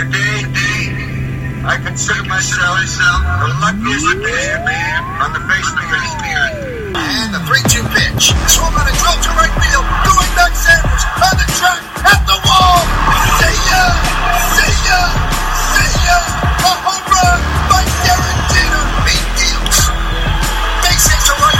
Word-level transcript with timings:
Today, 0.00 0.48
I 1.60 1.76
consider 1.76 2.24
myself 2.24 2.88
the 2.88 3.52
luckiest 3.60 4.16
man 4.64 5.04
on 5.20 5.36
the 5.36 5.44
face 5.44 5.68
of 5.68 5.76
the 5.76 6.32
earth. 6.40 6.56
And 6.96 7.36
the 7.36 7.42
3-2 7.44 7.84
pitch. 7.84 8.32
Swung 8.48 8.72
on 8.80 8.88
a 8.88 8.94
drill 8.96 9.18
to 9.20 9.30
right 9.36 9.52
field. 9.60 9.84
Going 10.08 10.32
back 10.40 10.56
Sanders 10.56 11.04
on 11.20 11.36
the 11.36 11.44
track 11.52 11.84
at 12.00 12.24
the 12.24 12.38
wall. 12.48 12.80
See 13.44 13.60
ya! 13.68 13.84
See 14.56 14.72
ya! 14.88 15.00
See 15.68 15.92
ya! 16.08 16.16
A 16.64 16.72
home 16.80 17.04
run 17.04 17.40
by 17.68 17.84
Derek 18.00 18.40
Jeter. 18.56 18.84
He 19.04 19.20
deals. 19.36 19.78
Base 20.80 21.12
hit 21.12 21.20
to 21.28 21.34
right 21.44 21.59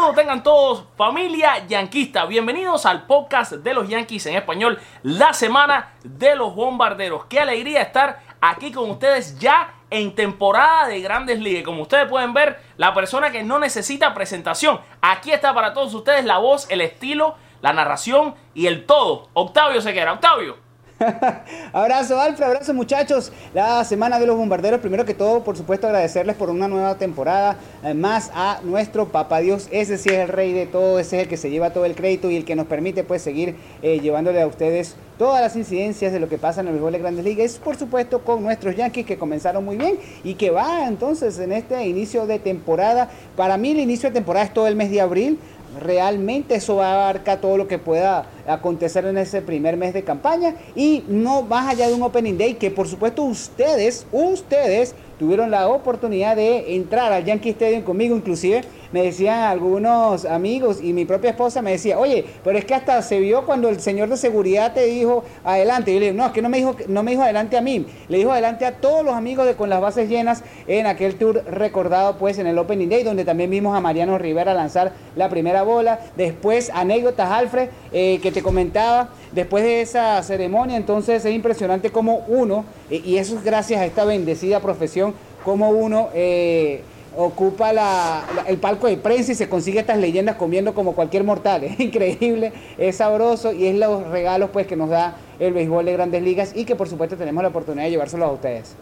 Tengan 0.00 0.42
todos, 0.42 0.84
familia 0.96 1.64
yanquista. 1.68 2.24
Bienvenidos 2.24 2.84
al 2.86 3.06
podcast 3.06 3.52
de 3.52 3.74
los 3.74 3.86
Yankees 3.86 4.26
en 4.26 4.34
español, 4.34 4.80
la 5.02 5.34
semana 5.34 5.92
de 6.02 6.34
los 6.34 6.54
bombarderos. 6.54 7.26
Qué 7.26 7.38
alegría 7.38 7.82
estar 7.82 8.20
aquí 8.40 8.72
con 8.72 8.90
ustedes 8.90 9.38
ya 9.38 9.74
en 9.90 10.14
temporada 10.14 10.88
de 10.88 11.00
grandes 11.00 11.38
ligas. 11.38 11.64
Como 11.64 11.82
ustedes 11.82 12.08
pueden 12.08 12.32
ver, 12.32 12.60
la 12.76 12.92
persona 12.94 13.30
que 13.30 13.44
no 13.44 13.58
necesita 13.58 14.14
presentación. 14.14 14.80
Aquí 15.02 15.32
está 15.32 15.54
para 15.54 15.74
todos 15.74 15.94
ustedes 15.94 16.24
la 16.24 16.38
voz, 16.38 16.68
el 16.70 16.80
estilo, 16.80 17.36
la 17.60 17.72
narración 17.74 18.34
y 18.54 18.66
el 18.66 18.86
todo. 18.86 19.28
Octavio 19.34 19.80
Sequera. 19.82 20.14
Octavio. 20.14 20.69
abrazo, 21.72 22.20
Alfred, 22.20 22.46
abrazo 22.46 22.74
muchachos. 22.74 23.32
La 23.54 23.82
semana 23.84 24.18
de 24.18 24.26
los 24.26 24.36
bombarderos, 24.36 24.80
primero 24.80 25.04
que 25.04 25.14
todo, 25.14 25.42
por 25.42 25.56
supuesto, 25.56 25.86
agradecerles 25.86 26.36
por 26.36 26.50
una 26.50 26.68
nueva 26.68 26.96
temporada. 26.96 27.56
eh, 27.82 27.94
más 27.94 28.30
a 28.34 28.60
nuestro 28.64 29.08
papá 29.08 29.40
Dios, 29.40 29.68
ese 29.70 29.96
sí 29.96 30.10
es 30.10 30.18
el 30.18 30.28
rey 30.28 30.52
de 30.52 30.66
todo, 30.66 30.98
ese 30.98 31.16
es 31.16 31.22
el 31.22 31.28
que 31.28 31.36
se 31.36 31.50
lleva 31.50 31.70
todo 31.70 31.86
el 31.86 31.94
crédito 31.94 32.30
y 32.30 32.36
el 32.36 32.44
que 32.44 32.54
nos 32.54 32.66
permite 32.66 33.02
pues 33.04 33.22
seguir 33.22 33.56
eh, 33.82 34.00
llevándole 34.00 34.42
a 34.42 34.46
ustedes 34.46 34.94
todas 35.18 35.40
las 35.40 35.56
incidencias 35.56 36.12
de 36.12 36.20
lo 36.20 36.28
que 36.28 36.38
pasa 36.38 36.60
en 36.60 36.66
el 36.66 36.74
béisbol 36.74 36.92
de 36.92 36.98
Grandes 36.98 37.24
Ligas. 37.24 37.58
Por 37.62 37.76
supuesto, 37.76 38.20
con 38.20 38.42
nuestros 38.42 38.76
Yankees 38.76 39.06
que 39.06 39.18
comenzaron 39.18 39.64
muy 39.64 39.76
bien 39.76 39.98
y 40.22 40.34
que 40.34 40.50
va 40.50 40.86
entonces 40.86 41.38
en 41.38 41.52
este 41.52 41.86
inicio 41.86 42.26
de 42.26 42.38
temporada. 42.38 43.08
Para 43.36 43.56
mí 43.56 43.70
el 43.70 43.80
inicio 43.80 44.10
de 44.10 44.14
temporada 44.14 44.44
es 44.44 44.52
todo 44.52 44.66
el 44.66 44.76
mes 44.76 44.90
de 44.90 45.00
abril 45.00 45.38
realmente 45.78 46.56
eso 46.56 46.76
va 46.76 46.88
a 46.88 46.94
abarcar 46.94 47.40
todo 47.40 47.56
lo 47.56 47.68
que 47.68 47.78
pueda 47.78 48.26
acontecer 48.54 49.04
en 49.04 49.18
ese 49.18 49.42
primer 49.42 49.76
mes 49.76 49.94
de 49.94 50.04
campaña 50.04 50.54
y 50.74 51.04
no 51.08 51.42
más 51.42 51.68
allá 51.68 51.88
de 51.88 51.94
un 51.94 52.02
opening 52.02 52.36
day 52.36 52.54
que 52.54 52.70
por 52.70 52.88
supuesto 52.88 53.22
ustedes, 53.22 54.06
ustedes 54.12 54.94
tuvieron 55.20 55.50
la 55.50 55.68
oportunidad 55.68 56.34
de 56.34 56.76
entrar 56.76 57.12
al 57.12 57.26
Yankee 57.26 57.50
Stadium 57.50 57.82
conmigo, 57.82 58.16
inclusive 58.16 58.62
me 58.90 59.02
decían 59.02 59.40
algunos 59.40 60.24
amigos 60.24 60.80
y 60.82 60.92
mi 60.92 61.04
propia 61.04 61.30
esposa 61.30 61.62
me 61.62 61.72
decía, 61.72 61.98
oye, 61.98 62.24
pero 62.42 62.58
es 62.58 62.64
que 62.64 62.74
hasta 62.74 63.00
se 63.02 63.20
vio 63.20 63.44
cuando 63.44 63.68
el 63.68 63.80
señor 63.80 64.08
de 64.08 64.16
seguridad 64.16 64.72
te 64.72 64.86
dijo 64.86 65.22
adelante. 65.44 65.90
Y 65.90 65.94
yo 65.94 66.00
le 66.00 66.06
digo, 66.06 66.16
no, 66.16 66.26
es 66.26 66.32
que 66.32 66.42
no 66.42 66.48
me 66.48 66.56
dijo, 66.56 66.74
no 66.88 67.02
me 67.02 67.12
dijo 67.12 67.22
adelante 67.22 67.56
a 67.56 67.60
mí, 67.60 67.86
le 68.08 68.18
dijo 68.18 68.32
adelante 68.32 68.64
a 68.64 68.76
todos 68.76 69.04
los 69.04 69.14
amigos 69.14 69.46
de 69.46 69.54
con 69.54 69.68
las 69.68 69.80
bases 69.80 70.08
llenas 70.08 70.42
en 70.66 70.86
aquel 70.86 71.16
tour 71.16 71.44
recordado 71.44 72.16
pues 72.16 72.38
en 72.38 72.46
el 72.46 72.58
Opening 72.58 72.88
Day, 72.88 73.02
donde 73.02 73.24
también 73.24 73.50
vimos 73.50 73.76
a 73.76 73.80
Mariano 73.80 74.18
Rivera 74.18 74.54
lanzar 74.54 74.92
la 75.16 75.28
primera 75.28 75.62
bola. 75.62 76.00
Después, 76.16 76.70
anécdotas, 76.74 77.30
Alfred, 77.30 77.68
eh, 77.92 78.20
que 78.22 78.32
te 78.32 78.39
comentaba, 78.42 79.08
después 79.32 79.62
de 79.64 79.80
esa 79.80 80.22
ceremonia, 80.22 80.76
entonces 80.76 81.24
es 81.24 81.34
impresionante 81.34 81.90
como 81.90 82.16
uno, 82.28 82.64
y 82.90 83.16
eso 83.16 83.36
es 83.36 83.44
gracias 83.44 83.80
a 83.80 83.86
esta 83.86 84.04
bendecida 84.04 84.60
profesión, 84.60 85.14
como 85.44 85.70
uno 85.70 86.08
eh, 86.14 86.82
ocupa 87.16 87.72
la- 87.72 88.22
el 88.46 88.58
palco 88.58 88.86
de 88.86 88.96
prensa 88.96 89.32
y 89.32 89.34
se 89.34 89.48
consigue 89.48 89.80
estas 89.80 89.98
leyendas 89.98 90.36
comiendo 90.36 90.74
como 90.74 90.94
cualquier 90.94 91.24
mortal. 91.24 91.64
Es 91.64 91.80
increíble, 91.80 92.52
es 92.78 92.96
sabroso 92.96 93.52
y 93.52 93.66
es 93.66 93.74
los 93.76 94.06
regalos 94.08 94.50
pues 94.52 94.66
que 94.66 94.76
nos 94.76 94.90
da 94.90 95.16
el 95.40 95.52
béisbol 95.52 95.84
de 95.86 95.92
grandes 95.92 96.22
ligas 96.22 96.52
y 96.54 96.64
que 96.64 96.76
por 96.76 96.88
supuesto 96.88 97.16
tenemos 97.16 97.42
la 97.42 97.48
oportunidad 97.48 97.84
de 97.84 97.90
llevárselos 97.90 98.28
a 98.28 98.32
ustedes. 98.32 98.76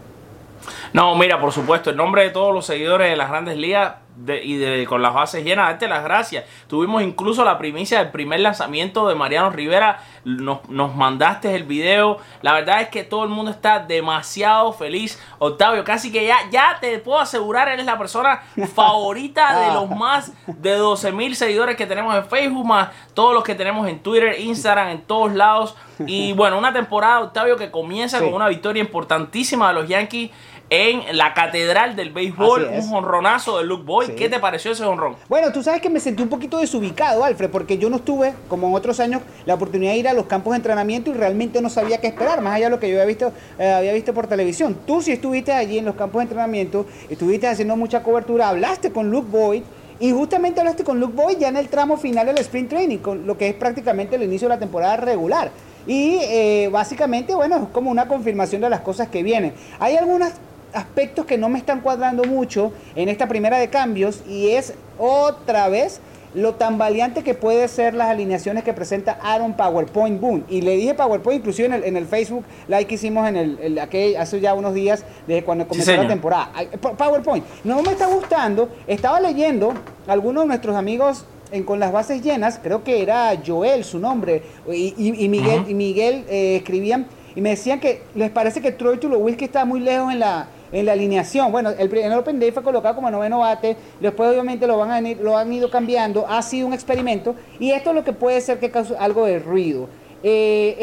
No, 0.93 1.15
mira, 1.15 1.39
por 1.39 1.51
supuesto, 1.53 1.89
en 1.89 1.95
nombre 1.97 2.23
de 2.23 2.29
todos 2.31 2.53
los 2.53 2.65
seguidores 2.65 3.09
de 3.09 3.15
las 3.15 3.29
grandes 3.29 3.57
ligas 3.57 3.93
de- 4.25 4.43
y 4.43 4.57
de, 4.57 4.85
con 4.85 5.01
las 5.01 5.13
bases 5.13 5.43
llenas, 5.43 5.67
darte 5.67 5.87
las 5.87 6.03
gracias. 6.03 6.45
Tuvimos 6.67 7.01
incluso 7.03 7.43
la 7.45 7.57
primicia 7.57 7.99
del 7.99 8.09
primer 8.11 8.39
lanzamiento 8.41 9.07
de 9.07 9.15
Mariano 9.15 9.49
Rivera. 9.49 9.99
Nos, 10.25 10.67
nos 10.69 10.95
mandaste 10.95 11.55
el 11.55 11.63
video. 11.63 12.17
La 12.41 12.53
verdad 12.53 12.81
es 12.81 12.89
que 12.89 13.03
todo 13.03 13.23
el 13.23 13.29
mundo 13.29 13.51
está 13.51 13.79
demasiado 13.79 14.73
feliz. 14.73 15.21
Octavio, 15.39 15.83
casi 15.83 16.11
que 16.11 16.25
ya, 16.27 16.37
ya 16.51 16.77
te 16.81 16.99
puedo 16.99 17.19
asegurar, 17.19 17.67
eres 17.69 17.85
la 17.85 17.97
persona 17.97 18.41
favorita 18.75 19.59
de 19.67 19.73
los 19.73 19.89
más 19.89 20.31
de 20.47 20.73
12 20.75 21.11
mil 21.11 21.35
seguidores 21.35 21.75
que 21.75 21.85
tenemos 21.85 22.15
en 22.15 22.25
Facebook, 22.25 22.65
más 22.65 22.89
todos 23.13 23.33
los 23.33 23.43
que 23.43 23.55
tenemos 23.55 23.87
en 23.87 23.99
Twitter, 23.99 24.39
Instagram, 24.39 24.89
en 24.89 25.01
todos 25.01 25.33
lados. 25.33 25.75
Y 26.05 26.33
bueno, 26.39 26.57
una 26.57 26.73
temporada, 26.73 27.21
Octavio, 27.21 27.55
que 27.57 27.71
comienza 27.71 28.19
Sí. 28.19 28.25
con 28.25 28.33
una 28.33 28.47
victoria 28.47 28.81
importantísima 28.81 29.69
de 29.69 29.73
los 29.75 29.87
Yankees 29.87 30.31
en 30.69 31.17
la 31.17 31.33
catedral 31.33 31.95
del 31.95 32.11
béisbol, 32.11 32.69
un 32.73 32.81
jonronazo 32.87 33.57
de 33.57 33.63
Luke 33.65 33.83
Boyd. 33.83 34.07
Sí. 34.07 34.15
¿Qué 34.15 34.29
te 34.29 34.39
pareció 34.39 34.71
ese 34.71 34.83
jonrón? 34.83 35.15
Bueno, 35.27 35.51
tú 35.51 35.63
sabes 35.63 35.81
que 35.81 35.89
me 35.89 35.99
sentí 35.99 36.21
un 36.21 36.29
poquito 36.29 36.59
desubicado, 36.59 37.23
Alfred, 37.23 37.49
porque 37.49 37.77
yo 37.77 37.89
no 37.89 37.97
estuve, 37.97 38.33
como 38.47 38.67
en 38.67 38.75
otros 38.75 38.99
años, 38.99 39.21
la 39.45 39.55
oportunidad 39.55 39.93
de 39.93 39.97
ir 39.97 40.07
a 40.07 40.13
los 40.13 40.27
campos 40.27 40.51
de 40.51 40.57
entrenamiento 40.57 41.09
y 41.09 41.13
realmente 41.13 41.61
no 41.61 41.69
sabía 41.69 41.99
qué 41.99 42.07
esperar, 42.07 42.41
más 42.41 42.53
allá 42.55 42.65
de 42.65 42.71
lo 42.71 42.79
que 42.79 42.87
yo 42.87 42.95
había 42.95 43.05
visto, 43.05 43.33
eh, 43.57 43.67
había 43.67 43.93
visto 43.93 44.13
por 44.13 44.27
televisión. 44.27 44.77
Tú 44.85 45.01
sí 45.01 45.11
estuviste 45.11 45.51
allí 45.51 45.79
en 45.79 45.85
los 45.85 45.95
campos 45.95 46.19
de 46.19 46.23
entrenamiento, 46.23 46.85
estuviste 47.09 47.47
haciendo 47.47 47.75
mucha 47.75 48.03
cobertura, 48.03 48.49
hablaste 48.49 48.91
con 48.91 49.09
Luke 49.09 49.27
Boyd. 49.29 49.63
Y 50.01 50.13
justamente 50.13 50.61
hablaste 50.61 50.85
con 50.85 50.97
Luke 51.01 51.13
Boyd 51.13 51.39
ya 51.39 51.49
en 51.49 51.57
el 51.57 51.67
tramo 51.67 51.97
final 51.97 52.25
del 52.25 52.37
sprint 52.37 52.69
training, 52.69 52.99
con 52.99 53.27
lo 53.27 53.37
que 53.37 53.49
es 53.49 53.53
prácticamente 53.53 54.15
el 54.15 54.23
inicio 54.23 54.47
de 54.47 54.55
la 54.55 54.59
temporada 54.59 54.95
regular. 54.95 55.51
Y 55.85 56.19
eh, 56.21 56.69
básicamente, 56.71 57.35
bueno, 57.35 57.57
es 57.57 57.69
como 57.73 57.91
una 57.91 58.07
confirmación 58.07 58.61
de 58.61 58.69
las 58.69 58.79
cosas 58.79 59.09
que 59.09 59.23
vienen. 59.23 59.53
Hay 59.77 59.97
algunas 59.97 60.35
aspectos 60.73 61.25
que 61.25 61.37
no 61.37 61.49
me 61.49 61.57
están 61.59 61.81
cuadrando 61.81 62.23
mucho 62.23 62.71
en 62.95 63.09
esta 63.09 63.27
primera 63.27 63.57
de 63.57 63.69
cambios 63.69 64.21
y 64.27 64.49
es 64.51 64.73
otra 64.97 65.69
vez 65.69 66.01
lo 66.35 66.53
tan 66.53 66.77
valiente 66.77 67.23
que 67.23 67.33
puede 67.33 67.67
ser 67.67 67.95
las 67.95 68.07
alineaciones 68.09 68.63
que 68.63 68.71
presenta 68.71 69.17
Aaron 69.23 69.53
PowerPoint 69.53 70.21
Boom. 70.21 70.43
Y 70.47 70.61
le 70.61 70.75
dije 70.75 70.93
PowerPoint 70.93 71.39
inclusive 71.39 71.65
en 71.67 71.73
el, 71.73 71.83
en 71.85 71.97
el 71.97 72.05
Facebook 72.05 72.43
Live 72.67 72.85
que 72.85 72.95
hicimos 72.95 73.27
en 73.27 73.35
el, 73.35 73.57
el- 73.59 73.79
aquel- 73.79 74.15
hace 74.15 74.39
ya 74.39 74.53
unos 74.53 74.75
días 74.75 75.03
desde 75.25 75.43
cuando 75.43 75.67
comenzó 75.67 75.91
la 76.03 76.07
temporada. 76.07 76.51
Pa- 76.79 76.91
PowerPoint. 76.93 77.43
No 77.63 77.81
me 77.81 77.93
está 77.93 78.05
gustando. 78.05 78.69
Estaba 78.85 79.19
leyendo 79.19 79.73
algunos 80.07 80.43
de 80.43 80.47
nuestros 80.49 80.75
amigos 80.75 81.25
en 81.51 81.63
con 81.63 81.79
las 81.79 81.91
bases 81.91 82.21
llenas, 82.21 82.59
creo 82.61 82.83
que 82.83 83.01
era 83.01 83.31
Joel 83.43 83.83
su 83.83 83.97
nombre, 83.97 84.43
y, 84.71 84.93
y- 84.95 85.25
y 85.25 85.29
Miguel, 85.29 85.65
y 85.67 85.73
Miguel 85.73 86.25
eh, 86.29 86.57
escribían 86.57 87.07
y 87.35 87.41
me 87.41 87.49
decían 87.49 87.79
que 87.79 88.03
les 88.13 88.29
parece 88.29 88.61
que 88.61 88.71
Troy 88.71 88.99
Tulowitzki 88.99 89.45
está 89.45 89.65
muy 89.65 89.79
lejos 89.79 90.13
en 90.13 90.19
la, 90.19 90.45
en 90.71 90.85
la 90.85 90.93
alineación. 90.93 91.51
Bueno, 91.51 91.71
el, 91.71 91.93
en 91.97 92.11
el 92.11 92.17
Open 92.17 92.39
Day 92.39 92.51
fue 92.51 92.63
colocado 92.63 92.95
como 92.95 93.09
noveno 93.11 93.39
bate, 93.39 93.77
después 93.99 94.29
obviamente 94.29 94.67
lo, 94.67 94.77
van 94.77 94.91
a, 94.91 95.01
lo 95.01 95.37
han 95.37 95.51
ido 95.51 95.69
cambiando, 95.69 96.25
ha 96.27 96.41
sido 96.41 96.67
un 96.67 96.73
experimento 96.73 97.35
y 97.59 97.71
esto 97.71 97.89
es 97.89 97.95
lo 97.95 98.03
que 98.03 98.13
puede 98.13 98.41
ser 98.41 98.59
que 98.59 98.71
cause 98.71 98.95
algo 98.97 99.25
de 99.25 99.39
ruido. 99.39 99.87
Eh, 100.21 100.75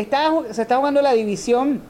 se 0.50 0.62
está 0.62 0.77
jugando 0.77 1.03
la 1.03 1.12
división 1.12 1.83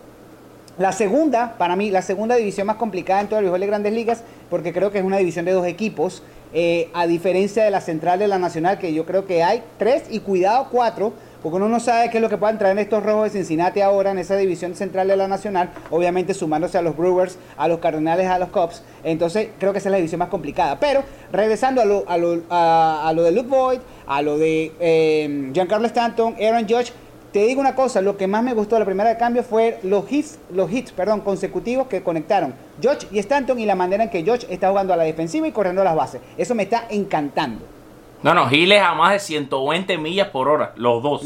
la 0.78 0.92
segunda, 0.92 1.54
para 1.56 1.74
mí, 1.74 1.90
la 1.90 2.02
segunda 2.02 2.36
división 2.36 2.66
más 2.66 2.76
complicada 2.76 3.22
en 3.22 3.28
todo 3.28 3.40
el 3.40 3.60
de 3.60 3.66
grandes 3.66 3.94
ligas, 3.94 4.22
porque 4.50 4.74
creo 4.74 4.90
que 4.90 4.98
es 4.98 5.04
una 5.04 5.16
división 5.16 5.46
de 5.46 5.52
dos 5.52 5.66
equipos, 5.66 6.22
eh, 6.52 6.90
a 6.92 7.06
diferencia 7.06 7.64
de 7.64 7.70
la 7.70 7.80
central 7.80 8.18
de 8.18 8.28
la 8.28 8.38
nacional, 8.38 8.78
que 8.78 8.92
yo 8.92 9.06
creo 9.06 9.26
que 9.26 9.42
hay 9.42 9.62
tres 9.78 10.04
y 10.10 10.20
cuidado 10.20 10.68
cuatro, 10.70 11.14
porque 11.42 11.56
uno 11.56 11.68
no 11.68 11.80
sabe 11.80 12.10
qué 12.10 12.18
es 12.18 12.22
lo 12.22 12.28
que 12.28 12.36
puedan 12.36 12.58
traer 12.58 12.78
estos 12.78 13.02
rojos 13.02 13.24
de 13.24 13.30
Cincinnati 13.30 13.80
ahora 13.80 14.10
en 14.10 14.18
esa 14.18 14.36
división 14.36 14.74
central 14.74 15.08
de 15.08 15.16
la 15.16 15.28
nacional, 15.28 15.70
obviamente 15.90 16.34
sumándose 16.34 16.78
a 16.78 16.82
los 16.82 16.96
Brewers, 16.96 17.38
a 17.56 17.68
los 17.68 17.78
Cardenales, 17.78 18.26
a 18.28 18.38
los 18.38 18.48
Cubs. 18.48 18.82
Entonces 19.04 19.48
creo 19.58 19.72
que 19.72 19.78
esa 19.78 19.88
es 19.88 19.92
la 19.92 19.98
división 19.98 20.18
más 20.18 20.28
complicada. 20.28 20.78
Pero 20.80 21.02
regresando 21.32 21.80
a 21.80 22.16
lo, 22.16 23.22
de 23.22 23.32
Luke 23.32 23.48
Boyd, 23.48 23.80
a 24.06 24.22
lo 24.22 24.38
de 24.38 24.72
eh, 24.80 25.50
Giancarlo 25.52 25.86
Stanton, 25.86 26.36
Aaron 26.40 26.66
Judge, 26.68 26.92
te 27.32 27.44
digo 27.44 27.60
una 27.60 27.74
cosa, 27.74 28.00
lo 28.00 28.16
que 28.16 28.26
más 28.26 28.42
me 28.42 28.54
gustó 28.54 28.76
de 28.76 28.80
la 28.80 28.86
primera 28.86 29.10
de 29.10 29.18
cambio 29.18 29.42
fue 29.42 29.78
los 29.82 30.10
hits, 30.10 30.38
los 30.50 30.72
hits, 30.72 30.92
perdón, 30.92 31.20
consecutivos 31.20 31.86
que 31.86 32.02
conectaron 32.02 32.54
George 32.80 33.06
y 33.10 33.18
Stanton 33.18 33.58
y 33.58 33.66
la 33.66 33.74
manera 33.74 34.04
en 34.04 34.08
que 34.10 34.24
George 34.24 34.46
está 34.48 34.70
jugando 34.70 34.94
a 34.94 34.96
la 34.96 35.04
defensiva 35.04 35.46
y 35.46 35.52
corriendo 35.52 35.84
las 35.84 35.94
bases. 35.94 36.22
Eso 36.38 36.54
me 36.54 36.62
está 36.62 36.86
encantando. 36.88 37.75
No, 38.26 38.34
no, 38.34 38.48
Giles 38.48 38.82
a 38.82 38.92
más 38.92 39.12
de 39.12 39.20
120 39.20 39.98
millas 39.98 40.30
por 40.30 40.48
hora, 40.48 40.72
los 40.74 41.00
dos. 41.00 41.22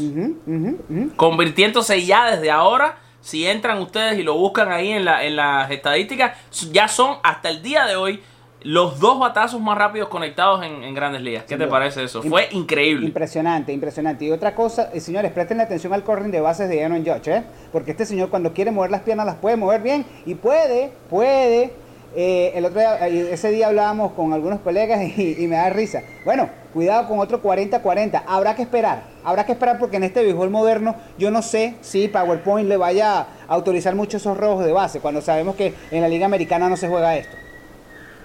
Convirtiéndose 1.15 2.05
ya 2.05 2.29
desde 2.29 2.51
ahora, 2.51 2.99
si 3.21 3.47
entran 3.47 3.79
ustedes 3.79 4.19
y 4.19 4.23
lo 4.23 4.35
buscan 4.35 4.71
ahí 4.71 4.91
en, 4.91 5.05
la, 5.05 5.25
en 5.25 5.35
las 5.35 5.71
estadísticas, 5.71 6.37
ya 6.71 6.87
son 6.87 7.17
hasta 7.23 7.49
el 7.49 7.63
día 7.63 7.85
de 7.85 7.95
hoy 7.95 8.21
los 8.61 8.99
dos 8.99 9.17
batazos 9.17 9.59
más 9.59 9.75
rápidos 9.79 10.09
conectados 10.09 10.63
en, 10.63 10.93
grandes 10.93 11.23
ligas. 11.23 11.45
¿Qué 11.45 11.57
te 11.57 11.65
parece 11.65 12.03
eso? 12.03 12.21
Fue 12.21 12.47
increíble. 12.51 13.07
Impresionante, 13.07 13.73
impresionante. 13.73 14.25
Y 14.25 14.29
otra 14.29 14.53
cosa, 14.53 14.91
eh, 14.93 14.99
señores, 14.99 15.31
presten 15.31 15.59
atención 15.59 15.93
al 15.93 16.03
corring 16.03 16.29
de 16.29 16.39
bases 16.39 16.69
de 16.69 16.85
Aaron 16.85 17.03
Judge, 17.03 17.27
¿eh? 17.29 17.43
Porque 17.71 17.89
este 17.89 18.05
señor 18.05 18.29
cuando 18.29 18.53
quiere 18.53 18.69
mover 18.69 18.91
las 18.91 19.01
piernas 19.01 19.25
las 19.25 19.37
puede 19.37 19.57
mover 19.57 19.81
bien 19.81 20.05
y 20.27 20.35
puede, 20.35 20.93
puede. 21.09 21.73
Eh, 22.13 22.51
el 22.55 22.65
otro 22.65 22.79
día, 22.79 23.07
ese 23.07 23.51
día 23.51 23.67
hablábamos 23.67 24.11
con 24.13 24.33
algunos 24.33 24.59
colegas 24.59 25.01
y, 25.17 25.47
me 25.47 25.55
da 25.55 25.69
risa. 25.69 26.03
Bueno, 26.25 26.49
cuidado 26.73 27.07
con 27.07 27.19
otro 27.19 27.41
40-40. 27.41 28.23
Habrá 28.25 28.55
que 28.55 28.63
esperar. 28.63 29.03
Habrá 29.23 29.45
que 29.45 29.53
esperar 29.53 29.79
porque 29.79 29.97
en 29.97 30.03
este 30.03 30.23
béisbol 30.23 30.49
moderno 30.49 30.95
yo 31.17 31.31
no 31.31 31.41
sé 31.41 31.75
si 31.81 32.07
PowerPoint 32.07 32.67
le 32.67 32.77
vaya 32.77 33.19
a 33.19 33.27
autorizar 33.47 33.95
mucho 33.95 34.17
esos 34.17 34.37
robos 34.37 34.65
de 34.65 34.71
base 34.71 34.99
cuando 34.99 35.21
sabemos 35.21 35.55
que 35.55 35.73
en 35.91 36.01
la 36.01 36.07
Liga 36.07 36.25
Americana 36.25 36.69
no 36.69 36.77
se 36.77 36.87
juega 36.87 37.15
esto. 37.17 37.37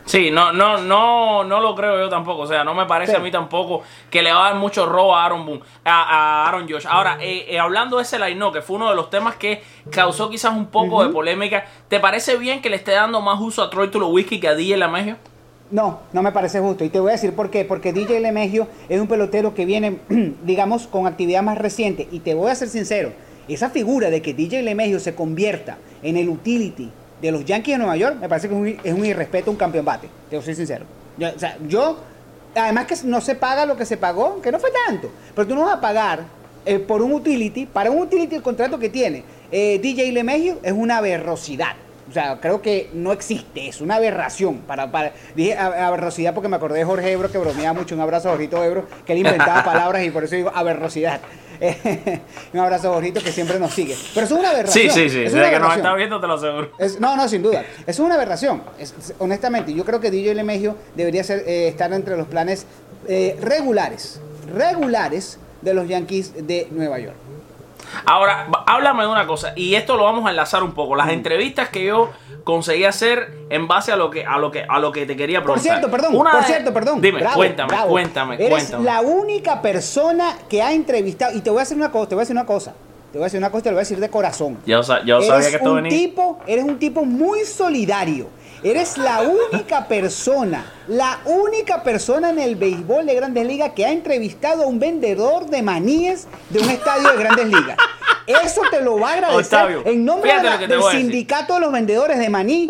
Sí, 0.06 0.30
no, 0.30 0.52
no, 0.52 0.78
no, 0.78 1.42
no 1.42 1.60
lo 1.60 1.74
creo 1.74 1.98
yo 1.98 2.08
tampoco. 2.08 2.42
O 2.42 2.46
sea, 2.46 2.62
no 2.62 2.74
me 2.74 2.86
parece 2.86 3.16
a 3.16 3.18
mí 3.18 3.32
tampoco 3.32 3.82
que 4.08 4.22
le 4.22 4.32
va 4.32 4.46
a 4.46 4.50
dar 4.52 4.60
mucho 4.60 4.86
robo 4.86 5.16
a 5.16 5.24
Aaron 5.24 5.44
Boone, 5.44 5.62
a, 5.84 6.46
Aaron 6.46 6.68
Josh. 6.68 6.86
Ahora, 6.88 7.18
eh, 7.20 7.46
eh, 7.48 7.58
hablando 7.58 7.96
de 7.96 8.04
ese 8.04 8.16
line 8.16 8.52
que 8.52 8.62
fue 8.62 8.76
uno 8.76 8.88
de 8.88 8.94
los 8.94 9.10
temas 9.10 9.34
que 9.34 9.62
causó 9.90 10.30
quizás 10.30 10.54
un 10.54 10.66
poco 10.66 11.04
de 11.04 11.12
polémica, 11.12 11.66
¿te 11.88 11.98
parece 11.98 12.36
bien 12.36 12.62
que 12.62 12.70
le 12.70 12.76
esté 12.76 12.92
dando 12.92 13.20
más 13.20 13.40
uso 13.40 13.64
a 13.64 13.68
Troy 13.68 13.90
Tulowitzki 13.90 14.38
que 14.38 14.46
a 14.46 14.54
DJ 14.54 14.76
Lemegio? 14.76 15.16
No, 15.72 15.98
no 16.12 16.22
me 16.22 16.30
parece 16.30 16.60
justo. 16.60 16.84
Y 16.84 16.88
te 16.88 17.00
voy 17.00 17.08
a 17.08 17.12
decir 17.12 17.34
por 17.34 17.50
qué. 17.50 17.64
Porque 17.64 17.92
DJ 17.92 18.20
Lemegio 18.20 18.68
es 18.88 19.00
un 19.00 19.08
pelotero 19.08 19.54
que 19.54 19.64
viene, 19.64 19.98
digamos, 20.44 20.86
con 20.86 21.08
actividad 21.08 21.42
más 21.42 21.58
reciente. 21.58 22.06
Y 22.12 22.20
te 22.20 22.34
voy 22.34 22.52
a 22.52 22.54
ser 22.54 22.68
sincero, 22.68 23.12
esa 23.48 23.70
figura 23.70 24.10
de 24.10 24.22
que 24.22 24.34
DJ 24.34 24.62
Lemegio 24.62 25.00
se 25.00 25.16
convierta 25.16 25.78
en 26.04 26.16
el 26.16 26.28
utility 26.28 26.92
de 27.20 27.30
los 27.30 27.44
Yankees 27.44 27.74
de 27.74 27.78
Nueva 27.78 27.96
York, 27.96 28.16
me 28.20 28.28
parece 28.28 28.48
que 28.48 28.78
es 28.84 28.94
un, 28.94 29.04
irrespeto 29.04 29.50
a 29.50 29.52
un 29.52 29.56
campeón 29.56 29.84
bate. 29.84 30.08
Te 30.30 30.40
soy 30.42 30.54
sincero. 30.54 30.84
Yo, 31.16 31.28
o 31.34 31.38
sea, 31.38 31.56
yo, 31.66 31.98
además 32.54 32.86
que 32.86 32.96
no 33.04 33.20
se 33.20 33.34
paga 33.34 33.66
lo 33.66 33.76
que 33.76 33.86
se 33.86 33.96
pagó, 33.96 34.40
que 34.42 34.52
no 34.52 34.58
fue 34.58 34.70
tanto, 34.86 35.10
pero 35.34 35.46
tú 35.48 35.54
no 35.54 35.62
vas 35.62 35.76
a 35.76 35.80
pagar 35.80 36.24
eh, 36.64 36.78
por 36.78 37.00
un 37.02 37.12
utility, 37.12 37.66
para 37.66 37.90
un 37.90 37.98
utility 37.98 38.36
el 38.36 38.42
contrato 38.42 38.78
que 38.78 38.88
tiene 38.88 39.24
eh, 39.50 39.78
DJ 39.80 40.12
Lemegio 40.12 40.58
es 40.62 40.72
una 40.72 40.98
aberrosidad. 40.98 41.76
O 42.08 42.12
sea, 42.12 42.38
creo 42.40 42.62
que 42.62 42.90
no 42.92 43.12
existe, 43.12 43.68
es 43.68 43.80
una 43.80 43.96
aberración. 43.96 44.58
Para, 44.58 44.90
para, 44.90 45.12
dije 45.34 45.56
aberrosidad 45.56 46.34
porque 46.34 46.48
me 46.48 46.56
acordé 46.56 46.78
de 46.78 46.84
Jorge 46.84 47.10
Ebro, 47.12 47.30
que 47.30 47.38
bromeaba 47.38 47.78
mucho. 47.78 47.94
Un 47.94 48.00
abrazo 48.00 48.28
a 48.28 48.32
Jorgito 48.32 48.62
Ebro, 48.62 48.86
que 49.04 49.12
él 49.12 49.18
inventaba 49.18 49.64
palabras 49.64 50.04
y 50.04 50.10
por 50.10 50.24
eso 50.24 50.36
digo 50.36 50.52
aberrosidad. 50.54 51.20
un 52.52 52.60
abrazo 52.60 52.90
a 52.90 52.94
Jorgito 52.94 53.20
que 53.20 53.32
siempre 53.32 53.58
nos 53.58 53.72
sigue. 53.72 53.96
Pero 54.14 54.26
es 54.26 54.32
una 54.32 54.50
aberración. 54.50 54.90
Sí, 54.90 54.90
sí, 54.90 55.10
sí. 55.10 55.18
Desde 55.20 55.50
que 55.50 55.58
nos 55.58 55.76
está 55.76 55.94
viendo 55.94 56.20
te 56.20 56.26
lo 56.26 56.34
aseguro. 56.34 56.70
no, 57.00 57.16
no, 57.16 57.28
sin 57.28 57.42
duda. 57.42 57.64
Es 57.86 57.98
una 57.98 58.14
aberración. 58.14 58.62
honestamente, 59.18 59.74
yo 59.74 59.84
creo 59.84 60.00
que 60.00 60.10
DJ 60.10 60.34
Lemegio 60.34 60.76
debería 60.94 61.24
ser, 61.24 61.40
eh, 61.46 61.68
estar 61.68 61.92
entre 61.92 62.16
los 62.16 62.26
planes 62.28 62.66
eh, 63.08 63.36
regulares, 63.40 64.20
regulares 64.54 65.38
de 65.62 65.74
los 65.74 65.88
Yankees 65.88 66.46
de 66.46 66.68
Nueva 66.70 66.98
York. 66.98 67.16
Ahora, 68.04 68.48
háblame 68.66 69.02
de 69.02 69.08
una 69.08 69.26
cosa, 69.26 69.52
y 69.56 69.74
esto 69.74 69.96
lo 69.96 70.04
vamos 70.04 70.26
a 70.26 70.30
enlazar 70.30 70.62
un 70.62 70.72
poco. 70.72 70.96
Las 70.96 71.10
entrevistas 71.10 71.68
que 71.68 71.84
yo 71.84 72.10
conseguí 72.44 72.84
hacer 72.84 73.32
en 73.50 73.66
base 73.66 73.92
a 73.92 73.96
lo 73.96 74.10
que 74.10 74.24
a 74.24 74.38
lo 74.38 74.50
que 74.50 74.64
a 74.68 74.78
lo 74.78 74.92
que 74.92 75.06
te 75.06 75.16
quería 75.16 75.42
preguntar. 75.42 75.62
Por 75.62 75.62
cierto, 75.62 75.90
perdón, 75.90 76.12
por 76.12 76.44
cierto, 76.44 76.72
perdón. 76.72 77.00
Dime, 77.00 77.24
cuéntame, 77.34 77.76
cuéntame, 77.88 78.36
Eres 78.38 78.70
la 78.70 79.00
única 79.00 79.60
persona 79.62 80.36
que 80.48 80.62
ha 80.62 80.72
entrevistado 80.72 81.36
y 81.36 81.40
te 81.40 81.50
voy 81.50 81.58
a 81.58 81.62
decir 81.62 81.76
una 81.76 81.90
cosa, 81.90 82.08
te 82.08 82.14
voy 82.14 82.22
a 82.22 82.24
decir 82.24 82.36
una 82.36 82.46
cosa. 82.46 82.74
Te 83.12 83.18
voy 83.18 83.24
a 83.24 83.26
decir 83.26 83.38
una 83.38 83.50
cosa, 83.50 83.62
te 83.62 83.70
lo 83.70 83.74
voy 83.76 83.80
a 83.80 83.84
decir 83.84 83.98
de 83.98 84.10
corazón. 84.10 84.58
Yo, 84.66 84.82
yo 85.04 85.22
sabía 85.22 85.48
que 85.50 85.56
esto 85.56 85.72
un 85.72 85.88
Tipo, 85.88 86.38
eres 86.46 86.64
un 86.64 86.78
tipo 86.78 87.04
muy 87.04 87.44
solidario. 87.44 88.28
Eres 88.62 88.96
la 88.96 89.22
única 89.22 89.86
persona, 89.86 90.64
la 90.88 91.20
única 91.24 91.82
persona 91.82 92.30
en 92.30 92.38
el 92.38 92.56
béisbol 92.56 93.06
de 93.06 93.14
Grandes 93.14 93.46
Ligas 93.46 93.72
que 93.76 93.84
ha 93.84 93.92
entrevistado 93.92 94.64
a 94.64 94.66
un 94.66 94.78
vendedor 94.78 95.46
de 95.46 95.62
maníes 95.62 96.26
de 96.50 96.60
un 96.60 96.70
estadio 96.70 97.10
de 97.10 97.16
Grandes 97.18 97.46
Ligas. 97.46 97.76
Eso 98.26 98.62
te 98.70 98.80
lo 98.80 98.98
va 98.98 99.10
a 99.10 99.12
agradecer 99.14 99.82
en 99.84 100.04
nombre 100.04 100.32
del 100.66 100.82
sindicato 100.90 101.54
de 101.54 101.60
los 101.60 101.72
vendedores 101.72 102.18
de 102.18 102.28
maní. 102.28 102.68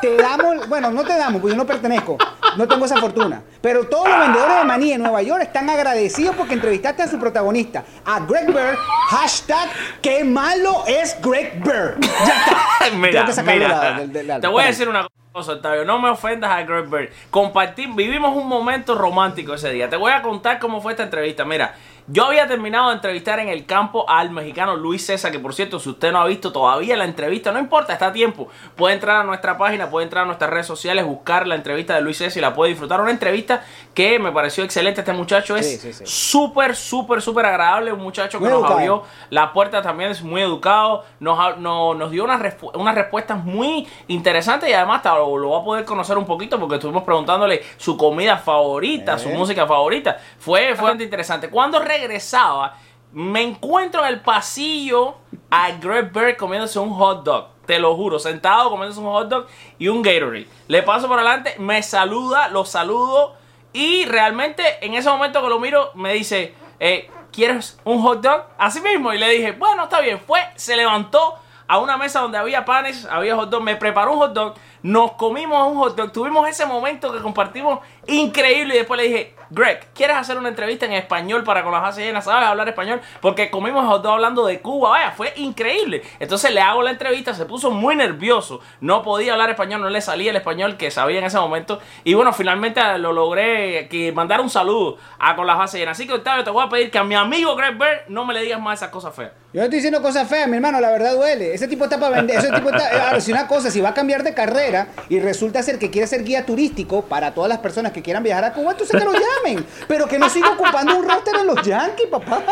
Te 0.00 0.16
damos, 0.16 0.68
bueno, 0.68 0.90
no 0.90 1.02
te 1.04 1.16
damos, 1.16 1.40
porque 1.40 1.54
yo 1.54 1.56
no 1.56 1.66
pertenezco, 1.66 2.16
no 2.56 2.68
tengo 2.68 2.84
esa 2.84 2.98
fortuna. 2.98 3.42
Pero 3.60 3.84
todos 3.88 4.08
los 4.08 4.18
vendedores 4.18 4.58
de 4.58 4.64
maní 4.64 4.92
en 4.92 5.02
Nueva 5.02 5.22
York 5.22 5.42
están 5.42 5.68
agradecidos 5.68 6.36
porque 6.36 6.54
entrevistaste 6.54 7.02
a 7.02 7.08
su 7.08 7.18
protagonista, 7.18 7.84
a 8.04 8.20
Greg 8.20 8.46
Bird. 8.46 8.76
Hashtag, 9.08 9.68
qué 10.00 10.24
malo 10.24 10.84
es 10.86 11.16
Greg 11.20 11.62
Bird. 11.62 12.00
Ya 12.00 12.34
está. 12.34 12.90
mira, 12.96 13.26
mira, 13.44 14.40
te 14.40 14.46
voy 14.46 14.62
a 14.62 14.66
decir 14.66 14.88
una 14.88 15.06
cosa, 15.32 15.52
Octavio. 15.52 15.84
No 15.84 15.98
me 15.98 16.10
ofendas 16.10 16.50
a 16.50 16.62
Greg 16.62 16.88
Bird. 16.88 17.10
Compartir, 17.30 17.88
vivimos 17.94 18.36
un 18.36 18.46
momento 18.46 18.94
romántico 18.94 19.54
ese 19.54 19.70
día. 19.70 19.88
Te 19.88 19.96
voy 19.96 20.12
a 20.12 20.22
contar 20.22 20.58
cómo 20.58 20.80
fue 20.80 20.92
esta 20.92 21.04
entrevista. 21.04 21.44
Mira, 21.44 21.74
yo 22.10 22.24
había 22.24 22.46
terminado 22.46 22.88
de 22.88 22.94
entrevistar 22.94 23.38
en 23.38 23.50
el 23.50 23.66
campo 23.66 24.08
al 24.08 24.30
mexicano 24.30 24.76
Luis 24.76 25.04
César, 25.04 25.30
que 25.30 25.38
por 25.38 25.54
cierto, 25.54 25.78
si 25.78 25.90
usted 25.90 26.10
no 26.10 26.20
ha 26.20 26.26
visto 26.26 26.52
todavía 26.52 26.96
la 26.96 27.04
entrevista, 27.04 27.52
no 27.52 27.58
importa, 27.58 27.92
está 27.92 28.06
a 28.06 28.12
tiempo. 28.12 28.48
Puede 28.76 28.94
entrar 28.94 29.16
a 29.16 29.24
nuestra 29.24 29.58
página, 29.58 29.90
puede 29.90 30.04
entrar 30.04 30.24
a 30.24 30.26
nuestras 30.26 30.50
redes 30.50 30.66
sociales, 30.66 31.04
buscar 31.04 31.46
la 31.46 31.54
entrevista 31.54 31.94
de 31.94 32.00
Luis 32.00 32.16
César 32.16 32.38
y 32.38 32.40
la 32.40 32.54
puede 32.54 32.70
disfrutar. 32.70 33.00
Una 33.02 33.10
entrevista 33.10 33.62
que 33.92 34.18
me 34.18 34.32
pareció 34.32 34.64
excelente. 34.64 35.02
Este 35.02 35.12
muchacho 35.12 35.54
es 35.56 36.02
súper, 36.04 36.74
súper, 36.76 37.20
súper 37.20 37.44
agradable. 37.44 37.92
Un 37.92 38.00
muchacho 38.00 38.40
que 38.40 38.48
nos 38.48 38.64
abrió 38.64 39.02
la 39.28 39.52
puerta 39.52 39.82
también, 39.82 40.10
es 40.10 40.22
muy 40.22 40.40
educado. 40.40 41.04
Nos, 41.20 41.58
nos, 41.58 42.10
dio 42.10 42.24
unas, 42.24 42.56
unas 42.72 42.94
respuestas 42.94 43.44
muy 43.44 43.86
interesantes 44.06 44.70
y 44.70 44.72
además 44.72 45.02
lo, 45.04 45.36
lo, 45.36 45.50
va 45.50 45.58
a 45.58 45.64
poder 45.64 45.84
conocer 45.84 46.16
un 46.16 46.24
poquito 46.24 46.58
porque 46.58 46.76
estuvimos 46.76 47.02
preguntándole 47.02 47.62
su 47.76 47.98
comida 47.98 48.38
favorita, 48.38 49.18
su 49.18 49.28
eh. 49.28 49.34
música 49.36 49.66
favorita. 49.66 50.16
Fue, 50.38 50.74
fue 50.74 50.84
bastante 50.84 51.04
interesante. 51.04 51.50
Cuando 51.50 51.78
regresaba, 52.00 52.76
me 53.12 53.42
encuentro 53.42 54.02
en 54.02 54.08
el 54.08 54.20
pasillo 54.20 55.16
a 55.50 55.72
Greg 55.72 56.12
Bird 56.12 56.36
comiéndose 56.36 56.78
un 56.78 56.90
hot 56.90 57.24
dog. 57.24 57.48
Te 57.66 57.78
lo 57.78 57.94
juro, 57.96 58.18
sentado 58.18 58.70
comiéndose 58.70 59.00
un 59.00 59.06
hot 59.06 59.28
dog 59.28 59.46
y 59.78 59.88
un 59.88 60.02
Gatorade. 60.02 60.46
Le 60.68 60.82
paso 60.82 61.08
por 61.08 61.18
adelante, 61.18 61.54
me 61.58 61.82
saluda, 61.82 62.48
lo 62.48 62.64
saludo 62.64 63.34
y 63.72 64.04
realmente 64.06 64.62
en 64.80 64.94
ese 64.94 65.08
momento 65.08 65.42
que 65.42 65.48
lo 65.48 65.58
miro 65.58 65.90
me 65.94 66.14
dice, 66.14 66.54
eh, 66.80 67.10
¿quieres 67.32 67.78
un 67.84 68.00
hot 68.02 68.20
dog? 68.20 68.44
Así 68.58 68.80
mismo. 68.80 69.12
Y 69.12 69.18
le 69.18 69.28
dije, 69.30 69.52
bueno, 69.52 69.84
está 69.84 70.00
bien. 70.00 70.20
Fue, 70.20 70.40
se 70.56 70.76
levantó 70.76 71.36
a 71.66 71.78
una 71.78 71.98
mesa 71.98 72.20
donde 72.20 72.38
había 72.38 72.64
panes, 72.64 73.06
había 73.10 73.36
hot 73.36 73.50
dog, 73.50 73.62
me 73.62 73.76
preparó 73.76 74.12
un 74.12 74.18
hot 74.18 74.32
dog, 74.32 74.54
nos 74.82 75.12
comimos 75.12 75.70
un 75.70 75.76
hot 75.76 75.96
dog, 75.96 76.12
tuvimos 76.12 76.48
ese 76.48 76.64
momento 76.64 77.12
que 77.12 77.20
compartimos 77.20 77.80
increíble 78.08 78.74
y 78.74 78.78
después 78.78 79.00
le 79.00 79.06
dije, 79.06 79.34
Greg, 79.50 79.80
¿quieres 79.94 80.16
hacer 80.16 80.36
una 80.36 80.50
entrevista 80.50 80.84
en 80.84 80.92
español 80.92 81.42
para 81.42 81.62
con 81.62 81.72
las 81.72 81.80
bases 81.80 82.04
llenas? 82.04 82.24
¿Sabes 82.24 82.46
hablar 82.46 82.68
español? 82.68 83.00
Porque 83.22 83.50
comimos 83.50 83.86
hot 83.86 84.02
dog 84.02 84.14
hablando 84.14 84.44
de 84.44 84.60
Cuba, 84.60 84.90
vaya, 84.90 85.10
fue 85.12 85.32
increíble. 85.36 86.02
Entonces 86.20 86.52
le 86.52 86.60
hago 86.60 86.82
la 86.82 86.90
entrevista, 86.90 87.32
se 87.32 87.46
puso 87.46 87.70
muy 87.70 87.96
nervioso, 87.96 88.60
no 88.80 89.02
podía 89.02 89.32
hablar 89.32 89.48
español, 89.48 89.80
no 89.80 89.88
le 89.88 90.00
salía 90.02 90.30
el 90.30 90.36
español 90.36 90.76
que 90.76 90.90
sabía 90.90 91.18
en 91.18 91.24
ese 91.24 91.38
momento. 91.38 91.80
Y 92.04 92.12
bueno, 92.12 92.32
finalmente 92.34 92.80
lo 92.98 93.12
logré 93.12 93.88
que 93.88 94.12
mandar 94.12 94.40
un 94.40 94.50
saludo 94.50 94.98
a 95.18 95.34
con 95.34 95.46
las 95.46 95.56
bases 95.56 95.80
llenas. 95.80 95.96
Así 95.96 96.06
que 96.06 96.12
Octavio, 96.12 96.44
te 96.44 96.50
voy 96.50 96.66
a 96.66 96.68
pedir 96.68 96.90
que 96.90 96.98
a 96.98 97.04
mi 97.04 97.14
amigo 97.14 97.56
Greg 97.56 97.78
Bird 97.78 98.08
no 98.08 98.26
me 98.26 98.34
le 98.34 98.42
digas 98.42 98.60
más 98.60 98.80
esas 98.80 98.90
cosas 98.90 99.14
feas. 99.14 99.32
Yo 99.52 99.60
no 99.60 99.64
estoy 99.64 99.78
diciendo 99.78 100.02
cosas 100.02 100.28
feas, 100.28 100.46
mi 100.46 100.56
hermano, 100.56 100.78
la 100.78 100.90
verdad 100.90 101.14
duele. 101.14 101.54
Ese 101.54 101.68
tipo 101.68 101.84
está 101.84 101.98
para 101.98 102.16
vender, 102.16 102.36
ese 102.38 102.52
tipo 102.52 102.68
está, 102.68 103.06
ahora, 103.06 103.20
si 103.20 103.32
una 103.32 103.48
cosa, 103.48 103.70
si 103.70 103.80
va 103.80 103.90
a 103.90 103.94
cambiar 103.94 104.22
de 104.22 104.34
carrera 104.34 104.88
y 105.08 105.20
resulta 105.20 105.62
ser 105.62 105.78
que 105.78 105.90
quiere 105.90 106.06
ser 106.06 106.22
guía 106.22 106.44
turístico 106.44 107.02
para 107.06 107.32
todas 107.32 107.48
las 107.48 107.58
personas 107.58 107.92
que 107.92 107.97
quieran 108.02 108.22
viajar 108.22 108.44
a 108.44 108.52
Cuba, 108.52 108.72
entonces 108.72 108.98
que 108.98 109.04
lo 109.04 109.12
llamen. 109.12 109.64
Pero 109.86 110.06
que 110.06 110.18
no 110.18 110.28
siga 110.28 110.50
ocupando 110.50 110.96
un 110.96 111.08
roster 111.08 111.34
en 111.40 111.46
los 111.46 111.62
Yankees, 111.64 112.08
papá. 112.10 112.42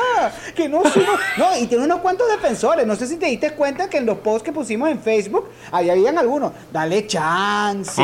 Que 0.54 0.68
no 0.68 0.82
siga. 0.90 1.12
No, 1.36 1.56
y 1.58 1.66
tiene 1.66 1.84
unos 1.84 2.00
cuantos 2.00 2.28
defensores. 2.28 2.86
No 2.86 2.96
sé 2.96 3.06
si 3.06 3.16
te 3.16 3.26
diste 3.26 3.52
cuenta 3.52 3.90
que 3.90 3.98
en 3.98 4.06
los 4.06 4.18
posts 4.18 4.42
que 4.42 4.52
pusimos 4.52 4.88
en 4.88 5.00
Facebook, 5.00 5.50
ahí 5.70 5.90
habían 5.90 6.18
algunos. 6.18 6.52
Dale 6.72 7.06
chance. 7.06 8.02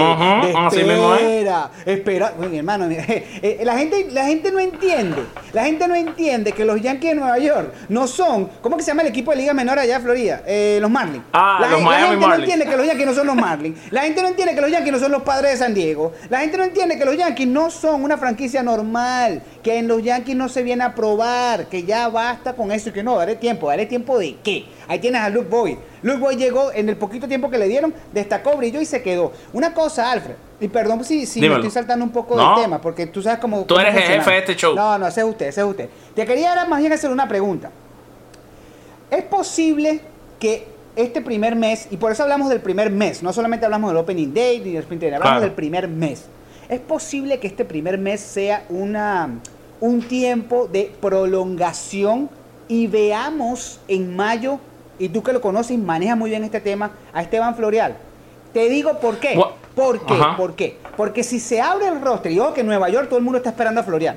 espera. 0.72 1.70
Espera. 1.86 2.34
mi 2.38 2.58
hermano, 2.58 2.86
eh, 2.90 3.40
eh, 3.42 3.60
la, 3.64 3.78
gente, 3.78 4.08
la 4.10 4.26
gente 4.26 4.52
no 4.52 4.58
entiende. 4.58 5.24
La 5.52 5.64
gente 5.64 5.88
no 5.88 5.94
entiende 5.94 6.52
que 6.52 6.64
los 6.64 6.80
Yankees 6.80 7.10
de 7.10 7.16
Nueva 7.16 7.38
York 7.38 7.72
no 7.88 8.06
son. 8.06 8.50
¿Cómo 8.60 8.76
que 8.76 8.82
se 8.82 8.90
llama 8.90 9.02
el 9.02 9.08
equipo 9.08 9.30
de 9.30 9.38
Liga 9.38 9.54
Menor 9.54 9.78
allá 9.78 9.96
de 9.98 10.04
Florida? 10.04 10.42
Eh, 10.46 10.78
los 10.80 10.90
Marlins. 10.90 11.24
Ah, 11.32 11.58
la, 11.60 11.68
los 11.68 11.82
la 11.82 11.98
gente 11.98 12.26
no 12.26 12.34
entiende 12.34 12.66
que 12.66 12.76
los 12.76 12.86
Yankees 12.86 13.06
no 13.06 13.14
son 13.14 13.26
los 13.26 13.36
Marlins. 13.36 13.78
La 13.90 14.02
La 14.02 14.06
gente 14.06 14.20
no 14.20 14.28
entiende 14.30 14.56
que 14.56 14.60
los 14.60 14.70
Yankees 14.72 14.92
no 14.94 14.98
son 14.98 15.12
los 15.12 15.22
padres 15.22 15.52
de 15.52 15.58
San 15.58 15.74
Diego. 15.74 16.12
La 16.28 16.40
gente 16.40 16.58
no 16.58 16.64
entiende 16.64 16.98
que 16.98 17.04
los 17.04 17.16
Yankees 17.16 17.31
no 17.46 17.70
son 17.70 18.02
una 18.04 18.16
franquicia 18.18 18.62
normal, 18.62 19.42
que 19.62 19.78
en 19.78 19.88
los 19.88 20.02
Yankees 20.02 20.36
no 20.36 20.48
se 20.48 20.62
viene 20.62 20.84
a 20.84 20.94
probar, 20.94 21.66
que 21.66 21.82
ya 21.84 22.08
basta 22.08 22.54
con 22.54 22.70
eso 22.72 22.88
y 22.88 22.92
que 22.92 23.02
no, 23.02 23.16
dale 23.16 23.36
tiempo, 23.36 23.68
dale 23.68 23.86
tiempo 23.86 24.18
de 24.18 24.36
qué. 24.42 24.66
Ahí 24.88 24.98
tienes 24.98 25.20
a 25.22 25.28
Luke 25.30 25.48
Boyd. 25.48 25.76
Luke 26.02 26.18
Boyd 26.18 26.38
llegó 26.38 26.72
en 26.72 26.88
el 26.88 26.96
poquito 26.96 27.26
tiempo 27.28 27.50
que 27.50 27.58
le 27.58 27.66
dieron, 27.68 27.92
destacó, 28.12 28.56
brilló 28.56 28.80
y 28.80 28.84
se 28.84 29.02
quedó. 29.02 29.32
Una 29.52 29.72
cosa, 29.74 30.10
Alfred, 30.12 30.34
y 30.60 30.68
perdón 30.68 31.04
si, 31.04 31.26
si 31.26 31.40
me 31.40 31.48
estoy 31.54 31.70
saltando 31.70 32.04
un 32.04 32.12
poco 32.12 32.36
No. 32.36 32.54
del 32.54 32.64
tema, 32.64 32.80
porque 32.80 33.06
tú 33.06 33.22
sabes 33.22 33.38
cómo... 33.38 33.62
Tú 33.64 33.74
cómo 33.74 33.80
eres 33.80 33.94
el 33.96 34.02
jefe 34.02 34.30
de 34.30 34.38
este 34.38 34.56
show. 34.56 34.74
No, 34.74 34.98
no, 34.98 35.06
ese 35.06 35.20
es 35.20 35.26
usted, 35.26 35.46
ese 35.48 35.60
es 35.60 35.66
usted. 35.66 35.88
Te 36.14 36.24
quería 36.26 36.50
ahora 36.50 36.64
más 36.66 36.80
bien 36.80 36.92
hacer 36.92 37.10
una 37.10 37.28
pregunta. 37.28 37.70
¿Es 39.10 39.22
posible 39.24 40.00
que 40.38 40.66
este 40.96 41.22
primer 41.22 41.56
mes, 41.56 41.88
y 41.90 41.96
por 41.96 42.12
eso 42.12 42.22
hablamos 42.22 42.48
del 42.50 42.60
primer 42.60 42.90
mes, 42.90 43.22
no 43.22 43.32
solamente 43.32 43.64
hablamos 43.64 43.90
del 43.90 43.96
Opening 43.98 44.34
Day 44.34 44.58
ni 44.60 44.72
del 44.72 44.82
Sprint 44.82 45.00
Training, 45.00 45.16
hablamos 45.16 45.32
Claro. 45.32 45.40
del 45.46 45.52
primer 45.52 45.88
mes. 45.88 46.26
¿Es 46.72 46.80
posible 46.80 47.38
que 47.38 47.48
este 47.48 47.66
primer 47.66 47.98
mes 47.98 48.18
sea 48.22 48.64
una, 48.70 49.28
un 49.78 50.00
tiempo 50.00 50.66
de 50.72 50.90
prolongación 51.02 52.30
y 52.66 52.86
veamos 52.86 53.78
en 53.88 54.16
mayo, 54.16 54.58
y 54.98 55.10
tú 55.10 55.22
que 55.22 55.34
lo 55.34 55.42
conoces 55.42 55.72
y 55.72 55.76
manejas 55.76 56.16
muy 56.16 56.30
bien 56.30 56.44
este 56.44 56.62
tema, 56.62 56.92
a 57.12 57.20
Esteban 57.20 57.54
Florial? 57.56 57.98
Te 58.54 58.70
digo 58.70 58.98
por 59.00 59.18
qué. 59.18 59.38
¿Por 59.74 60.00
qué? 60.06 60.14
Ajá. 60.14 60.34
¿Por 60.38 60.54
qué? 60.54 60.78
Porque 60.96 61.22
si 61.22 61.40
se 61.40 61.60
abre 61.60 61.88
el 61.88 62.00
roster, 62.00 62.32
y 62.32 62.36
yo 62.36 62.54
que 62.54 62.62
en 62.62 62.68
Nueva 62.68 62.88
York 62.88 63.08
todo 63.10 63.18
el 63.18 63.24
mundo 63.24 63.36
está 63.36 63.50
esperando 63.50 63.82
a 63.82 63.84
Florial. 63.84 64.16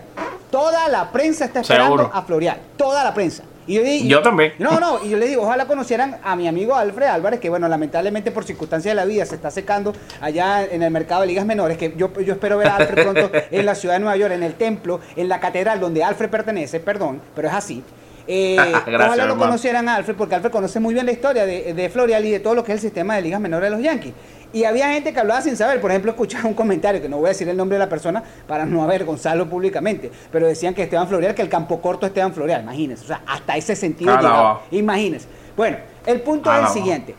Toda 0.49 0.87
la 0.87 1.11
prensa 1.11 1.43
está 1.43 1.59
esperando 1.59 1.97
Seguro. 1.97 2.11
a 2.13 2.21
Florial. 2.21 2.57
Toda 2.77 3.03
la 3.03 3.13
prensa. 3.13 3.43
Y 3.67 4.07
yo, 4.07 4.21
también. 4.21 4.53
No, 4.59 4.79
no, 4.79 5.03
y 5.03 5.09
yo 5.09 5.17
le 5.17 5.27
digo, 5.27 5.43
ojalá 5.43 5.65
conocieran 5.65 6.17
a 6.23 6.35
mi 6.35 6.47
amigo 6.47 6.75
Alfred 6.75 7.07
Álvarez, 7.07 7.39
que 7.39 7.49
bueno, 7.49 7.67
lamentablemente 7.67 8.31
por 8.31 8.43
circunstancias 8.43 8.91
de 8.91 8.95
la 8.95 9.05
vida 9.05 9.25
se 9.25 9.35
está 9.35 9.49
secando 9.49 9.93
allá 10.21 10.63
en 10.65 10.83
el 10.83 10.91
mercado 10.91 11.21
de 11.21 11.27
ligas 11.27 11.45
menores, 11.45 11.77
que 11.77 11.93
yo, 11.97 12.11
yo 12.21 12.33
espero 12.33 12.57
ver 12.57 12.67
a 12.67 12.75
Alfred 12.75 13.03
pronto 13.03 13.31
en 13.51 13.65
la 13.65 13.75
ciudad 13.75 13.95
de 13.95 14.01
Nueva 14.01 14.17
York, 14.17 14.33
en 14.33 14.43
el 14.43 14.53
templo, 14.53 14.99
en 15.15 15.29
la 15.29 15.39
catedral 15.39 15.79
donde 15.79 16.03
Alfred 16.03 16.29
pertenece, 16.29 16.79
perdón, 16.79 17.21
pero 17.35 17.47
es 17.47 17.53
así. 17.53 17.83
Eh, 18.27 18.55
Gracias, 18.85 19.07
ojalá 19.07 19.25
lo 19.25 19.37
conocieran 19.37 19.89
a 19.89 19.95
Alfred, 19.95 20.15
porque 20.15 20.35
Alfred 20.35 20.51
conoce 20.51 20.79
muy 20.79 20.93
bien 20.93 21.05
la 21.05 21.11
historia 21.11 21.45
de, 21.45 21.73
de 21.73 21.89
Florial 21.89 22.25
y 22.25 22.31
de 22.31 22.39
todo 22.39 22.55
lo 22.55 22.63
que 22.63 22.71
es 22.71 22.77
el 22.77 22.81
sistema 22.81 23.15
de 23.15 23.23
ligas 23.23 23.39
menores 23.39 23.69
de 23.69 23.75
los 23.75 23.83
Yankees. 23.83 24.13
Y 24.55 24.63
había 24.63 24.89
gente 24.93 25.11
que 25.11 25.19
hablaba 25.19 25.41
sin 25.41 25.57
saber, 25.57 25.81
por 25.81 25.91
ejemplo, 25.91 26.11
escuchaba 26.11 26.47
un 26.47 26.53
comentario, 26.53 27.01
que 27.01 27.09
no 27.09 27.17
voy 27.17 27.25
a 27.25 27.29
decir 27.29 27.49
el 27.49 27.57
nombre 27.57 27.75
de 27.75 27.83
la 27.83 27.89
persona 27.89 28.23
para 28.47 28.65
no 28.65 28.83
avergonzarlo 28.83 29.49
públicamente, 29.49 30.09
pero 30.31 30.47
decían 30.47 30.73
que 30.73 30.83
Esteban 30.83 31.09
Florial, 31.09 31.35
que 31.35 31.41
el 31.41 31.49
campo 31.49 31.81
corto 31.81 32.05
Esteban 32.05 32.33
Florial, 32.33 32.61
imagínense, 32.61 33.03
o 33.03 33.07
sea, 33.07 33.21
hasta 33.27 33.57
ese 33.57 33.75
sentido 33.75 34.11
Alaba. 34.11 34.29
llegaba. 34.29 34.61
Imagínense. 34.71 35.27
Bueno, 35.57 35.75
el 36.05 36.21
punto 36.21 36.53
es 36.53 36.61
el 36.61 36.67
siguiente. 36.69 37.15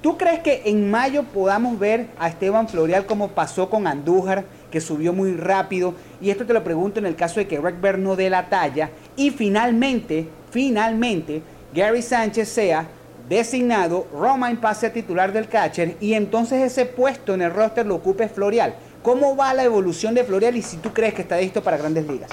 ¿Tú 0.00 0.16
crees 0.16 0.38
que 0.38 0.62
en 0.66 0.88
mayo 0.88 1.24
podamos 1.24 1.80
ver 1.80 2.06
a 2.16 2.28
Esteban 2.28 2.68
Florial 2.68 3.06
como 3.06 3.26
pasó 3.26 3.68
con 3.68 3.88
Andújar, 3.88 4.44
que 4.70 4.80
subió 4.80 5.12
muy 5.12 5.32
rápido? 5.32 5.94
Y 6.20 6.30
esto 6.30 6.46
te 6.46 6.52
lo 6.52 6.62
pregunto 6.62 7.00
en 7.00 7.06
el 7.06 7.16
caso 7.16 7.40
de 7.40 7.48
que 7.48 7.58
Greg 7.58 7.80
Bird 7.80 7.98
no 7.98 8.14
dé 8.14 8.30
la 8.30 8.48
talla. 8.48 8.90
Y 9.16 9.30
finalmente, 9.30 10.28
finalmente, 10.52 11.42
Gary 11.74 12.02
Sánchez 12.02 12.48
sea 12.48 12.86
designado, 13.28 14.06
Romain 14.12 14.56
pase 14.56 14.86
a 14.86 14.92
titular 14.92 15.32
del 15.32 15.48
catcher 15.48 15.96
y 16.00 16.14
entonces 16.14 16.62
ese 16.62 16.86
puesto 16.86 17.34
en 17.34 17.42
el 17.42 17.52
roster 17.52 17.86
lo 17.86 17.96
ocupe 17.96 18.28
Florial. 18.28 18.74
¿Cómo 19.02 19.36
va 19.36 19.54
la 19.54 19.62
evolución 19.64 20.14
de 20.14 20.24
Florial 20.24 20.56
y 20.56 20.62
si 20.62 20.78
tú 20.78 20.92
crees 20.92 21.14
que 21.14 21.22
está 21.22 21.36
listo 21.38 21.62
para 21.62 21.76
grandes 21.76 22.06
ligas? 22.06 22.30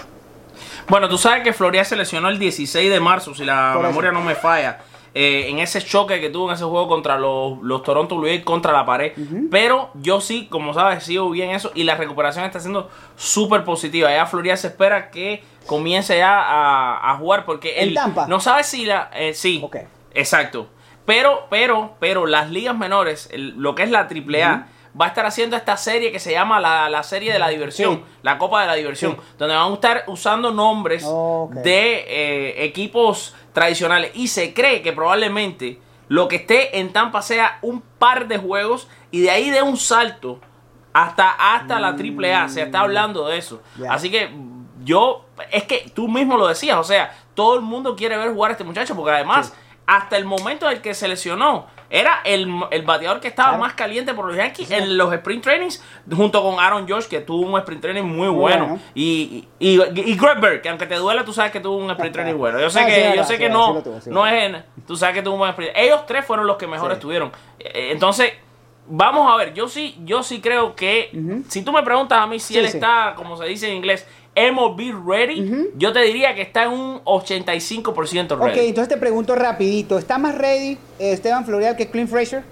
Bueno, 0.87 1.07
tú 1.09 1.17
sabes 1.17 1.43
que 1.43 1.53
Florial 1.53 1.85
se 1.85 1.95
lesionó 1.95 2.29
el 2.29 2.39
16 2.39 2.89
de 2.91 2.99
marzo, 2.99 3.33
si 3.33 3.43
la 3.43 3.77
memoria 3.81 4.11
no 4.11 4.21
me 4.21 4.35
falla, 4.35 4.79
eh, 5.13 5.45
en 5.49 5.59
ese 5.59 5.81
choque 5.81 6.19
que 6.19 6.29
tuvo 6.29 6.49
en 6.49 6.55
ese 6.55 6.63
juego 6.65 6.87
contra 6.87 7.17
los, 7.17 7.59
los 7.61 7.81
Toronto 7.83 8.17
Blue 8.17 8.27
Jays 8.27 8.43
contra 8.43 8.71
la 8.73 8.85
pared. 8.85 9.13
Pero 9.49 9.89
yo 9.95 10.21
sí, 10.21 10.47
como 10.49 10.73
sabes, 10.73 11.03
sigo 11.03 11.29
bien 11.29 11.51
eso 11.51 11.71
y 11.73 11.83
la 11.83 11.95
recuperación 11.95 12.45
está 12.45 12.59
siendo 12.59 12.89
súper 13.15 13.63
positiva. 13.63 14.11
Ya 14.11 14.25
Florial 14.25 14.57
se 14.57 14.67
espera 14.67 15.09
que 15.11 15.43
comience 15.65 16.17
ya 16.17 16.39
a, 16.39 17.11
a 17.11 17.17
jugar 17.17 17.45
porque 17.45 17.79
¿En 17.81 17.89
él 17.89 17.93
Tampa? 17.95 18.27
no 18.27 18.39
sabe 18.39 18.63
si 18.63 18.85
la... 18.85 19.09
eh, 19.15 19.33
sí, 19.33 19.61
Ok. 19.63 19.77
exacto. 20.13 20.67
Pero, 21.05 21.47
pero, 21.49 21.95
pero 21.99 22.25
las 22.25 22.49
ligas 22.49 22.75
menores, 22.77 23.29
el- 23.31 23.55
lo 23.57 23.75
que 23.75 23.83
es 23.83 23.91
la 23.91 24.07
AAA, 24.07 24.67
va 24.99 25.05
a 25.05 25.07
estar 25.09 25.25
haciendo 25.25 25.55
esta 25.57 25.75
serie 25.77 26.11
que 26.11 26.19
se 26.19 26.31
llama 26.31 26.59
la, 26.59 26.89
la 26.89 27.03
serie 27.03 27.33
de 27.33 27.37
la 27.39 27.49
diversión, 27.49 27.95
Sí. 27.97 28.03
la 28.21 28.37
Copa 28.37 28.61
de 28.61 28.67
la 28.67 28.75
Diversión, 28.75 29.13
Sí. 29.13 29.33
donde 29.37 29.53
van 29.55 29.69
a 29.71 29.73
estar 29.73 30.03
usando 30.07 30.51
nombres 30.51 31.05
de 31.63 32.05
eh, 32.07 32.63
equipos 32.65 33.35
tradicionales. 33.53 34.11
Y 34.15 34.29
se 34.29 34.53
cree 34.53 34.81
que 34.81 34.93
probablemente 34.93 35.79
lo 36.07 36.27
que 36.27 36.37
esté 36.37 36.79
en 36.79 36.93
Tampa 36.93 37.21
sea 37.21 37.59
un 37.61 37.81
par 37.81 38.27
de 38.27 38.37
juegos 38.37 38.87
y 39.11 39.21
de 39.21 39.31
ahí 39.31 39.49
de 39.49 39.61
un 39.61 39.75
salto 39.77 40.39
hasta, 40.93 41.31
hasta 41.31 41.79
la 41.79 41.89
AAA. 41.89 42.47
Se 42.49 42.61
está 42.61 42.79
hablando 42.79 43.27
de 43.27 43.37
eso. 43.37 43.61
Así 43.89 44.09
que 44.09 44.29
yo, 44.83 45.25
es 45.51 45.63
que 45.63 45.91
tú 45.93 46.07
mismo 46.07 46.37
lo 46.37 46.47
decías, 46.47 46.77
o 46.77 46.83
sea, 46.85 47.13
todo 47.33 47.55
el 47.55 47.61
mundo 47.61 47.95
quiere 47.97 48.17
ver 48.17 48.31
jugar 48.31 48.51
a 48.51 48.53
este 48.53 48.63
muchacho 48.63 48.95
porque 48.95 49.11
además, 49.11 49.53
hasta 49.87 50.17
el 50.17 50.25
momento 50.25 50.65
en 50.67 50.77
el 50.77 50.81
que 50.81 50.93
se 50.93 51.07
lesionó, 51.07 51.67
era 51.91 52.21
el, 52.25 52.51
el 52.71 52.81
bateador 52.81 53.19
que 53.19 53.27
estaba 53.27 53.49
Claro. 53.49 53.63
más 53.63 53.73
caliente 53.73 54.13
por 54.15 54.25
los 54.25 54.35
Yankees 54.35 54.71
en 54.71 54.97
los 54.97 55.13
sprint 55.13 55.43
trainings, 55.43 55.83
junto 56.13 56.41
con 56.41 56.59
Aaron 56.59 56.87
Josh, 56.89 57.05
que 57.05 57.19
tuvo 57.21 57.45
un 57.45 57.57
sprint 57.59 57.81
training 57.81 58.01
muy 58.03 58.27
bueno. 58.27 58.65
bueno. 58.67 58.81
Y, 58.95 59.47
y, 59.59 59.79
y 59.81 60.17
que 60.17 60.69
aunque 60.69 60.87
te 60.87 60.95
duela, 60.95 61.23
tú 61.23 61.31
sabes 61.31 61.51
que 61.51 61.59
tuvo 61.59 61.77
un 61.77 61.91
sprint 61.91 62.13
training 62.13 62.33
bueno. 62.37 62.59
Yo 62.59 62.69
sé 62.71 62.79
Ah, 62.79 62.85
sí, 62.87 62.91
que, 62.93 63.13
yo 63.15 63.23
sé 63.23 63.33
sí, 63.33 63.39
que 63.39 63.49
no, 63.49 63.81
tuvo, 63.83 63.99
no 64.07 64.25
es 64.25 64.33
en- 64.43 64.65
tú 64.87 64.95
sabes 64.97 65.13
que 65.15 65.21
tuvo 65.21 65.33
un 65.35 65.39
buen 65.39 65.51
sprint. 65.51 65.73
Ellos 65.75 66.05
tres 66.07 66.25
fueron 66.25 66.47
los 66.47 66.57
que 66.57 66.65
mejor 66.65 66.91
estuvieron. 66.91 67.31
Eh, 67.59 67.89
Entonces, 67.91 68.33
vamos 68.87 69.31
a 69.31 69.35
ver, 69.37 69.53
yo 69.53 69.67
sí, 69.67 69.95
yo 70.03 70.23
sí 70.23 70.41
creo 70.41 70.75
que, 70.75 71.11
si 71.49 71.63
tú 71.63 71.71
me 71.71 71.83
preguntas 71.83 72.19
a 72.19 72.27
mí 72.27 72.39
si 72.39 72.57
él 72.57 72.65
está, 72.65 73.13
como 73.15 73.37
se 73.37 73.45
dice 73.45 73.67
en 73.69 73.77
inglés, 73.77 74.07
MLB 74.35 75.07
ready, 75.07 75.69
yo 75.77 75.93
te 75.93 76.01
diría 76.01 76.35
que 76.35 76.41
está 76.41 76.63
en 76.63 76.71
un 76.71 77.01
85% 77.05 78.33
Ok, 78.33 78.41
ready. 78.43 78.67
entonces 78.67 78.89
te 78.93 78.97
pregunto 78.97 79.33
rapidito, 79.35 79.97
¿está 79.97 80.17
más 80.17 80.35
ready 80.37 80.73
eh, 80.99 81.13
Esteban 81.13 81.45
Florial 81.45 81.75
que 81.77 81.89
Clint 81.89 82.09
Fraser? 82.09 82.43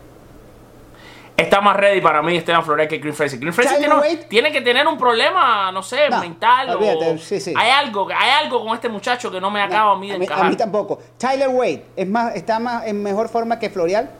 Está 1.35 1.61
más 1.61 1.75
ready 1.75 1.99
para 1.99 2.21
mí 2.21 2.37
Esteban 2.37 2.63
Flores 2.63 2.87
que 2.87 3.01
Clint 3.01 3.15
Fraser. 3.17 3.39
Clint 3.39 3.55
Fraser 3.55 3.79
tiene, 3.79 4.15
tiene 4.29 4.51
que 4.51 4.61
tener 4.61 4.85
un 4.87 4.97
problema, 4.99 5.71
no 5.71 5.81
sé, 5.81 6.07
No, 6.09 6.19
mental. 6.19 6.69
o- 6.69 6.73
olvídate, 6.77 7.17
sí, 7.17 7.39
sí. 7.39 7.53
Hay 7.57 7.71
algo, 7.71 8.07
hay 8.15 8.29
algo 8.43 8.63
con 8.63 8.73
este 8.75 8.87
muchacho 8.87 9.31
que 9.31 9.41
no 9.41 9.49
me 9.49 9.59
acaba 9.59 9.93
a 9.93 9.97
mí 9.97 10.09
de 10.09 10.15
a 10.15 10.17
mí, 10.19 10.25
encajar. 10.25 10.45
a 10.45 10.49
mí 10.49 10.55
tampoco. 10.55 10.99
Tyler 11.17 11.49
Wade, 11.49 11.85
¿es 11.95 12.07
más, 12.07 12.35
¿está 12.35 12.59
más 12.59 12.85
en 12.85 13.01
mejor 13.01 13.29
forma 13.29 13.57
que 13.57 13.69
Florial? 13.71 14.11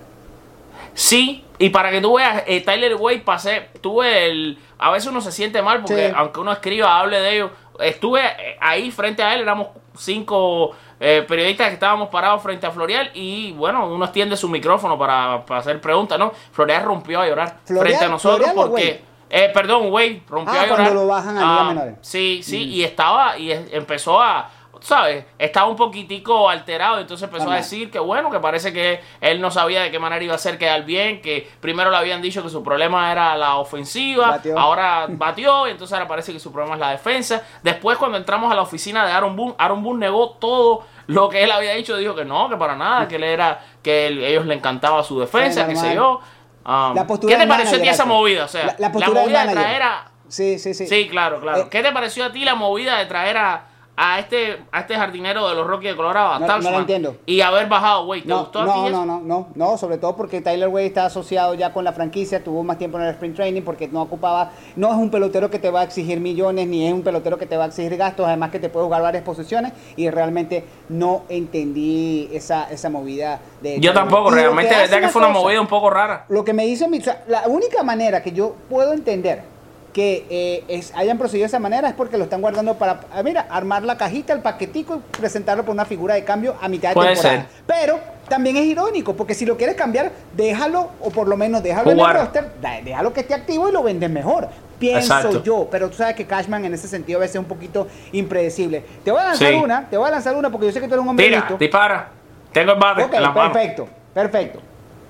Sí, 0.94 1.44
y 1.58 1.70
para 1.70 1.92
que 1.92 2.02
tú 2.02 2.16
veas, 2.18 2.44
eh, 2.46 2.62
Tyler 2.62 2.96
Wade 2.96 3.20
pasé, 3.20 3.70
tuve 3.82 4.28
el... 4.28 4.58
A 4.78 4.92
veces 4.92 5.10
uno 5.10 5.22
se 5.22 5.32
siente 5.32 5.62
mal 5.62 5.82
porque 5.82 6.08
Sí. 6.10 6.14
aunque 6.16 6.40
uno 6.40 6.52
escriba, 6.52 7.00
hable 7.00 7.20
de 7.20 7.36
ellos, 7.36 7.52
estuve 7.80 8.22
eh, 8.26 8.58
ahí 8.62 8.92
frente 8.92 9.24
a 9.24 9.34
él, 9.34 9.42
éramos 9.42 9.70
cinco 9.98 10.72
eh, 11.00 11.24
periodistas 11.28 11.68
que 11.68 11.74
estábamos 11.76 12.10
parados 12.10 12.42
frente 12.44 12.66
a 12.68 12.72
Florial 12.72 13.10
y 13.14 13.52
bueno, 13.54 13.88
uno 13.88 14.06
extiende 14.06 14.36
su 14.38 14.50
micrófono 14.50 14.98
para, 14.98 15.46
para 15.46 15.60
hacer 15.62 15.80
preguntas, 15.82 16.18
¿no? 16.20 16.32
Florial 16.52 16.84
rompió 16.84 17.22
a 17.22 17.28
llorar 17.28 17.58
¿Florial- 17.66 17.88
frente 17.88 18.06
a 18.06 18.10
nosotros 18.10 18.50
Florial 18.52 18.70
porque... 18.70 19.14
Eh, 19.36 19.50
perdón, 19.52 19.92
Wade 19.92 20.22
rompió 20.30 20.54
Ah, 20.54 20.62
a 20.62 20.68
llorar. 20.68 20.78
cuando 20.84 20.94
lo 21.02 21.08
bajan 21.08 21.38
a 21.40 21.42
Ah, 21.42 21.64
Menores. 21.70 21.96
Sí, 22.02 22.42
sí, 22.44 22.66
y 22.66 22.84
estaba, 22.84 23.36
y 23.36 23.52
empezó 23.52 24.22
a, 24.22 24.48
¿sabes? 24.84 25.26
Estaba 25.40 25.68
un 25.68 25.78
poquitico 25.78 26.50
alterado, 26.50 27.00
entonces 27.00 27.24
empezó 27.28 27.50
a 27.50 27.56
decir 27.56 27.90
que 27.90 28.00
bueno, 28.00 28.30
que 28.30 28.40
parece 28.40 28.74
que 28.74 29.00
él 29.22 29.40
no 29.40 29.50
sabía 29.50 29.82
de 29.82 29.90
qué 29.92 29.98
manera 29.98 30.22
iba 30.24 30.34
a 30.34 30.36
hacer 30.36 30.58
quedar 30.58 30.84
bien, 30.84 31.22
que 31.22 31.50
primero 31.62 31.90
le 31.90 31.96
habían 31.96 32.22
dicho 32.22 32.44
que 32.44 32.50
su 32.50 32.62
problema 32.62 33.10
era 33.12 33.38
la 33.38 33.56
ofensiva, 33.56 34.28
Batió. 34.32 34.60
ahora 34.60 35.06
batió, 35.10 35.68
y 35.68 35.72
entonces 35.72 35.94
ahora 35.94 36.08
parece 36.08 36.34
que 36.34 36.40
su 36.40 36.52
problema 36.52 36.76
es 36.76 36.82
la 36.82 36.92
defensa. 36.92 37.42
Después 37.64 37.98
cuando 37.98 38.18
entramos 38.18 38.52
a 38.52 38.56
la 38.56 38.62
oficina 38.62 39.06
de 39.06 39.14
Aaron 39.14 39.36
Boone, 39.38 39.56
Aaron 39.58 39.82
Boone 39.82 40.00
negó 40.06 40.32
todo 40.32 40.86
lo 41.08 41.30
que 41.30 41.44
él 41.44 41.52
había 41.52 41.74
dicho, 41.76 41.96
dijo 41.96 42.14
que 42.14 42.26
no, 42.26 42.50
que 42.50 42.58
para 42.58 42.76
nada, 42.76 43.08
que 43.08 43.16
él 43.16 43.24
era, 43.24 43.62
que 43.82 44.08
él- 44.08 44.22
ellos 44.24 44.46
le 44.46 44.54
encantaba 44.56 45.02
su 45.04 45.18
defensa, 45.20 45.66
normal. 45.66 45.86
se 45.90 45.96
yo. 45.96 46.20
Um, 46.66 46.96
La 46.96 47.08
postura 47.08 47.36
¿Qué 47.36 47.42
te 47.42 47.48
pareció 47.48 47.78
a 47.78 47.82
ti 47.82 47.88
esa 47.90 48.06
movida? 48.06 48.46
O 48.46 48.48
sea, 48.48 48.76
La- 48.78 48.90
movida 48.90 49.46
de 49.46 49.52
traer 49.54 49.82
a, 49.82 50.08
Sí, 50.28 50.58
sí, 50.58 50.74
sí. 50.74 50.88
Sí, 50.88 51.08
claro, 51.10 51.40
claro. 51.40 51.60
Eh, 51.60 51.68
¿Qué 51.70 51.84
te 51.84 51.92
pareció 51.92 52.26
a 52.26 52.32
ti 52.32 52.44
la 52.44 52.56
movida 52.56 52.98
de 52.98 53.06
traer 53.06 53.38
a, 53.38 53.66
a 53.96 54.18
este 54.20 54.58
a 54.72 54.80
este 54.82 54.96
jardinero 54.96 55.48
de 55.48 55.54
los 55.56 55.68
Rockies 55.68 55.92
de 55.92 55.96
Colorado, 55.96 56.30
a 56.34 56.40
No- 56.40 56.40
no 56.40 56.48
la 56.48 56.54
Tauchman, 56.54 56.80
entiendo. 56.82 57.16
y 57.28 57.42
haber 57.42 57.68
bajado, 57.68 58.06
güey? 58.06 58.24
¿Te 58.24 58.28
No, 58.30 58.40
gustó 58.40 58.62
a 58.62 58.66
no, 58.66 58.74
ti 58.86 58.92
no, 58.92 59.06
no, 59.06 59.20
no, 59.22 59.48
no, 59.54 59.78
sobre 59.78 60.00
todo 60.00 60.16
porque 60.16 60.42
Tyler 60.42 60.68
Wade 60.68 60.88
está 60.88 61.06
asociado 61.06 61.54
ya 61.54 61.72
con 61.72 61.84
la 61.84 61.94
franquicia, 61.94 62.44
tuvo 62.44 62.64
más 62.64 62.80
tiempo 62.80 62.98
en 62.98 63.04
el 63.04 63.10
sprint 63.12 63.36
training 63.36 63.62
porque 63.62 63.88
no 63.88 64.02
ocupaba, 64.02 64.52
no 64.76 64.90
es 64.90 64.96
un 64.96 65.12
pelotero 65.12 65.52
que 65.52 65.60
te 65.60 65.70
va 65.70 65.82
a 65.82 65.84
exigir 65.84 66.20
millones, 66.20 66.68
ni 66.68 66.88
es 66.88 66.92
un 66.94 67.04
pelotero 67.04 67.38
que 67.38 67.46
te 67.46 67.56
va 67.56 67.66
a 67.66 67.68
exigir 67.68 67.96
gastos, 67.98 68.26
además 68.26 68.50
que 68.50 68.60
te 68.60 68.70
puede 68.70 68.86
jugar 68.86 69.04
varias 69.04 69.24
posiciones 69.24 69.74
y 69.96 70.10
realmente 70.10 70.66
no 70.90 71.24
entendí 71.30 72.30
esa, 72.34 72.72
esa 72.72 72.90
movida 72.90 73.40
de... 73.62 73.80
Yo 73.80 73.94
tampoco, 73.94 74.32
lo 74.32 74.36
realmente, 74.38 74.74
hace 74.74 74.84
verdad 74.92 75.02
que 75.02 75.10
fue 75.10 75.22
una 75.22 75.32
cosa, 75.32 75.44
movida 75.44 75.62
un 75.62 75.68
poco 75.68 75.90
rara. 75.92 76.26
Lo 76.30 76.44
que 76.44 76.54
me 76.54 76.66
hizo, 76.66 76.88
mi- 76.88 77.00
la 77.28 77.44
única 77.48 77.84
manera 77.84 78.24
que 78.24 78.32
yo 78.32 78.56
puedo 78.70 78.92
entender 78.94 79.53
que 79.94 80.26
eh, 80.30 80.64
es- 80.68 80.92
hayan 80.96 81.18
procedido 81.20 81.44
de 81.44 81.48
esa 81.48 81.60
manera 81.60 81.88
es 81.88 81.94
porque 81.94 82.18
lo 82.18 82.24
están 82.24 82.42
guardando 82.42 82.74
para, 82.76 83.02
ah, 83.14 83.22
mira, 83.24 83.46
armar 83.50 83.84
la 83.84 83.96
cajita, 83.98 84.34
el 84.34 84.40
paquetico 84.42 84.96
y 84.98 85.18
presentarlo 85.18 85.64
por 85.64 85.74
una 85.74 85.86
figura 85.86 86.16
de 86.16 86.24
cambio 86.24 86.56
a 86.62 86.68
mitad 86.68 86.90
de 86.90 86.96
Puede 86.96 87.14
temporada. 87.14 87.42
ser. 87.42 87.64
Pero 87.68 88.00
también 88.28 88.58
es 88.58 88.66
irónico, 88.66 89.16
porque 89.16 89.36
si 89.36 89.46
lo 89.46 89.56
quieres 89.56 89.76
cambiar, 89.76 90.12
déjalo, 90.36 90.90
o 91.00 91.12
por 91.12 91.28
lo 91.28 91.38
menos 91.38 91.62
déjalo 91.62 91.92
en 91.92 92.00
el 92.00 92.14
roster, 92.14 92.52
déjalo 92.84 93.14
que 93.14 93.22
esté 93.22 93.36
activo 93.36 93.70
y 93.70 93.72
lo 93.72 93.84
vendes 93.84 94.10
mejor. 94.10 94.50
Pienso 94.80 95.14
Exacto. 95.16 95.44
yo, 95.44 95.68
pero 95.72 95.90
tú 95.90 95.96
sabes 95.98 96.16
que 96.16 96.26
Cashman 96.26 96.66
en 96.66 96.74
ese 96.74 96.88
sentido 96.88 97.20
a 97.20 97.22
veces 97.22 97.36
es 97.36 97.40
un 97.40 97.46
poquito 97.46 97.88
impredecible. 98.12 98.84
Te 99.06 99.12
voy 99.12 99.22
a 99.22 99.26
lanzar 99.26 99.50
Sí. 99.50 99.56
una, 99.64 99.88
te 99.90 99.96
voy 99.98 100.08
a 100.08 100.12
lanzar 100.12 100.36
una 100.36 100.50
porque 100.50 100.66
yo 100.66 100.72
sé 100.74 100.82
que 100.82 100.88
tú 100.88 100.96
eres 100.96 101.04
un 101.04 101.10
hombre 101.10 101.26
Tira, 101.28 101.40
listo. 101.40 101.58
dispara. 101.58 102.10
Tengo 102.52 102.74
el 102.74 102.80
bate 102.80 103.04
Ok, 103.04 103.14
en 103.14 103.22
la 103.22 103.30
mano. 103.32 103.54
perfecto, 103.54 103.88
perfecto. 104.14 104.60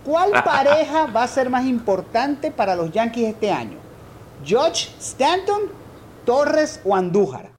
¿Cuál 0.05 0.31
pareja 0.43 1.05
va 1.07 1.23
a 1.23 1.27
ser 1.27 1.49
más 1.49 1.65
importante 1.65 2.51
para 2.51 2.75
los 2.75 2.91
Yankees 2.91 3.29
este 3.29 3.49
año? 3.51 3.77
¿George 4.43 4.89
Stanton, 4.99 5.61
Torres 6.25 6.81
o 6.85 6.95
Andújar? 6.95 7.51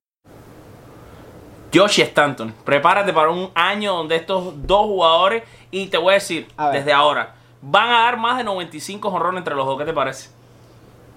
Josh 1.73 2.01
Stanton, 2.01 2.55
prepárate 2.65 3.13
para 3.13 3.31
un 3.31 3.51
año 3.55 3.95
donde 3.97 4.15
estos 4.17 4.55
dos 4.67 4.87
jugadores, 4.87 5.43
y 5.73 5.87
te 5.89 5.99
voy 5.99 6.13
a 6.13 6.15
decir, 6.15 6.47
A 6.57 6.71
desde 6.71 6.93
ahora, 6.93 7.35
van 7.63 7.89
a 7.89 8.01
dar 8.05 8.17
más 8.17 8.39
de 8.39 8.45
95 8.45 9.11
jonrones 9.11 9.39
entre 9.39 9.57
los 9.57 9.67
dos. 9.67 9.77
¿Qué 9.79 9.85
te 9.85 9.93
parece? 9.93 10.29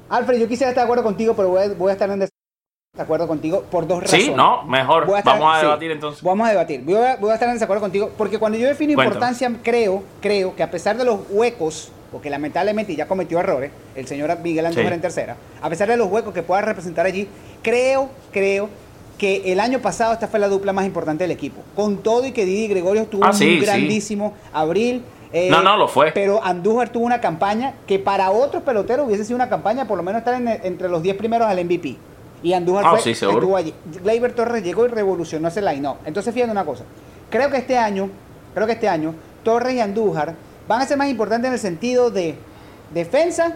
Alfred, 0.09 0.39
yo 0.39 0.47
quisiera 0.47 0.69
estar 0.71 0.83
de 0.83 0.85
acuerdo 0.85 1.03
contigo, 1.03 1.35
pero 1.35 1.49
voy 1.49 1.61
a, 1.61 1.69
voy 1.75 1.89
a 1.89 1.93
estar 1.93 2.09
en 2.09 2.27
desacuerdo 2.95 3.27
contigo 3.27 3.63
por 3.69 3.85
dos 3.85 4.01
razones. 4.01 4.25
Sí, 4.25 4.31
no, 4.33 4.63
mejor. 4.63 5.05
Voy 5.05 5.17
a 5.17 5.19
estar- 5.19 5.37
Vamos 5.37 5.55
a 5.57 5.59
sí, 5.59 5.65
debatir 5.67 5.91
entonces. 5.91 6.23
Vamos 6.23 6.47
a 6.47 6.49
debatir. 6.51 6.81
Voy 6.83 6.95
a, 6.95 7.17
voy 7.17 7.29
a 7.29 7.33
estar 7.35 7.49
en 7.49 7.53
desacuerdo 7.55 7.81
contigo 7.81 8.09
porque 8.17 8.39
cuando 8.39 8.57
yo 8.57 8.67
defino 8.67 8.95
Cuéntame. 8.95 9.15
importancia, 9.15 9.51
creo, 9.63 10.03
creo 10.21 10.55
que 10.55 10.63
a 10.63 10.71
pesar 10.71 10.97
de 10.97 11.05
los 11.05 11.19
huecos, 11.29 11.91
porque 12.11 12.29
lamentablemente 12.29 12.95
ya 12.95 13.07
cometió 13.07 13.39
errores, 13.39 13.71
el 13.95 14.07
señor 14.07 14.37
Miguel 14.39 14.65
Andújar 14.65 14.87
Sí. 14.89 14.93
en 14.93 15.01
tercera, 15.01 15.35
a 15.61 15.69
pesar 15.69 15.87
de 15.89 15.97
los 15.97 16.09
huecos 16.09 16.33
que 16.33 16.43
pueda 16.43 16.61
representar 16.61 17.05
allí, 17.05 17.27
creo, 17.61 18.09
creo 18.31 18.69
que 19.17 19.51
el 19.51 19.59
año 19.59 19.79
pasado 19.79 20.13
esta 20.13 20.27
fue 20.27 20.39
la 20.39 20.47
dupla 20.47 20.73
más 20.73 20.85
importante 20.85 21.23
del 21.23 21.31
equipo. 21.31 21.61
Con 21.75 21.97
todo 22.03 22.25
y 22.27 22.31
que 22.31 22.45
Didi 22.45 22.67
Gregorio 22.67 23.05
tuvo 23.07 23.23
Ah, 23.25 23.29
un 23.31 23.33
sí, 23.33 23.59
sí. 23.59 23.65
grandísimo 23.65 24.33
abril. 24.53 25.03
eh, 25.33 25.49
No, 25.51 25.61
no, 25.61 25.75
lo 25.75 25.87
fue. 25.89 26.11
Pero 26.13 26.41
Andújar 26.43 26.89
tuvo 26.89 27.05
una 27.05 27.19
campaña 27.19 27.73
que 27.85 27.99
para 27.99 28.31
otros 28.31 28.63
peloteros 28.63 29.05
hubiese 29.07 29.25
sido 29.25 29.35
una 29.35 29.49
campaña 29.49 29.85
por 29.85 29.97
lo 29.97 30.03
menos 30.03 30.19
estar 30.19 30.35
en- 30.35 30.47
entre 30.47 30.87
los 30.87 31.01
10 31.03 31.17
primeros 31.17 31.47
al 31.47 31.59
MVP. 31.59 31.97
Y 32.43 32.53
Andújar 32.53 32.85
Ah, 32.85 32.89
fue, 32.91 33.01
sí, 33.01 33.09
estuvo 33.11 33.57
allí. 33.57 33.73
Gleyber 34.03 34.31
Torres 34.33 34.63
llegó 34.63 34.85
y 34.85 34.89
revolucionó 34.89 35.47
ese 35.49 35.61
line 35.61 35.89
Entonces, 36.05 36.33
fíjate 36.33 36.51
una 36.51 36.63
cosa. 36.63 36.83
Creo 37.31 37.49
que 37.49 37.57
este 37.57 37.77
año, 37.77 38.09
creo 38.53 38.67
que 38.67 38.73
este 38.73 38.87
año, 38.87 39.15
Torres 39.43 39.73
y 39.73 39.79
Andújar 39.81 40.35
van 40.67 40.81
a 40.81 40.85
ser 40.85 40.97
más 40.97 41.09
importantes 41.09 41.47
en 41.47 41.53
el 41.53 41.59
sentido 41.59 42.09
de 42.11 42.35
defensa. 42.93 43.53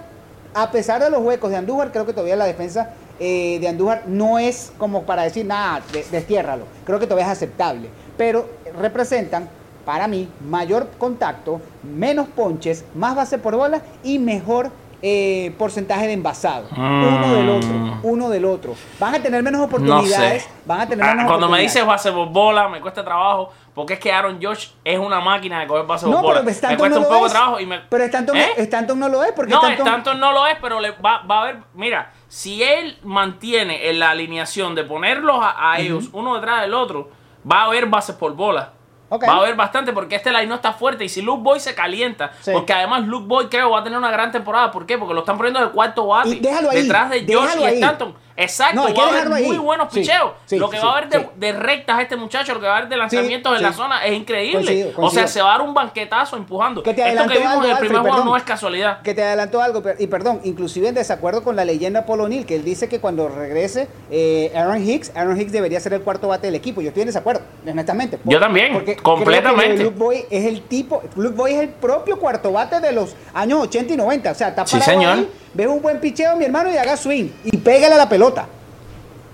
A 0.54 0.70
pesar 0.72 1.02
de 1.02 1.10
los 1.10 1.22
huecos 1.24 1.50
de 1.50 1.58
Andújar, 1.58 1.92
creo 1.92 2.06
que 2.06 2.12
todavía 2.14 2.36
la 2.36 2.46
defensa 2.46 2.90
eh, 3.20 3.58
de 3.62 3.68
Andújar 3.70 4.04
no 4.08 4.38
es 4.40 4.72
como 4.78 5.04
para 5.04 5.24
decir, 5.24 5.46
nada, 5.46 5.82
de- 5.94 6.06
destiérralo. 6.12 6.66
Creo 6.86 7.00
que 7.00 7.06
todavía 7.08 7.26
es 7.26 7.32
aceptable. 7.32 7.88
Pero 8.18 8.50
representan, 8.78 9.48
para 9.86 10.08
mí, 10.08 10.30
mayor 10.48 10.90
contacto, 10.98 11.62
menos 11.84 12.28
ponches, 12.28 12.84
más 12.96 13.16
base 13.16 13.38
por 13.38 13.56
bola 13.56 13.82
y 14.04 14.20
mejor 14.20 14.72
eh, 15.02 15.54
porcentaje 15.58 16.08
de 16.08 16.14
envasado. 16.14 16.68
Uno 16.76 17.34
del 17.36 17.50
otro, 17.50 17.70
uno 18.04 18.30
del 18.30 18.46
otro. 18.46 18.76
Van 19.00 19.16
a 19.16 19.20
tener 19.22 19.42
menos 19.44 19.60
No 19.60 19.66
oportunidades. 19.66 20.44
sé. 20.44 20.50
Van 20.66 20.82
a 20.82 20.88
tener 20.88 21.06
Ah, 21.06 21.14
menos 21.16 21.28
Cuando 21.28 21.50
me 21.50 21.60
dices 21.62 21.86
base 21.86 22.12
por 22.12 22.30
bola, 22.30 22.68
me 22.70 22.80
cuesta 22.82 23.04
trabajo. 23.04 23.52
Porque 23.74 23.94
es 23.94 24.00
que 24.00 24.12
Aaron 24.12 24.38
Josh 24.44 24.68
es 24.84 25.00
una 25.00 25.22
máquina 25.22 25.62
de 25.62 25.68
coger 25.68 25.86
base 25.86 26.06
por 26.06 26.14
No, 26.16 26.22
bola. 26.22 26.34
pero 26.36 26.46
me 26.46 26.52
Stanton 26.52 26.78
cuesta 26.78 26.96
no 27.00 27.02
un 27.02 27.04
lo 27.04 27.14
poco 27.14 27.26
es. 27.26 27.32
de 27.32 27.38
trabajo 27.40 27.60
y 27.62 27.66
me. 27.66 27.80
Pero 27.80 28.04
Stanton, 28.04 28.38
¿Eh? 28.38 28.50
Stanton 28.58 29.00
no 29.00 29.10
lo 29.10 29.24
es 29.24 29.32
porque 29.32 29.52
No, 29.52 29.62
Stanton, 29.62 29.88
Stanton 29.88 30.20
no 30.20 30.32
lo 30.34 30.46
es, 30.48 30.58
pero 30.62 30.80
le 30.82 30.92
va, 30.92 31.24
va 31.24 31.36
a 31.38 31.42
haber. 31.44 31.58
Mira, 31.74 32.12
si 32.28 32.62
él 32.62 32.98
mantiene 33.04 33.90
en 33.90 34.00
la 34.00 34.10
alineación 34.12 34.76
de 34.76 34.84
ponerlos 34.84 35.38
a, 35.42 35.72
a 35.72 35.80
ellos 35.80 36.10
uno 36.12 36.36
detrás 36.36 36.62
del 36.62 36.74
otro, 36.74 37.10
va 37.50 37.62
a 37.62 37.66
haber 37.66 37.86
bases 37.88 38.16
por 38.16 38.34
bola. 38.36 38.74
Va 39.12 39.34
a 39.34 39.38
haber 39.38 39.56
bastante 39.56 39.92
porque 39.94 40.16
este 40.16 40.32
line 40.32 40.48
no 40.48 40.56
está 40.56 40.74
fuerte. 40.74 41.04
Y 41.04 41.10
si 41.10 41.22
Luke 41.22 41.42
Boy 41.44 41.60
se 41.60 41.76
calienta, 41.76 42.32
Sí. 42.42 42.52
porque 42.54 42.72
además 42.74 43.06
Luke 43.08 43.28
Boy 43.28 43.48
creo 43.48 43.72
va 43.72 43.80
a 43.80 43.84
tener 43.84 43.98
una 44.00 44.12
gran 44.12 44.32
temporada. 44.32 44.72
¿Por 44.72 44.86
qué? 44.86 44.98
Porque 44.98 45.14
lo 45.14 45.20
están 45.22 45.38
poniendo 45.38 45.60
de 45.62 45.70
cuarto 45.72 46.08
bate. 46.08 46.30
Y 46.30 46.40
déjalo 46.40 46.70
ahí, 46.70 46.82
Detrás 46.84 47.10
de 47.10 47.22
déjalo 47.22 47.62
y 47.62 47.66
ahí. 47.66 47.76
Stanton. 47.76 48.16
Exacto, 48.38 48.76
No, 48.76 48.88
hay 48.88 48.94
que 48.94 49.02
va 49.02 49.08
a 49.08 49.10
haber 49.10 49.34
ahí. 49.34 49.46
muy 49.48 49.58
buenos 49.58 49.94
picheos. 49.94 50.32
sí, 50.46 50.58
lo 50.58 50.70
que 50.70 50.78
sí, 50.78 50.86
va 50.86 50.94
a 50.94 50.98
haber 50.98 51.10
de, 51.36 51.52
rectas 51.54 51.98
a 51.98 52.02
este 52.02 52.16
muchacho, 52.16 52.54
lo 52.54 52.60
que 52.60 52.68
va 52.68 52.74
a 52.74 52.78
haber 52.78 52.90
de 52.90 52.98
lanzamientos 52.98 53.56
en 53.58 53.64
la 53.64 53.74
zona 53.74 54.06
es 54.06 54.14
increíble. 54.14 54.66
Coincido, 54.66 54.92
O 54.98 55.10
sea, 55.10 55.28
se 55.28 55.42
va 55.42 55.56
a 55.56 55.58
dar 55.58 55.68
un 55.68 55.74
banquetazo 55.74 56.38
empujando. 56.38 56.84
Que 56.84 56.94
te 56.94 57.08
Esto 57.08 57.28
que 57.28 57.38
vimos 57.38 57.52
algo, 57.52 57.64
en 57.64 57.66
el 57.70 57.72
Alfred, 57.76 57.88
primer 57.90 58.12
juego 58.12 58.26
no 58.26 58.38
es 58.38 58.44
casualidad. 58.44 59.02
Que 59.02 59.14
te 59.14 59.24
adelantó 59.24 59.62
algo, 59.62 59.84
y 60.00 60.08
perdón, 60.08 60.42
inclusive 60.44 60.88
en 60.90 60.96
desacuerdo 60.96 61.44
con 61.44 61.56
la 61.56 61.66
leyenda 61.66 62.06
Polo 62.06 62.24
O'Neill, 62.26 62.46
que 62.46 62.56
él 62.56 62.64
dice 62.64 62.88
que 62.90 63.00
cuando 63.00 63.28
regrese 63.30 63.88
eh, 64.10 64.52
Aaron 64.56 64.82
Hicks, 64.82 65.12
Aaron 65.16 65.40
Hicks 65.40 65.52
debería 65.52 65.80
ser 65.80 65.94
el 65.94 66.02
cuarto 66.02 66.28
bate 66.28 66.48
del 66.48 66.56
equipo. 66.56 66.82
Yo 66.82 66.90
estoy 66.90 67.02
en 67.02 67.08
desacuerdo, 67.08 67.42
honestamente. 67.68 68.20
Yo 68.24 68.40
también, 68.40 68.74
porque 68.74 68.96
completamente. 68.96 69.84
Luke 69.84 69.98
Boy 69.98 70.26
es 70.30 70.46
el 70.46 70.62
tipo, 70.64 71.02
Luke 71.16 71.36
Boy 71.36 71.54
es 71.54 71.60
el 71.62 71.70
propio 71.70 72.18
cuarto 72.20 72.52
bate 72.52 72.80
de 72.80 72.92
los 72.92 73.16
años 73.34 73.60
80 73.64 73.94
y 73.94 73.98
90. 73.98 74.32
O 74.32 74.36
sea, 74.36 74.50
está 74.50 74.66
Sí, 74.66 74.78
parado 74.80 74.92
señor. 74.92 75.18
ahí, 75.18 75.32
ves 75.54 75.68
un 75.68 75.82
buen 75.82 76.00
picheo, 76.00 76.36
mi 76.36 76.46
hermano, 76.46 76.72
y 76.72 76.78
haga 76.78 76.98
swing. 76.98 77.30
Y 77.46 77.58
pégale 77.58 77.96
a 77.96 77.98
la 77.98 78.10
pelota. 78.10 78.48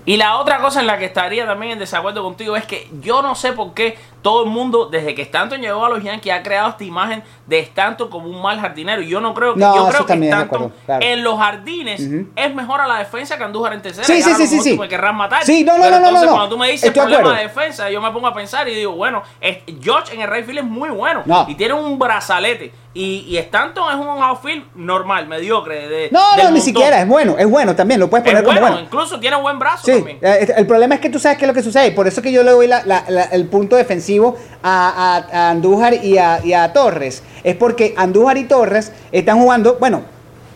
Y 0.04 0.16
la 0.16 0.38
otra 0.38 0.58
cosa 0.58 0.80
en 0.80 0.86
la 0.86 0.98
que 0.98 1.04
estaría 1.04 1.46
también 1.46 1.72
en 1.72 1.78
desacuerdo 1.78 2.22
contigo 2.22 2.56
es 2.56 2.64
que 2.64 2.88
yo 3.02 3.20
no 3.20 3.34
sé 3.34 3.52
por 3.52 3.74
qué 3.74 3.98
todo 4.22 4.44
el 4.44 4.50
mundo, 4.50 4.86
desde 4.90 5.14
que 5.14 5.22
Stanton 5.22 5.60
llegó 5.60 5.84
a 5.84 5.88
los 5.88 6.02
Yankees, 6.02 6.32
ha 6.32 6.42
creado 6.42 6.70
esta 6.70 6.84
imagen 6.84 7.22
de 7.46 7.60
Stanton 7.60 8.08
como 8.10 8.28
un 8.28 8.42
mal 8.42 8.60
jardinero. 8.60 9.00
Yo 9.02 9.20
no 9.20 9.32
creo 9.34 9.54
que, 9.54 9.60
No, 9.60 9.74
yo 9.76 9.88
creo 9.88 10.06
que 10.06 10.12
Stanton 10.14 10.40
acuerdo, 10.40 10.72
claro. 10.86 11.06
en 11.06 11.22
los 11.22 11.38
jardines 11.38 12.00
es 12.36 12.54
mejor 12.54 12.80
a 12.80 12.86
la 12.86 12.98
defensa 12.98 13.36
que 13.38 13.44
Andújar 13.44 13.72
en 13.74 13.82
tercera. 13.82 14.06
Sí, 14.06 14.20
sí, 14.22 14.34
sí, 14.34 14.46
sí, 14.46 14.60
sí. 14.60 14.78
me 14.78 14.88
querrás 14.88 15.14
matar. 15.14 15.44
Sí, 15.44 15.64
no, 15.64 15.76
no, 15.78 15.82
Pero 15.84 15.96
no, 15.96 16.00
no, 16.00 16.06
entonces 16.08 16.28
no. 16.30 16.34
cuando 16.36 16.48
tú 16.50 16.58
me 16.58 16.66
dices 16.70 16.84
Estoy 16.88 17.00
problema 17.02 17.20
acuerdo. 17.20 17.36
de 17.38 17.42
defensa, 17.48 17.90
yo 17.90 18.00
me 18.02 18.10
pongo 18.10 18.26
a 18.26 18.34
pensar 18.34 18.68
y 18.68 18.74
digo, 18.74 18.92
bueno, 18.92 19.22
es, 19.40 19.58
George 19.80 20.14
en 20.14 20.20
el 20.22 20.28
right 20.30 20.44
field 20.44 20.58
es 20.58 20.64
muy 20.64 20.90
bueno. 20.90 21.22
No. 21.24 21.46
Y 21.48 21.54
tiene 21.54 21.74
un 21.74 21.98
brazalete. 21.98 22.72
Y, 22.94 23.26
y 23.28 23.36
Stanton 23.36 23.90
es 23.92 23.96
un 23.96 24.08
outfield 24.22 24.64
normal, 24.74 25.28
mediocre. 25.28 25.88
De, 25.88 26.08
No, 26.10 26.36
no, 26.36 26.50
ni 26.50 26.60
siquiera, 26.60 27.00
es 27.00 27.06
bueno, 27.06 27.36
es 27.38 27.48
bueno 27.48 27.76
también, 27.76 28.00
lo 28.00 28.10
puedes 28.10 28.24
poner 28.24 28.38
Es 28.38 28.44
bueno, 28.44 28.60
como 28.60 28.72
bueno. 28.72 28.84
incluso 28.86 29.20
tiene 29.20 29.36
buen 29.36 29.58
brazo 29.60 29.84
Sí, 29.86 29.92
también. 29.92 30.18
eh, 30.20 30.52
el 30.56 30.66
problema 30.66 30.96
es 30.96 31.00
que 31.00 31.08
tú 31.10 31.20
sabes 31.20 31.38
qué 31.38 31.44
es 31.44 31.48
lo 31.48 31.54
que 31.54 31.62
sucede. 31.62 31.92
Por 31.92 32.08
eso 32.08 32.20
que 32.22 32.32
yo 32.32 32.42
le 32.42 32.50
doy 32.50 32.66
la- 32.66 32.82
la- 32.86 33.04
la- 33.08 33.24
el 33.24 33.46
punto 33.46 33.76
defensivo 33.76 34.07
a, 34.12 35.24
a- 35.32 35.36
a 35.46 35.50
Andújar 35.50 36.04
y 36.04 36.18
a, 36.18 36.40
y 36.44 36.52
a 36.52 36.72
Torres. 36.72 37.22
Es 37.44 37.56
porque 37.56 37.94
Andújar 37.96 38.38
y 38.38 38.44
Torres 38.44 38.92
están 39.12 39.38
jugando, 39.38 39.76
bueno, 39.78 40.02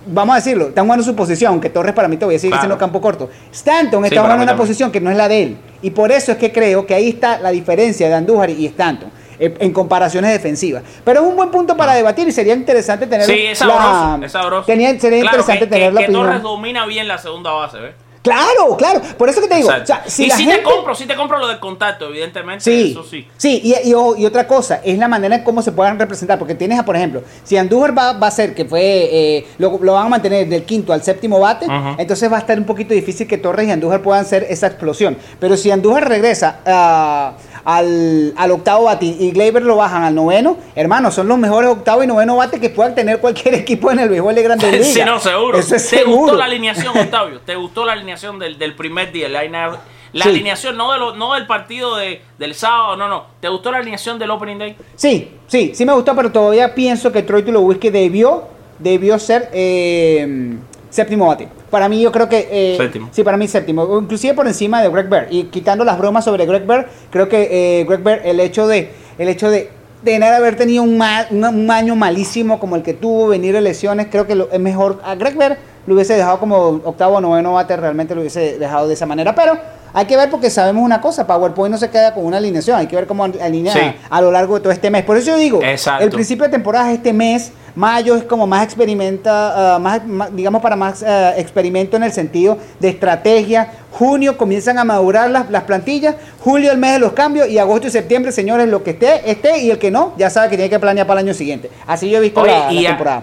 vamos 0.06 0.32
a 0.34 0.36
decirlo, 0.38 0.68
están 0.68 0.84
jugando 0.86 1.04
su 1.04 1.14
posición, 1.14 1.52
aunque 1.52 1.70
Torres 1.70 1.94
para 1.94 2.08
mí 2.08 2.16
todavía 2.16 2.38
sigue 2.38 2.50
Claro. 2.50 2.62
siendo 2.62 2.78
campo 2.78 3.00
corto. 3.00 3.30
Stanton 3.52 4.04
está 4.04 4.22
jugando 4.22 4.42
una 4.44 4.56
posición 4.56 4.90
que 4.90 5.00
no 5.00 5.10
es 5.10 5.16
la 5.16 5.28
de 5.28 5.42
él. 5.42 5.56
Y 5.82 5.90
por 5.90 6.10
eso 6.12 6.32
es 6.32 6.38
que 6.38 6.52
creo 6.52 6.86
que 6.86 6.94
ahí 6.94 7.08
está 7.10 7.38
la 7.38 7.50
diferencia 7.50 8.08
de 8.08 8.14
Andújar 8.14 8.50
y 8.50 8.66
Stanton. 8.66 9.10
eh, 9.38 9.54
En 9.60 9.72
comparaciones 9.72 10.30
defensivas. 10.30 10.82
Pero 11.04 11.20
es 11.22 11.26
un 11.26 11.34
buen 11.34 11.50
punto 11.50 11.76
para 11.76 11.94
debatir 11.94 12.28
y 12.28 12.32
sería 12.32 12.54
interesante 12.54 13.06
tener 13.08 13.26
Sí, 13.26 13.32
es 13.46 13.60
la- 13.60 13.66
sabroso, 13.66 14.24
es 14.26 14.32
sabroso. 14.32 14.66
Tenía- 14.66 14.90
sería 15.00 15.20
Claro, 15.22 15.38
interesante 15.38 15.58
que, 15.60 15.66
tener 15.66 15.88
que- 15.88 15.94
la 15.94 16.00
que 16.00 16.04
opinión. 16.06 16.26
Torres 16.26 16.42
domina 16.42 16.86
bien 16.86 17.08
la 17.08 17.18
segunda 17.18 17.50
base, 17.50 17.78
¿ves? 17.80 17.94
Claro, 18.22 18.76
claro. 18.76 19.00
Por 19.18 19.28
eso 19.28 19.40
que 19.40 19.48
te 19.48 19.56
digo. 19.56 19.68
o 19.68 19.84
sea, 19.86 20.04
si 20.06 20.24
y 20.24 20.28
la 20.28 20.36
sí 20.36 20.44
gente- 20.44 20.58
te 20.58 20.62
compro, 20.62 20.94
sí 20.94 21.06
te 21.06 21.16
compro 21.16 21.38
lo 21.38 21.48
del 21.48 21.58
contacto, 21.58 22.06
evidentemente, 22.08 22.62
Sí, 22.64 22.92
eso 22.92 23.02
sí. 23.02 23.26
sí, 23.36 23.60
y, 23.64 23.88
y- 23.90 23.94
o- 23.94 24.14
y 24.16 24.24
otra 24.26 24.46
cosa, 24.46 24.80
es 24.84 24.96
la 24.96 25.08
manera 25.08 25.34
en 25.36 25.42
cómo 25.44 25.60
se 25.60 25.72
puedan 25.72 25.98
representar, 25.98 26.38
porque 26.38 26.54
tienes, 26.54 26.78
a, 26.78 26.84
por 26.84 26.94
ejemplo, 26.94 27.22
si 27.42 27.56
Andújar 27.56 27.96
va, 27.98 28.12
va 28.12 28.28
a 28.28 28.30
ser 28.30 28.54
que 28.54 28.64
fue, 28.64 28.80
eh, 28.82 29.46
lo, 29.58 29.76
lo 29.82 29.94
van 29.94 30.06
a 30.06 30.08
mantener 30.08 30.48
del 30.48 30.62
quinto 30.64 30.92
al 30.92 31.02
séptimo 31.02 31.40
bate, 31.40 31.66
entonces 31.98 32.30
va 32.30 32.36
a 32.36 32.40
estar 32.40 32.56
un 32.58 32.64
poquito 32.64 32.94
difícil 32.94 33.26
que 33.26 33.38
Torres 33.38 33.66
y 33.66 33.70
Andújar 33.72 34.02
puedan 34.02 34.22
hacer 34.22 34.46
esa 34.48 34.68
explosión. 34.68 35.16
Pero 35.40 35.56
si 35.56 35.70
Andújar 35.72 36.08
regresa 36.08 36.60
ah, 36.64 37.32
al, 37.64 38.32
al 38.36 38.50
octavo 38.50 38.84
bate 38.84 39.06
y 39.06 39.30
Gleyber 39.30 39.62
lo 39.62 39.76
bajan 39.76 40.02
al 40.04 40.14
noveno, 40.14 40.56
hermano, 40.74 41.10
son 41.10 41.28
los 41.28 41.38
mejores 41.38 41.70
octavo 41.70 42.02
y 42.02 42.06
noveno 42.06 42.36
bate 42.36 42.60
que 42.60 42.70
puedan 42.70 42.94
tener 42.94 43.18
cualquier 43.20 43.54
equipo 43.56 43.90
en 43.90 43.98
el 44.00 44.08
béisbol 44.08 44.34
de 44.34 44.42
Grandes 44.42 44.72
Ligas. 44.72 44.86
Sí, 44.88 45.00
no, 45.04 45.18
seguro. 45.20 45.58
Eso 45.58 45.76
es 45.76 45.88
¿Te 45.88 45.98
seguro. 45.98 46.18
gustó 46.18 46.36
la 46.36 46.44
alineación, 46.46 46.96
Octavio? 46.98 47.40
¿Te 47.40 47.54
gustó 47.56 47.84
la 47.84 47.92
alineación 47.92 48.38
del, 48.38 48.58
del 48.58 48.74
primer 48.74 49.12
día? 49.12 49.28
La, 49.28 49.42
line- 49.42 49.78
la 50.12 50.24
Sí. 50.24 50.28
alineación, 50.30 50.76
no, 50.76 50.92
de 50.92 50.98
lo- 50.98 51.14
no 51.16 51.34
del 51.34 51.46
partido 51.46 51.96
de, 51.96 52.20
del 52.38 52.54
sábado, 52.54 52.96
no, 52.96 53.08
no. 53.08 53.24
¿Te 53.40 53.48
gustó 53.48 53.70
la 53.72 53.78
alineación 53.78 54.18
del 54.18 54.30
Opening 54.30 54.58
Day? 54.58 54.76
Sí, 54.94 55.30
sí, 55.46 55.72
sí 55.74 55.86
me 55.86 55.92
gustó, 55.94 56.14
pero 56.14 56.30
todavía 56.30 56.74
pienso 56.74 57.10
que 57.12 57.22
Troy 57.22 57.42
Tulowitzki 57.42 57.88
debió, 57.90 58.44
debió 58.78 59.18
ser 59.18 59.48
eh, 59.54 60.54
séptimo 60.92 61.26
bate. 61.26 61.48
Para 61.70 61.88
mí 61.88 62.00
yo 62.00 62.12
creo 62.12 62.28
que... 62.28 62.48
eh, 62.50 62.76
Séptimo. 62.76 63.08
Sí, 63.10 63.24
para 63.24 63.36
mí 63.36 63.48
séptimo. 63.48 63.98
Inclusive 64.00 64.34
por 64.34 64.46
encima 64.46 64.80
de 64.82 64.88
Greg 64.90 65.08
Bear. 65.08 65.26
Y 65.30 65.44
quitando 65.44 65.84
las 65.84 65.98
bromas 65.98 66.24
sobre 66.24 66.46
Greg 66.46 66.66
Bear, 66.66 66.86
creo 67.10 67.28
que 67.28 67.80
eh, 67.80 67.84
Greg 67.84 68.02
Bear, 68.04 68.20
el 68.24 68.38
hecho 68.38 68.68
de... 68.68 68.90
El 69.18 69.28
hecho 69.28 69.50
de 69.50 69.70
de 70.02 70.18
nada 70.18 70.38
haber 70.38 70.56
tenido 70.56 70.82
un, 70.82 70.98
ma- 70.98 71.26
un- 71.30 71.70
año 71.70 71.94
malísimo 71.94 72.58
como 72.58 72.74
el 72.74 72.82
que 72.82 72.92
tuvo, 72.92 73.28
venir 73.28 73.54
de 73.54 73.60
lesiones, 73.60 74.08
creo 74.10 74.26
que 74.26 74.34
lo- 74.34 74.50
es 74.50 74.58
mejor. 74.58 75.00
A 75.04 75.14
Greg 75.14 75.36
Bear 75.36 75.58
lo 75.86 75.94
hubiese 75.94 76.14
dejado 76.16 76.40
como 76.40 76.56
octavo 76.82 77.18
o 77.18 77.20
noveno 77.20 77.52
bate, 77.52 77.76
realmente 77.76 78.12
lo 78.12 78.20
hubiese 78.22 78.58
dejado 78.58 78.88
de 78.88 78.94
esa 78.94 79.06
manera. 79.06 79.32
Pero 79.36 79.56
hay 79.92 80.04
que 80.06 80.16
ver 80.16 80.28
porque 80.28 80.50
sabemos 80.50 80.82
una 80.84 81.00
cosa, 81.00 81.24
PowerPoint 81.24 81.70
no 81.70 81.78
se 81.78 81.88
queda 81.88 82.12
con 82.14 82.24
una 82.26 82.38
alineación, 82.38 82.78
hay 82.80 82.88
que 82.88 82.96
ver 82.96 83.06
cómo 83.06 83.22
alinea 83.22 83.72
Sí. 83.74 83.80
a 84.10 84.20
lo 84.20 84.32
largo 84.32 84.54
de 84.56 84.60
todo 84.62 84.72
este 84.72 84.90
mes. 84.90 85.04
Por 85.04 85.16
eso 85.18 85.28
yo 85.28 85.36
digo, 85.36 85.60
Exacto. 85.62 86.02
el 86.02 86.10
principio 86.10 86.46
de 86.46 86.50
temporada 86.50 86.90
es 86.90 86.96
este 86.96 87.12
mes, 87.12 87.52
Mayo 87.74 88.16
es 88.16 88.24
como 88.24 88.46
más 88.46 88.64
experimenta, 88.64 89.74
ah, 89.74 89.78
más, 89.78 90.06
más- 90.06 90.34
digamos 90.34 90.60
para 90.62 90.76
más 90.76 91.02
ah, 91.02 91.32
experimento 91.36 91.96
en 91.96 92.02
el 92.02 92.12
sentido 92.12 92.58
de 92.80 92.88
estrategia. 92.90 93.72
Junio 93.92 94.36
comienzan 94.36 94.78
a 94.78 94.84
madurar 94.84 95.30
las, 95.30 95.50
las 95.50 95.62
plantillas. 95.64 96.16
Julio 96.40 96.70
el 96.72 96.78
mes 96.78 96.92
de 96.94 96.98
los 96.98 97.12
cambios 97.12 97.48
y 97.48 97.58
agosto 97.58 97.86
y 97.86 97.90
septiembre, 97.90 98.32
señores, 98.32 98.68
lo 98.68 98.82
que 98.82 98.90
esté, 98.90 99.30
esté 99.30 99.58
y 99.60 99.70
el 99.70 99.78
que 99.78 99.90
no, 99.90 100.12
ya 100.16 100.28
sabe 100.30 100.48
que 100.50 100.56
tiene 100.56 100.70
que 100.70 100.78
planear 100.78 101.06
para 101.06 101.20
el 101.20 101.26
año 101.26 101.34
siguiente. 101.34 101.70
Así 101.86 102.10
yo 102.10 102.18
he 102.18 102.20
visto 102.20 102.40
Oye, 102.42 102.50
la, 102.52 102.72
y 102.72 102.80
la 102.82 102.88
a- 102.88 102.92
temporada. 102.92 103.22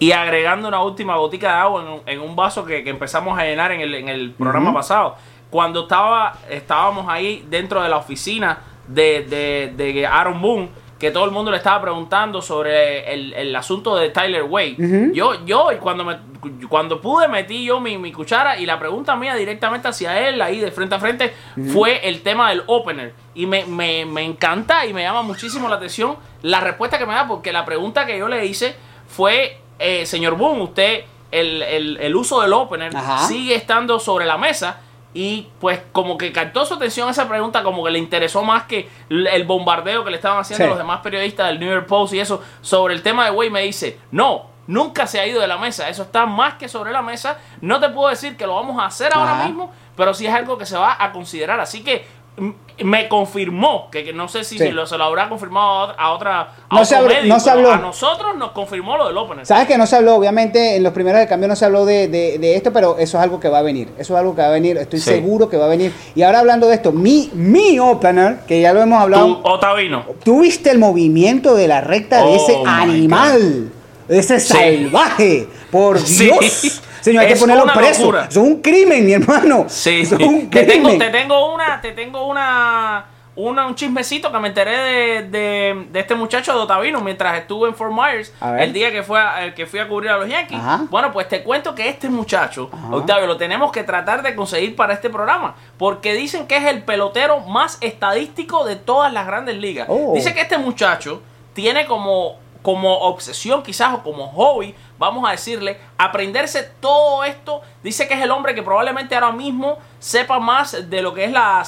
Y 0.00 0.12
agregando 0.12 0.68
una 0.68 0.82
última 0.82 1.16
gotica 1.16 1.48
de 1.48 1.54
agua 1.54 1.82
en, 1.82 1.88
un- 1.88 2.00
en 2.06 2.20
un 2.20 2.36
vaso 2.36 2.64
que, 2.64 2.84
que 2.84 2.90
empezamos 2.90 3.36
a 3.38 3.42
llenar 3.44 3.72
en 3.72 3.80
el, 3.80 3.94
en 3.94 4.08
el 4.08 4.30
programa 4.32 4.72
pasado. 4.72 5.16
Cuando 5.50 5.82
estaba, 5.82 6.34
estábamos 6.50 7.06
ahí 7.08 7.44
dentro 7.50 7.82
de 7.82 7.88
la 7.88 7.96
oficina 7.96 8.58
de, 8.86 9.26
de, 9.28 9.72
de 9.92 10.06
Aaron 10.06 10.40
Boone, 10.40 10.68
que 10.98 11.10
todo 11.12 11.24
el 11.24 11.30
mundo 11.30 11.50
le 11.50 11.58
estaba 11.58 11.80
preguntando 11.80 12.42
sobre 12.42 13.12
el, 13.14 13.32
el 13.34 13.54
asunto 13.54 13.94
de 13.96 14.10
Tyler 14.10 14.42
Wade. 14.42 14.74
Yo, 15.14 15.44
yo 15.46 15.68
cuando 15.80 16.04
me, 16.04 16.16
cuando 16.68 17.00
pude 17.00 17.28
metí 17.28 17.64
yo 17.64 17.78
mi, 17.80 17.98
mi 17.98 18.10
cuchara 18.12 18.58
y 18.58 18.66
la 18.66 18.78
pregunta 18.78 19.14
mía 19.14 19.34
directamente 19.36 19.86
hacia 19.88 20.28
él, 20.28 20.42
ahí 20.42 20.58
de 20.58 20.72
frente 20.72 20.94
a 20.96 20.98
frente, 20.98 21.32
fue 21.72 22.08
el 22.08 22.22
tema 22.22 22.50
del 22.50 22.64
opener. 22.66 23.14
Y 23.34 23.46
me, 23.46 23.64
me, 23.64 24.04
me 24.06 24.22
encanta 24.24 24.84
y 24.86 24.92
me 24.92 25.02
llama 25.02 25.22
muchísimo 25.22 25.68
la 25.68 25.76
atención 25.76 26.16
la 26.42 26.60
respuesta 26.60 26.98
que 26.98 27.06
me 27.06 27.14
da, 27.14 27.28
porque 27.28 27.52
la 27.52 27.64
pregunta 27.64 28.04
que 28.04 28.18
yo 28.18 28.26
le 28.28 28.44
hice 28.46 28.74
fue, 29.06 29.58
eh, 29.78 30.04
señor 30.06 30.36
Boone, 30.36 30.62
usted, 30.62 31.04
el, 31.30 31.62
el- 31.62 31.96
el 32.00 32.16
uso 32.16 32.40
del 32.40 32.52
opener 32.54 32.96
Ajá. 32.96 33.18
sigue 33.26 33.54
estando 33.54 34.00
sobre 34.00 34.26
la 34.26 34.36
mesa. 34.38 34.80
Y 35.14 35.48
pues 35.58 35.80
como 35.92 36.18
que 36.18 36.32
captó 36.32 36.66
su 36.66 36.74
atención 36.74 37.08
esa 37.08 37.28
pregunta, 37.28 37.62
como 37.62 37.82
que 37.84 37.90
le 37.90 37.98
interesó 37.98 38.42
más 38.42 38.64
que 38.64 38.88
el 39.08 39.44
bombardeo 39.44 40.04
que 40.04 40.10
le 40.10 40.16
estaban 40.16 40.38
haciendo 40.38 40.64
Sí. 40.64 40.68
los 40.68 40.78
demás 40.78 41.00
periodistas 41.00 41.48
del 41.48 41.58
New 41.60 41.68
York 41.70 41.86
Post 41.86 42.12
y 42.14 42.20
eso 42.20 42.42
sobre 42.60 42.94
el 42.94 43.02
tema 43.02 43.24
de 43.24 43.30
Wade. 43.30 43.50
Me 43.50 43.62
dice, 43.62 43.98
no, 44.10 44.46
nunca 44.66 45.06
se 45.06 45.18
ha 45.18 45.26
ido 45.26 45.40
de 45.40 45.48
la 45.48 45.56
mesa, 45.56 45.88
eso 45.88 46.02
está 46.02 46.26
más 46.26 46.54
que 46.54 46.68
sobre 46.68 46.92
la 46.92 47.00
mesa. 47.02 47.38
No 47.62 47.80
te 47.80 47.88
puedo 47.88 48.08
decir 48.10 48.36
que 48.36 48.46
lo 48.46 48.54
vamos 48.54 48.78
a 48.80 48.86
hacer 48.86 49.12
ahora 49.14 49.46
mismo, 49.46 49.72
pero 49.96 50.12
sí 50.12 50.26
es 50.26 50.34
algo 50.34 50.58
que 50.58 50.66
se 50.66 50.76
va 50.76 50.96
a 51.02 51.10
considerar. 51.10 51.58
Así 51.58 51.82
que 51.82 52.06
me 52.84 53.08
confirmó, 53.08 53.88
que, 53.90 54.04
que 54.04 54.12
no 54.12 54.28
sé 54.28 54.44
si 54.44 54.56
Sí. 54.56 54.64
se, 54.66 54.72
lo, 54.72 54.86
se 54.86 54.96
lo 54.96 55.04
habrá 55.04 55.28
confirmado 55.28 55.94
a 55.98 56.12
otra... 56.12 56.40
A 56.68 56.76
No 56.76 56.84
se 56.84 56.94
habló- 56.94 57.08
médico, 57.08 57.26
no 57.34 57.40
se 57.40 57.50
pero 57.50 57.56
habló. 57.58 57.72
A 57.72 57.76
nosotros 57.78 58.36
nos 58.36 58.52
confirmó 58.52 58.96
lo 58.96 59.08
del 59.08 59.16
opener. 59.16 59.44
Sabes 59.46 59.66
que 59.66 59.76
no 59.76 59.84
se 59.86 59.96
habló, 59.96 60.14
obviamente, 60.14 60.76
en 60.76 60.84
los 60.84 60.92
primeros 60.92 61.18
de 61.20 61.26
cambio 61.26 61.48
no 61.48 61.56
se 61.56 61.64
habló 61.64 61.84
de, 61.84 62.06
de- 62.06 62.38
de 62.38 62.54
esto, 62.54 62.72
pero 62.72 62.96
eso 62.98 63.18
es 63.18 63.24
algo 63.24 63.40
que 63.40 63.48
va 63.48 63.58
a 63.58 63.62
venir. 63.62 63.88
Eso 63.98 64.14
es 64.14 64.20
algo 64.20 64.36
que 64.36 64.42
va 64.42 64.48
a 64.48 64.52
venir, 64.52 64.76
estoy 64.76 65.00
Sí. 65.00 65.10
seguro 65.10 65.48
que 65.48 65.56
va 65.56 65.64
a 65.64 65.68
venir. 65.68 65.92
Y 66.14 66.22
ahora 66.22 66.38
hablando 66.38 66.68
de 66.68 66.74
esto, 66.76 66.92
mi, 66.92 67.30
mi 67.34 67.80
opener, 67.80 68.40
que 68.46 68.60
ya 68.60 68.72
lo 68.72 68.80
hemos 68.80 69.00
hablado, 69.02 69.40
Otavino. 69.42 70.04
¿tú 70.22 70.42
viste 70.42 70.70
el 70.70 70.78
movimiento 70.78 71.56
de 71.56 71.66
la 71.66 71.80
recta 71.80 72.18
de 72.18 72.30
Oh, 72.30 72.36
ese 72.36 72.62
animal? 72.64 73.72
De 74.06 74.18
ese 74.18 74.38
Sí. 74.40 74.52
salvaje. 74.52 75.48
Por 75.72 75.98
Sí. 76.06 76.24
Dios. 76.24 76.82
Señor, 77.08 77.22
hay 77.22 77.26
que 77.28 77.34
Es 77.34 77.40
ponerlo 77.40 77.64
una 77.64 77.74
preso. 77.74 78.00
locura. 78.02 78.26
Eso 78.30 78.40
es 78.42 78.46
un 78.46 78.60
crimen, 78.62 79.04
mi 79.06 79.12
hermano. 79.12 79.64
Sí, 79.68 80.00
Eso 80.02 80.16
es 80.16 80.26
un 80.26 80.50
Te 80.50 80.64
tengo, 80.64 80.96
te 80.96 81.10
tengo 81.10 81.54
una, 81.54 81.80
te 81.80 81.92
tengo 81.92 82.26
una, 82.26 83.04
una, 83.36 83.66
un 83.66 83.74
chismecito 83.74 84.32
que 84.32 84.38
me 84.40 84.48
enteré 84.48 84.76
de, 84.76 85.22
de, 85.28 85.86
de 85.92 86.00
este 86.00 86.14
muchacho 86.14 86.52
de 86.54 86.58
Otavino 86.58 87.00
mientras 87.00 87.38
estuve 87.38 87.68
en 87.68 87.74
Fort 87.74 87.92
Myers 87.92 88.32
el 88.58 88.72
día 88.72 88.90
que 88.90 89.02
fue 89.02 89.20
a, 89.20 89.44
el 89.44 89.54
que 89.54 89.66
fui 89.66 89.78
a 89.78 89.86
cubrir 89.88 90.10
a 90.10 90.16
los 90.18 90.28
Yankees. 90.28 90.58
Ajá. 90.58 90.86
Bueno, 90.90 91.12
pues 91.12 91.28
te 91.28 91.42
cuento 91.42 91.74
que 91.74 91.88
este 91.88 92.08
muchacho, 92.08 92.68
Ajá. 92.72 92.94
Octavio, 92.96 93.26
lo 93.26 93.36
tenemos 93.36 93.70
que 93.72 93.84
tratar 93.84 94.22
de 94.22 94.34
conseguir 94.34 94.74
para 94.76 94.92
este 94.94 95.08
programa 95.10 95.54
porque 95.76 96.14
dicen 96.14 96.46
que 96.46 96.56
es 96.56 96.64
el 96.64 96.82
pelotero 96.82 97.40
más 97.40 97.78
estadístico 97.80 98.64
de 98.64 98.76
todas 98.76 99.12
las 99.12 99.26
grandes 99.26 99.56
ligas. 99.56 99.86
Oh. 99.88 100.12
Dice 100.14 100.34
que 100.34 100.40
este 100.40 100.58
muchacho 100.58 101.22
tiene 101.54 101.86
como 101.86 102.38
como 102.68 102.98
obsesión 102.98 103.62
quizás 103.62 103.94
o 103.94 104.02
como 104.02 104.28
hobby, 104.28 104.74
vamos 104.98 105.26
a 105.26 105.30
decirle, 105.30 105.80
aprenderse 105.96 106.64
todo 106.80 107.24
esto. 107.24 107.62
Dice 107.82 108.06
que 108.06 108.12
es 108.12 108.20
el 108.20 108.30
hombre 108.30 108.54
que 108.54 108.62
probablemente 108.62 109.14
ahora 109.14 109.32
mismo 109.32 109.78
sepa 109.98 110.38
más 110.38 110.90
de 110.90 111.00
lo 111.00 111.14
que 111.14 111.24
es 111.24 111.32
la, 111.32 111.64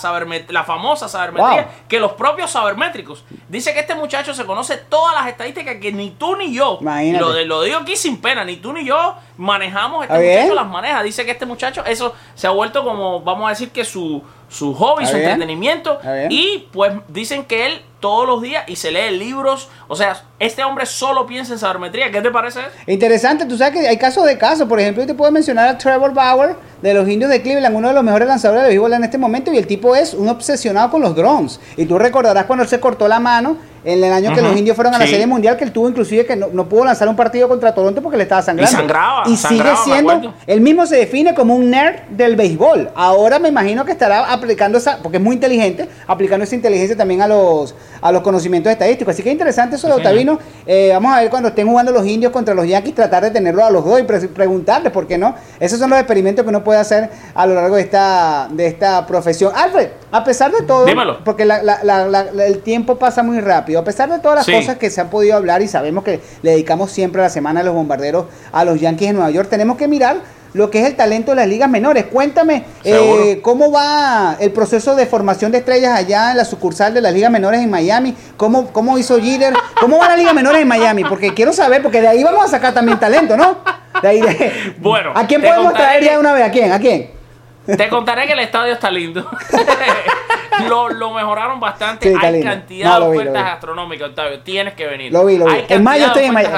la 0.48 0.64
famosa 0.64 1.08
sabermetría 1.08 1.62
Wow. 1.62 1.72
que 1.88 1.98
los 1.98 2.12
propios 2.12 2.50
sabermétricos. 2.50 3.24
Dice 3.48 3.72
que 3.72 3.80
este 3.80 3.94
muchacho 3.94 4.34
se 4.34 4.44
conoce 4.44 4.76
todas 4.76 5.14
las 5.14 5.26
estadísticas 5.28 5.76
que 5.80 5.90
ni 5.90 6.10
tú 6.10 6.36
ni 6.36 6.52
yo, 6.54 6.76
Imagínate. 6.82 7.24
lo, 7.24 7.44
lo 7.46 7.62
digo 7.62 7.78
aquí 7.78 7.96
sin 7.96 8.20
pena, 8.20 8.44
ni 8.44 8.56
tú 8.56 8.74
ni 8.74 8.84
yo 8.84 9.14
manejamos, 9.38 10.04
este 10.04 10.18
muchacho 10.36 10.54
las 10.54 10.66
maneja. 10.68 11.02
Dice 11.02 11.24
que 11.24 11.30
este 11.30 11.46
muchacho, 11.46 11.82
eso 11.86 12.14
se 12.34 12.46
ha 12.46 12.50
vuelto 12.50 12.84
como, 12.84 13.20
vamos 13.22 13.46
a 13.46 13.50
decir 13.50 13.70
que 13.70 13.86
su, 13.86 14.22
su 14.50 14.74
hobby, 14.74 15.04
¿Está 15.04 15.12
su 15.12 15.18
bien? 15.18 15.30
entretenimiento. 15.30 15.98
Y 16.28 16.68
pues 16.72 16.92
dicen 17.08 17.44
que 17.44 17.66
él 17.66 17.82
todos 18.00 18.26
los 18.26 18.42
días 18.42 18.64
y 18.66 18.76
se 18.76 18.90
lee 18.90 19.16
libros. 19.16 19.68
O 19.86 19.94
sea, 19.94 20.24
este 20.38 20.64
hombre 20.64 20.86
solo 20.86 21.26
piensa 21.26 21.52
en 21.52 21.58
sabermetría. 21.58 22.10
¿Qué 22.10 22.20
te 22.20 22.30
parece? 22.30 22.60
Interesante, 22.86 23.46
tú 23.46 23.56
sabes 23.56 23.74
que 23.80 23.88
hay 23.88 23.96
casos 23.98 24.24
de 24.24 24.36
casos. 24.36 24.68
Por 24.68 24.80
ejemplo, 24.80 25.02
yo 25.02 25.06
te 25.06 25.14
puedo 25.14 25.30
mencionar 25.30 25.68
a 25.68 25.78
Trevor 25.78 26.12
Bauer 26.12 26.56
de 26.82 26.94
los 26.94 27.08
indios 27.08 27.30
de 27.30 27.42
Cleveland, 27.42 27.76
uno 27.76 27.88
de 27.88 27.94
los 27.94 28.02
mejores 28.02 28.26
lanzadores 28.26 28.62
de 28.64 28.68
béisbol 28.70 28.92
en 28.94 29.04
este 29.04 29.18
momento. 29.18 29.52
Y 29.52 29.58
el 29.58 29.66
tipo 29.66 29.94
es 29.94 30.14
un 30.14 30.28
obsesionado 30.28 30.90
con 30.90 31.02
los 31.02 31.14
drones. 31.14 31.60
Y 31.76 31.84
tú 31.86 31.98
recordarás 31.98 32.46
cuando 32.46 32.62
él 32.64 32.68
se 32.68 32.80
cortó 32.80 33.06
la 33.06 33.20
mano 33.20 33.56
en 33.84 34.02
el 34.04 34.12
año 34.12 34.34
que 34.34 34.42
los 34.42 34.56
indios 34.56 34.76
fueron 34.76 34.94
a 34.94 34.98
la 34.98 35.04
sí. 35.06 35.12
Serie 35.12 35.26
Mundial, 35.26 35.56
que 35.56 35.64
él 35.64 35.72
tuvo 35.72 35.88
inclusive 35.88 36.26
que 36.26 36.36
no, 36.36 36.48
no 36.52 36.68
pudo 36.68 36.84
lanzar 36.84 37.08
un 37.08 37.16
partido 37.16 37.48
contra 37.48 37.74
Toronto 37.74 38.02
porque 38.02 38.16
le 38.16 38.24
estaba 38.24 38.42
sangrando. 38.42 38.70
Y 38.70 38.76
sangraba, 38.76 39.22
Y 39.26 39.36
sangraba, 39.36 39.76
sigue 39.84 39.94
siendo, 39.96 40.34
él 40.46 40.60
mismo 40.60 40.86
se 40.86 40.96
define 40.96 41.34
como 41.34 41.54
un 41.54 41.70
nerd 41.70 42.00
del 42.10 42.36
béisbol. 42.36 42.90
Ahora 42.94 43.38
me 43.38 43.48
imagino 43.48 43.84
que 43.84 43.92
estará 43.92 44.32
aplicando 44.32 44.78
esa, 44.78 44.98
porque 45.02 45.16
es 45.18 45.22
muy 45.22 45.34
inteligente, 45.34 45.88
aplicando 46.06 46.44
esa 46.44 46.54
inteligencia 46.54 46.96
también 46.96 47.22
a 47.22 47.28
los, 47.28 47.74
a 48.00 48.12
los 48.12 48.22
conocimientos 48.22 48.72
estadísticos. 48.72 49.14
Así 49.14 49.22
que 49.22 49.30
interesante 49.30 49.76
eso 49.76 49.86
de 49.88 49.94
Sí, 49.94 50.00
Otavino. 50.00 50.38
Eh, 50.66 50.90
vamos 50.92 51.12
a 51.14 51.20
ver 51.20 51.30
cuando 51.30 51.48
estén 51.50 51.66
jugando 51.68 51.92
los 51.92 52.06
indios 52.06 52.32
contra 52.32 52.54
los 52.54 52.66
yankees, 52.66 52.94
tratar 52.94 53.22
de 53.22 53.30
tenerlo 53.30 53.64
a 53.64 53.70
los 53.70 53.84
dos 53.84 54.00
y 54.00 54.02
pre- 54.04 54.28
preguntarles 54.28 54.92
por 54.92 55.06
qué 55.06 55.16
no. 55.18 55.34
Esos 55.58 55.78
son 55.78 55.90
los 55.90 55.98
experimentos 55.98 56.42
que 56.44 56.48
uno 56.48 56.62
puede 56.64 56.80
hacer 56.80 57.10
a 57.34 57.46
lo 57.46 57.54
largo 57.54 57.76
de 57.76 57.82
esta, 57.82 58.48
de 58.50 58.66
esta 58.66 59.06
profesión. 59.06 59.52
Alfred, 59.54 59.88
a 60.12 60.24
pesar 60.24 60.50
de 60.52 60.62
todo, 60.62 60.84
Dímelo. 60.84 61.22
porque 61.24 61.44
la- 61.44 61.60
el 62.46 62.58
tiempo 62.62 62.96
pasa 62.98 63.22
muy 63.22 63.40
rápido, 63.40 63.69
a 63.78 63.84
pesar 63.84 64.10
de 64.10 64.18
todas 64.18 64.36
las 64.38 64.46
Sí. 64.46 64.52
cosas 64.52 64.76
que 64.78 64.90
se 64.90 65.00
han 65.00 65.08
podido 65.10 65.36
hablar 65.36 65.62
y 65.62 65.68
sabemos 65.68 66.02
que 66.02 66.20
le 66.42 66.50
dedicamos 66.50 66.90
siempre 66.90 67.22
la 67.22 67.30
semana 67.30 67.60
de 67.60 67.66
los 67.66 67.74
bombarderos 67.74 68.26
a 68.52 68.64
los 68.64 68.80
yankees 68.80 69.08
de 69.08 69.12
Nueva 69.14 69.30
York, 69.30 69.48
tenemos 69.48 69.76
que 69.76 69.86
mirar 69.86 70.16
lo 70.52 70.68
que 70.68 70.80
es 70.80 70.86
el 70.88 70.96
talento 70.96 71.30
de 71.30 71.36
las 71.36 71.46
ligas 71.46 71.70
menores. 71.70 72.06
Cuéntame 72.06 72.64
eh, 72.82 73.38
cómo 73.40 73.70
va 73.70 74.36
el 74.40 74.50
proceso 74.50 74.96
de 74.96 75.06
formación 75.06 75.52
de 75.52 75.58
estrellas 75.58 75.96
allá 75.96 76.32
en 76.32 76.38
la 76.38 76.44
sucursal 76.44 76.92
de 76.92 77.00
las 77.00 77.12
ligas 77.14 77.30
menores 77.30 77.60
en 77.60 77.70
Miami, 77.70 78.16
cómo, 78.36 78.72
cómo 78.72 78.98
hizo 78.98 79.20
Jeter, 79.20 79.54
cómo 79.80 79.98
va 79.98 80.08
la 80.08 80.16
liga 80.16 80.32
menores 80.32 80.62
en 80.62 80.66
Miami, 80.66 81.04
porque 81.04 81.32
quiero 81.34 81.52
saber, 81.52 81.82
porque 81.82 82.00
de 82.00 82.08
ahí 82.08 82.24
vamos 82.24 82.44
a 82.44 82.48
sacar 82.48 82.74
también 82.74 82.98
talento, 82.98 83.36
¿no? 83.36 83.58
De 84.02 84.08
ahí 84.08 84.20
de- 84.20 84.74
Bueno, 84.80 85.12
¿a 85.14 85.24
quién 85.26 85.40
podemos 85.40 85.72
traer 85.72 86.02
ya 86.02 86.10
que- 86.12 86.18
una 86.18 86.32
vez? 86.32 86.44
¿A 86.44 86.50
quién? 86.50 86.72
¿A 86.72 86.80
quién? 86.80 87.10
Te 87.66 87.88
contaré 87.88 88.26
que 88.26 88.32
el 88.32 88.40
estadio 88.40 88.72
está 88.72 88.90
lindo. 88.90 89.24
lo, 90.68 90.88
lo 90.88 91.10
mejoraron 91.12 91.60
bastante. 91.60 92.08
Sí, 92.10 92.14
Hay 92.20 92.42
cantidad 92.42 92.98
No, 92.98 93.10
de 93.10 93.16
ofertas 93.18 93.42
vi. 93.44 93.50
gastronómicas, 93.50 94.08
Octavio. 94.08 94.40
Tienes 94.40 94.74
que 94.74 94.86
venir. 94.86 95.12
Lo 95.12 95.24
vi, 95.24 95.38
lo 95.38 95.46
vi. 95.46 95.52
Hay 95.52 95.66
En 95.68 95.82
mayo 95.82 96.06
estoy 96.06 96.24
en. 96.24 96.30
En 96.30 96.34
la 96.34 96.50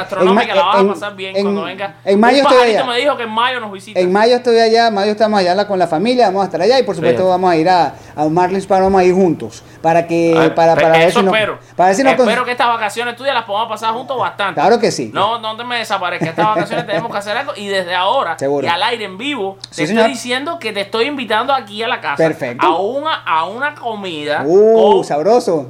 vas 0.64 0.76
a 0.76 0.80
en- 0.80 0.88
pasar 0.88 1.16
bien 1.16 1.36
en- 1.36 1.42
cuando 1.42 1.62
venga. 1.64 1.94
en 2.04 2.20
mayo 2.20 2.40
Un 2.40 2.46
estoy 2.52 2.70
allá. 2.70 2.84
me 2.84 2.96
dijo 2.98 3.16
que 3.16 3.22
en 3.24 3.30
mayo 3.30 3.60
nos 3.60 3.72
visita. 3.72 3.98
En 4.00 4.12
mayo 4.12 4.36
estoy 4.36 4.58
allá, 4.58 4.88
en 4.88 4.94
mayo 4.94 5.12
estamos 5.12 5.40
allá 5.40 5.66
con 5.66 5.78
la 5.78 5.86
familia, 5.86 6.26
vamos 6.26 6.42
a 6.42 6.44
estar 6.46 6.60
allá 6.62 6.78
y 6.78 6.82
por 6.82 6.94
supuesto 6.94 7.22
Sí. 7.22 7.28
vamos 7.28 7.50
a 7.50 7.56
ir 7.56 7.68
a, 7.68 7.94
a 8.16 8.24
un 8.24 8.34
Marlins 8.34 8.66
Park, 8.66 8.82
vamos 8.82 9.00
a 9.00 9.04
ir 9.04 9.14
juntos 9.14 9.62
para 9.82 10.06
que 10.06 10.34
Ay, 10.38 10.50
para, 10.50 10.74
para 10.74 10.90
ver 10.90 11.08
eso 11.08 11.20
si 11.20 11.24
nos- 11.26 11.34
espero. 11.34 11.58
para 11.76 11.88
ver 11.88 11.96
si 11.96 12.02
nos 12.02 12.12
espero 12.14 12.44
que 12.44 12.52
estas 12.52 12.68
vacaciones 12.68 13.16
tuyas 13.16 13.34
las 13.34 13.44
podamos 13.44 13.68
pasar 13.68 13.92
juntos 13.94 14.18
bastante. 14.18 14.60
Claro 14.60 14.78
que 14.78 14.90
sí. 14.90 15.10
No, 15.12 15.38
no 15.38 15.56
te 15.56 15.64
me 15.64 15.76
desaparezcas. 15.78 16.30
Estas 16.30 16.46
vacaciones 16.46 16.86
tenemos 16.86 17.10
que 17.10 17.18
hacer 17.18 17.36
algo. 17.36 17.52
Y 17.56 17.66
desde 17.68 17.94
ahora, 17.94 18.38
Seguro. 18.38 18.66
y 18.66 18.70
al 18.70 18.82
aire 18.82 19.04
en 19.04 19.18
vivo, 19.18 19.58
Sí, 19.70 19.82
te 19.82 19.86
señor. 19.88 20.02
estoy 20.02 20.12
diciendo 20.14 20.58
que 20.58 20.72
te 20.72 20.80
estoy 20.82 21.06
invitando 21.06 21.52
aquí 21.52 21.82
a 21.82 21.88
la 21.88 22.00
casa. 22.00 22.16
Perfecto. 22.16 22.66
A 22.66 22.78
una, 22.78 23.14
a 23.24 23.44
una 23.44 23.74
comida. 23.96 24.42
Uh, 24.46 24.92
con- 24.96 25.04
sabroso. 25.04 25.66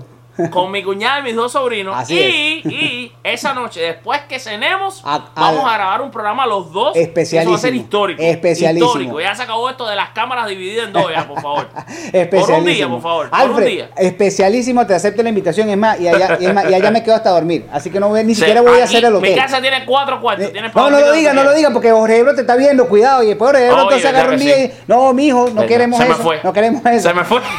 Con 0.50 0.70
mi 0.70 0.82
cuñada 0.82 1.20
y 1.20 1.22
mis 1.24 1.36
dos 1.36 1.52
sobrinos. 1.52 1.94
Así 1.96 2.62
y, 2.64 2.68
y 2.68 3.12
esa 3.22 3.52
noche, 3.54 3.80
después 3.80 4.20
que 4.28 4.38
cenemos, 4.38 5.02
A- 5.04 5.26
vamos 5.34 5.64
a- 5.70 5.74
grabar 5.74 6.00
un 6.02 6.10
programa 6.10 6.46
los 6.46 6.72
dos. 6.72 6.96
Especialísimo. 6.96 7.42
Eso 7.42 7.50
va 7.50 7.56
a 7.56 7.60
ser 7.60 7.74
histórico. 7.74 8.22
Especialísimo. 8.22 8.86
Histórico. 8.88 9.20
Ya 9.20 9.34
se 9.34 9.42
acabó 9.42 9.68
esto 9.70 9.86
de 9.86 9.94
las 9.96 10.10
cámaras 10.10 10.46
divididas 10.48 10.86
en 10.86 10.92
dos, 10.92 11.10
ya, 11.14 11.26
por 11.28 11.40
favor. 11.42 11.68
Especialísimo. 12.12 12.42
Por 12.52 12.58
un 12.58 12.64
día, 12.64 12.88
por 12.88 13.02
favor. 13.02 13.30
por 13.30 13.50
un 13.50 13.64
día. 13.64 13.90
especialísimo, 13.96 14.86
te 14.86 14.94
acepto 14.94 15.22
la 15.22 15.28
invitación, 15.28 15.68
es 15.70 15.76
más, 15.76 16.00
y 16.00 16.08
allá, 16.08 16.36
y 16.40 16.46
es 16.46 16.54
más, 16.54 16.68
y 16.70 16.74
allá 16.74 16.90
me 16.90 17.02
quedo 17.02 17.14
hasta 17.14 17.30
dormir. 17.30 17.66
Así 17.72 17.90
que 17.90 18.00
no 18.00 18.08
voy, 18.08 18.22
ni 18.24 18.34
Sí, 18.34 18.40
siquiera 18.40 18.60
voy 18.62 18.80
a 18.80 18.84
hacer 18.84 19.04
el 19.04 19.10
Mi 19.12 19.18
hotel. 19.18 19.36
casa 19.36 19.60
tiene 19.60 19.84
cuatro 19.84 20.20
cuartos. 20.20 20.46
Eh, 20.48 20.62
No, 20.74 20.90
no 20.90 20.98
lo 21.00 21.12
diga, 21.12 21.32
no 21.32 21.44
lo 21.44 21.52
diga, 21.54 21.70
porque 21.70 21.90
Jorge 21.90 22.18
Ebro 22.18 22.34
te 22.34 22.40
está 22.42 22.56
viendo, 22.56 22.88
cuidado, 22.88 23.22
y 23.22 23.26
después 23.28 23.54
Ebro 23.54 23.82
entonces 23.82 24.04
agarra 24.06 24.32
un 24.32 24.38
día 24.38 24.56
que 24.56 24.64
y, 24.64 24.72
no, 24.86 25.12
mijo, 25.12 25.48
no 25.52 25.66
queremos 25.66 25.98
se 25.98 26.06
me 26.06 26.14
eso, 26.14 26.22
fue. 26.22 26.40
no 26.42 26.52
queremos 26.52 26.84
eso. 26.86 27.08
Se 27.08 27.14
me 27.14 27.24
fue. 27.24 27.40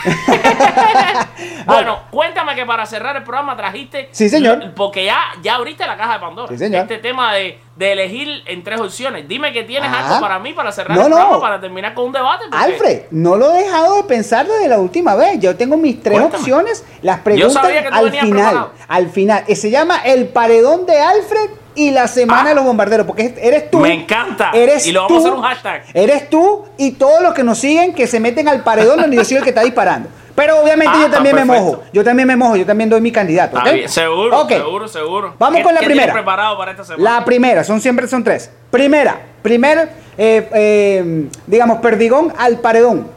bueno, 1.66 2.00
cuéntame 2.12 2.56
que 2.56 2.63
para 2.66 2.86
cerrar 2.86 3.16
el 3.16 3.24
programa 3.24 3.56
trajiste. 3.58 4.10
Sí, 4.12 4.30
señor. 4.30 4.74
Porque 4.76 5.06
ya, 5.06 5.20
ya 5.42 5.56
abriste 5.56 5.86
la 5.86 5.98
caja 5.98 6.14
de 6.14 6.20
Pandora. 6.20 6.48
Sí, 6.50 6.58
señor. 6.58 6.82
Este 6.84 6.98
tema 7.00 7.34
de, 7.34 7.60
de 7.76 7.92
elegir 7.92 8.44
en 8.46 8.64
tres 8.64 8.80
opciones. 8.80 9.28
Dime 9.28 9.52
que 9.54 9.64
tienes 9.64 9.90
Ah. 9.94 10.08
algo 10.08 10.22
para 10.22 10.40
mí 10.40 10.54
para 10.54 10.72
cerrar 10.72 10.98
No, 10.98 11.04
el 11.06 11.10
no. 11.10 11.16
programa, 11.18 11.40
para 11.42 11.62
terminar 11.62 11.94
con 11.94 12.06
un 12.06 12.12
debate. 12.14 12.46
porque- 12.50 12.58
Alfred, 12.66 13.02
no 13.12 13.36
lo 13.36 13.54
he 13.54 13.64
dejado 13.64 13.96
de 13.98 14.04
pensar 14.04 14.48
desde 14.48 14.68
la 14.68 14.80
última 14.80 15.16
vez. 15.16 15.40
Yo 15.40 15.56
tengo 15.56 15.78
mis 15.78 16.02
tres 16.02 16.20
Cuéntame. 16.20 16.42
opciones, 16.42 16.84
las 17.02 17.20
preguntas 17.20 17.64
al 17.92 18.12
final. 18.12 18.30
preparado. 18.30 18.72
Al 18.88 19.10
final. 19.10 19.44
Eh, 19.48 19.56
Se 19.56 19.70
llama 19.70 19.98
el 20.06 20.28
paredón 20.28 20.86
de 20.86 21.00
Alfred 21.00 21.50
y 21.76 21.90
la 21.90 22.08
semana 22.08 22.44
Ah. 22.44 22.50
de 22.50 22.56
los 22.56 22.64
bombarderos, 22.66 23.08
porque 23.08 23.34
eres 23.42 23.72
tú. 23.72 23.80
Me 23.80 23.94
encanta. 23.94 24.52
Eres 24.54 24.86
Y 24.86 24.92
lo 24.92 25.04
vamos 25.04 25.18
a 25.18 25.28
hacer 25.28 25.34
un 25.40 25.42
hashtag. 25.44 25.84
Eres 25.96 26.30
tú 26.30 26.66
y 26.78 26.92
todos 26.92 27.22
los 27.24 27.34
que 27.34 27.44
nos 27.44 27.58
siguen 27.58 27.94
que 27.96 28.06
se 28.06 28.20
meten 28.20 28.48
al 28.48 28.62
paredón 28.64 29.00
donde 29.02 29.16
yo 29.18 29.26
soy 29.26 29.38
el 29.38 29.44
que 29.44 29.50
está 29.50 29.62
disparando. 29.64 30.08
Pero 30.36 30.62
obviamente 30.62 30.92
Ah, 30.96 30.98
yo 31.00 31.06
está 31.06 31.16
también 31.18 31.36
me 31.36 31.46
mojo. 31.46 31.84
Yo 31.94 32.04
también 32.04 32.28
me 32.28 32.36
mojo. 32.36 32.56
Yo 32.56 32.66
también 32.66 32.90
doy 32.90 33.02
mi 33.02 33.12
candidato. 33.12 33.58
Está 33.58 33.70
¿ok? 33.70 33.76
bien, 33.76 33.90
seguro, 33.90 34.48
seguro, 34.48 34.88
seguro. 34.88 35.36
Vamos 35.38 35.58
¿Qué- 35.58 35.64
con 35.64 35.74
la 35.76 35.80
qué 35.82 35.86
primera. 35.86 36.12
preparado 36.14 36.58
para 36.58 36.72
esta 36.72 36.84
semana? 36.84 37.04
La 37.20 37.24
primera, 37.26 37.64
son 37.64 37.80
siempre 37.80 38.08
son 38.08 38.24
tres. 38.24 38.50
Primera, 38.72 39.22
primer, 39.44 39.90
eh, 40.18 40.50
eh, 40.54 41.28
digamos, 41.46 41.80
perdigón 41.82 42.34
al 42.38 42.60
paredón. 42.60 43.08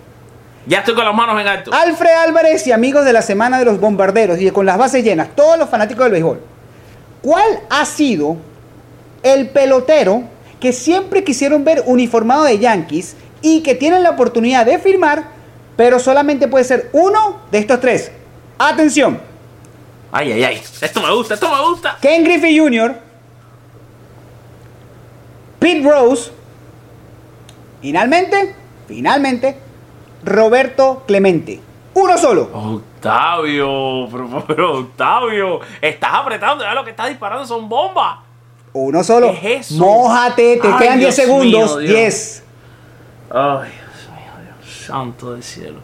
Ya 0.66 0.80
estoy 0.80 0.94
con 0.94 1.04
las 1.04 1.14
manos 1.14 1.40
en 1.40 1.46
alto. 1.46 1.70
Alfred 1.72 2.10
Álvarez 2.10 2.66
y 2.66 2.72
amigos 2.72 3.04
de 3.04 3.12
la 3.14 3.22
Semana 3.22 3.58
de 3.58 3.64
los 3.64 3.80
Bombarderos 3.80 4.38
y 4.40 4.50
con 4.50 4.66
las 4.66 4.76
bases 4.76 5.02
llenas, 5.04 5.28
todos 5.34 5.58
los 5.58 5.70
fanáticos 5.70 6.04
del 6.04 6.12
béisbol. 6.12 6.40
¿Cuál 7.22 7.60
ha 7.70 7.84
sido 7.86 8.36
el 9.22 9.48
pelotero 9.48 10.24
que 10.60 10.72
siempre 10.72 11.24
quisieron 11.24 11.64
ver 11.64 11.82
uniformado 11.86 12.44
de 12.44 12.58
Yankees 12.58 13.16
y 13.42 13.62
que 13.62 13.74
tienen 13.74 14.02
la 14.02 14.10
oportunidad 14.10 14.66
de 14.66 14.78
firmar, 14.78 15.24
pero 15.76 15.98
solamente 15.98 16.48
puede 16.48 16.64
ser 16.64 16.90
uno 16.92 17.40
de 17.50 17.58
estos 17.58 17.80
tres? 17.80 18.10
Atención, 18.58 19.20
Ay, 20.12 20.32
ay, 20.32 20.44
ay. 20.44 20.62
Esto 20.80 21.02
me 21.02 21.12
gusta, 21.12 21.34
esto 21.34 21.50
me 21.54 21.68
gusta. 21.68 21.98
Ken 22.00 22.24
Griffey 22.24 22.58
Jr., 22.58 22.94
Pete 25.58 25.82
Rose, 25.88 26.30
finalmente, 27.80 28.54
finalmente, 28.86 29.58
Roberto 30.24 31.02
Clemente. 31.06 31.60
Uno 31.94 32.18
solo. 32.18 32.48
Octavio, 32.52 34.08
pero, 34.10 34.44
pero 34.46 34.78
Octavio, 34.80 35.60
estás 35.80 36.12
apretando, 36.14 36.62
ya 36.64 36.74
lo 36.74 36.84
que 36.84 36.90
estás 36.90 37.08
disparando 37.08 37.46
son 37.46 37.68
bombas. 37.68 38.18
Uno 38.74 39.02
solo. 39.02 39.34
¿Qué 39.40 39.54
es 39.56 39.70
eso? 39.72 39.82
Mójate, 39.84 40.58
te 40.60 40.68
Ay, 40.68 40.74
quedan 40.78 40.98
10 40.98 40.98
Dios 40.98 41.14
segundos. 41.14 41.76
mío, 41.76 41.78
Dios. 41.78 41.90
10. 41.94 42.42
Ay, 43.30 43.70
santo 44.86 45.32
del 45.32 45.42
cielo. 45.42 45.80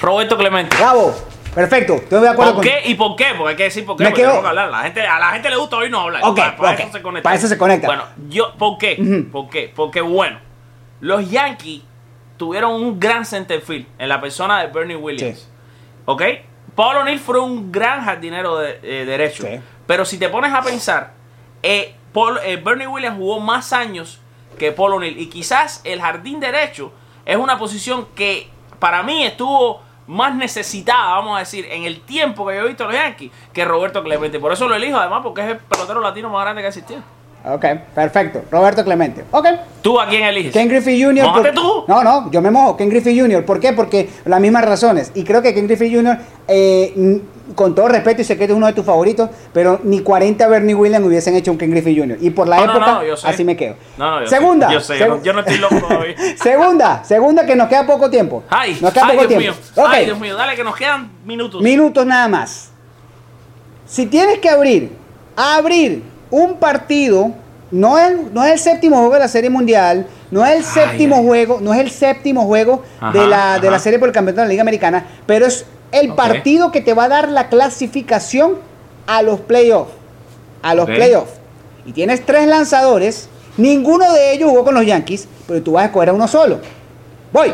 Roberto 0.00 0.36
Clemente. 0.36 0.76
Bravo. 0.76 1.14
Perfecto. 1.54 1.94
Estoy 1.96 2.22
de 2.22 2.28
acuerdo 2.30 2.54
¿Por 2.54 2.64
con 2.64 2.72
qué 2.72 2.88
y 2.88 2.94
por 2.94 3.14
qué? 3.14 3.26
Porque 3.36 3.50
hay 3.50 3.56
que 3.56 3.62
decir 3.64 3.84
por 3.84 3.96
qué. 3.96 4.04
Me 4.04 4.10
porque 4.10 4.22
quedo- 4.22 4.30
tenemos 4.30 4.42
que 4.44 4.48
hablar. 4.48 4.70
La 4.70 4.82
gente, 4.84 5.06
a 5.06 5.18
la 5.18 5.30
gente 5.32 5.50
le 5.50 5.56
gusta 5.56 5.76
oírnos 5.76 6.00
hablar. 6.02 6.22
Ok, 6.24 6.36
para, 6.36 6.56
para 6.56 6.72
eso 6.82 6.92
se 6.92 7.02
conecta. 7.02 7.22
Para 7.24 7.36
eso 7.36 7.46
se 7.48 7.58
conecta. 7.58 7.86
Bueno, 7.86 8.04
yo, 8.28 8.54
¿por 8.56 8.78
qué? 8.78 8.96
Ujú. 8.98 9.30
¿Por 9.30 9.50
qué? 9.50 9.70
Porque, 9.74 10.00
bueno, 10.00 10.38
los 11.00 11.30
Yankees 11.30 11.82
tuvieron 12.38 12.72
un 12.72 12.98
gran 12.98 13.26
centerfield 13.26 13.86
en 13.98 14.08
la 14.08 14.18
persona 14.20 14.60
de 14.62 14.68
Bernie 14.68 14.96
Williams. 14.96 15.40
Sí. 15.40 15.46
¿Ok? 16.06 16.22
Paul 16.74 16.96
O'Neill 16.96 17.18
fue 17.20 17.38
un 17.38 17.70
gran 17.70 18.02
jardinero 18.02 18.56
de, 18.58 18.80
eh, 18.82 19.04
derecho. 19.04 19.42
Sí. 19.46 19.60
Pero 19.86 20.06
si 20.06 20.16
te 20.18 20.30
pones 20.30 20.54
a 20.54 20.62
pensar, 20.62 21.12
eh, 21.62 21.94
Paul- 22.14 22.40
eh, 22.44 22.56
Bernie 22.56 22.86
Williams 22.86 23.18
jugó 23.18 23.40
más 23.40 23.74
años 23.74 24.20
que 24.58 24.72
Paul 24.72 24.94
O'Neill. 24.94 25.18
Y 25.20 25.26
quizás 25.28 25.82
el 25.84 26.00
jardín 26.00 26.40
derecho 26.40 26.94
es 27.26 27.36
una 27.36 27.58
posición 27.58 28.06
que 28.14 28.48
para 28.78 29.02
mí 29.02 29.24
estuvo 29.24 29.80
más 30.06 30.34
necesitada, 30.34 31.14
vamos 31.14 31.36
a 31.36 31.40
decir, 31.40 31.66
en 31.70 31.84
el 31.84 32.00
tiempo 32.00 32.46
que 32.46 32.56
yo 32.56 32.62
he 32.62 32.68
visto 32.68 32.84
a 32.84 32.86
los 32.88 32.96
Yankees 32.96 33.30
que 33.52 33.64
Roberto 33.64 34.02
Clemente. 34.02 34.38
Por 34.40 34.52
eso 34.52 34.68
lo 34.68 34.74
elijo, 34.74 34.96
además, 34.98 35.20
porque 35.22 35.42
es 35.42 35.48
el 35.48 35.56
pelotero 35.58 36.00
latino 36.00 36.28
más 36.28 36.42
grande 36.42 36.62
que 36.62 36.66
ha 36.66 36.68
existido. 36.70 37.00
Ok, 37.44 37.64
perfecto. 37.94 38.42
Roberto 38.50 38.84
Clemente. 38.84 39.24
Ok. 39.32 39.46
¿Tú 39.82 39.98
a 40.00 40.06
quién 40.06 40.22
eliges? 40.24 40.52
Ken 40.52 40.68
Griffey 40.68 41.02
Jr. 41.02 41.24
Por- 41.32 41.50
tú. 41.52 41.84
No, 41.88 42.04
no, 42.04 42.30
yo 42.30 42.40
me 42.40 42.50
mojo. 42.52 42.76
Ken 42.76 42.88
Griffey 42.88 43.18
Jr. 43.18 43.44
¿Por 43.44 43.58
qué? 43.58 43.72
Porque 43.72 44.08
las 44.24 44.40
mismas 44.40 44.64
razones. 44.64 45.10
Y 45.14 45.24
creo 45.24 45.42
que 45.42 45.52
Ken 45.52 45.66
Griffey 45.66 45.92
Jr., 45.92 46.18
eh, 46.46 47.20
con 47.54 47.74
todo 47.74 47.88
respeto, 47.88 48.22
y 48.22 48.24
sé 48.24 48.36
que 48.36 48.44
es 48.44 48.50
uno 48.50 48.66
de 48.66 48.72
tus 48.72 48.84
favoritos, 48.84 49.28
pero 49.52 49.80
ni 49.84 50.00
40 50.00 50.46
Bernie 50.48 50.74
Williams 50.74 51.06
hubiesen 51.06 51.34
hecho 51.34 51.50
un 51.52 51.58
Ken 51.58 51.70
Griffey 51.70 51.98
Jr. 51.98 52.18
Y 52.20 52.30
por 52.30 52.48
la 52.48 52.56
No, 52.58 52.66
no, 52.66 52.72
época, 52.72 52.92
no, 52.92 53.04
yo 53.04 53.16
sé. 53.16 53.26
así 53.28 53.44
me 53.44 53.56
quedo. 53.56 53.74
No, 53.98 54.10
no, 54.12 54.20
yo 54.22 54.26
segunda. 54.28 54.68
sé, 54.68 54.72
yo 54.74 54.80
sé, 54.80 54.98
yo 54.98 55.08
no- 55.08 55.16
seg- 55.18 55.22
yo 55.22 55.32
no 55.32 55.40
estoy 55.40 55.58
loco 55.58 55.76
todavía. 55.88 56.14
segunda, 56.42 57.04
segunda 57.04 57.46
que 57.46 57.56
nos 57.56 57.68
queda 57.68 57.86
poco 57.86 58.08
tiempo. 58.10 58.42
Ay, 58.50 58.78
nos 58.80 58.92
queda 58.92 59.06
ay, 59.06 59.16
poco 59.16 59.28
Dios 59.28 59.42
tiempo. 59.42 59.60
mío. 59.76 59.86
Ay, 59.88 60.04
Dios 60.04 60.18
mío, 60.20 60.36
dale 60.36 60.56
que 60.56 60.64
nos 60.64 60.76
quedan 60.76 61.10
minutos. 61.24 61.60
Minutos 61.62 62.06
nada 62.06 62.28
más. 62.28 62.70
Si 63.86 64.06
tienes 64.06 64.38
que 64.38 64.48
abrir, 64.48 64.92
abrir 65.36 66.02
un 66.30 66.56
partido, 66.56 67.32
no 67.70 67.98
es, 67.98 68.12
no 68.32 68.44
es 68.44 68.52
el 68.52 68.58
séptimo 68.58 68.96
juego 68.98 69.14
de 69.14 69.20
la 69.20 69.28
Serie 69.28 69.50
Mundial, 69.50 70.06
no 70.30 70.44
es 70.46 70.56
el 70.56 70.64
séptimo 70.64 71.16
ay. 71.16 71.26
juego, 71.26 71.58
no 71.60 71.74
es 71.74 71.80
el 71.80 71.90
séptimo 71.90 72.44
juego 72.46 72.82
Ajá, 73.00 73.18
de, 73.18 73.26
la, 73.26 73.58
de 73.58 73.70
la. 73.70 73.78
Serie 73.78 73.98
por 73.98 74.08
el 74.08 74.14
Campeonato 74.14 74.40
de 74.42 74.46
la 74.46 74.50
Liga 74.50 74.62
Americana, 74.62 75.04
pero 75.26 75.46
es 75.46 75.66
el 75.92 76.14
partido 76.14 76.72
que 76.72 76.80
te 76.80 76.94
va 76.94 77.04
a 77.04 77.08
dar 77.08 77.28
la 77.28 77.48
clasificación 77.48 78.56
a 79.06 79.22
los 79.22 79.40
playoffs. 79.40 79.92
A 80.62 80.74
los 80.74 80.86
playoffs. 80.86 81.34
Y 81.84 81.92
tienes 81.92 82.24
tres 82.24 82.46
lanzadores, 82.46 83.28
ninguno 83.56 84.12
de 84.12 84.32
ellos 84.32 84.50
jugó 84.50 84.64
con 84.64 84.74
los 84.74 84.86
Yankees, 84.86 85.28
pero 85.46 85.62
tú 85.62 85.72
vas 85.72 85.82
a 85.82 85.86
escoger 85.86 86.10
a 86.10 86.12
uno 86.12 86.28
solo. 86.28 86.60
Voy. 87.32 87.52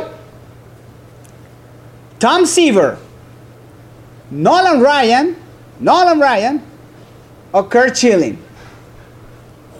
Tom 2.18 2.46
Seaver, 2.46 2.96
Nolan 4.30 4.82
Ryan, 4.82 5.36
Nolan 5.78 6.20
Ryan 6.20 6.62
o 7.52 7.68
Kurt 7.68 7.94
Schilling. 7.94 8.38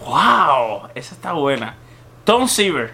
Wow, 0.05 0.89
esa 0.95 1.13
está 1.13 1.33
buena. 1.33 1.75
Tom 2.23 2.47
Seaver. 2.47 2.93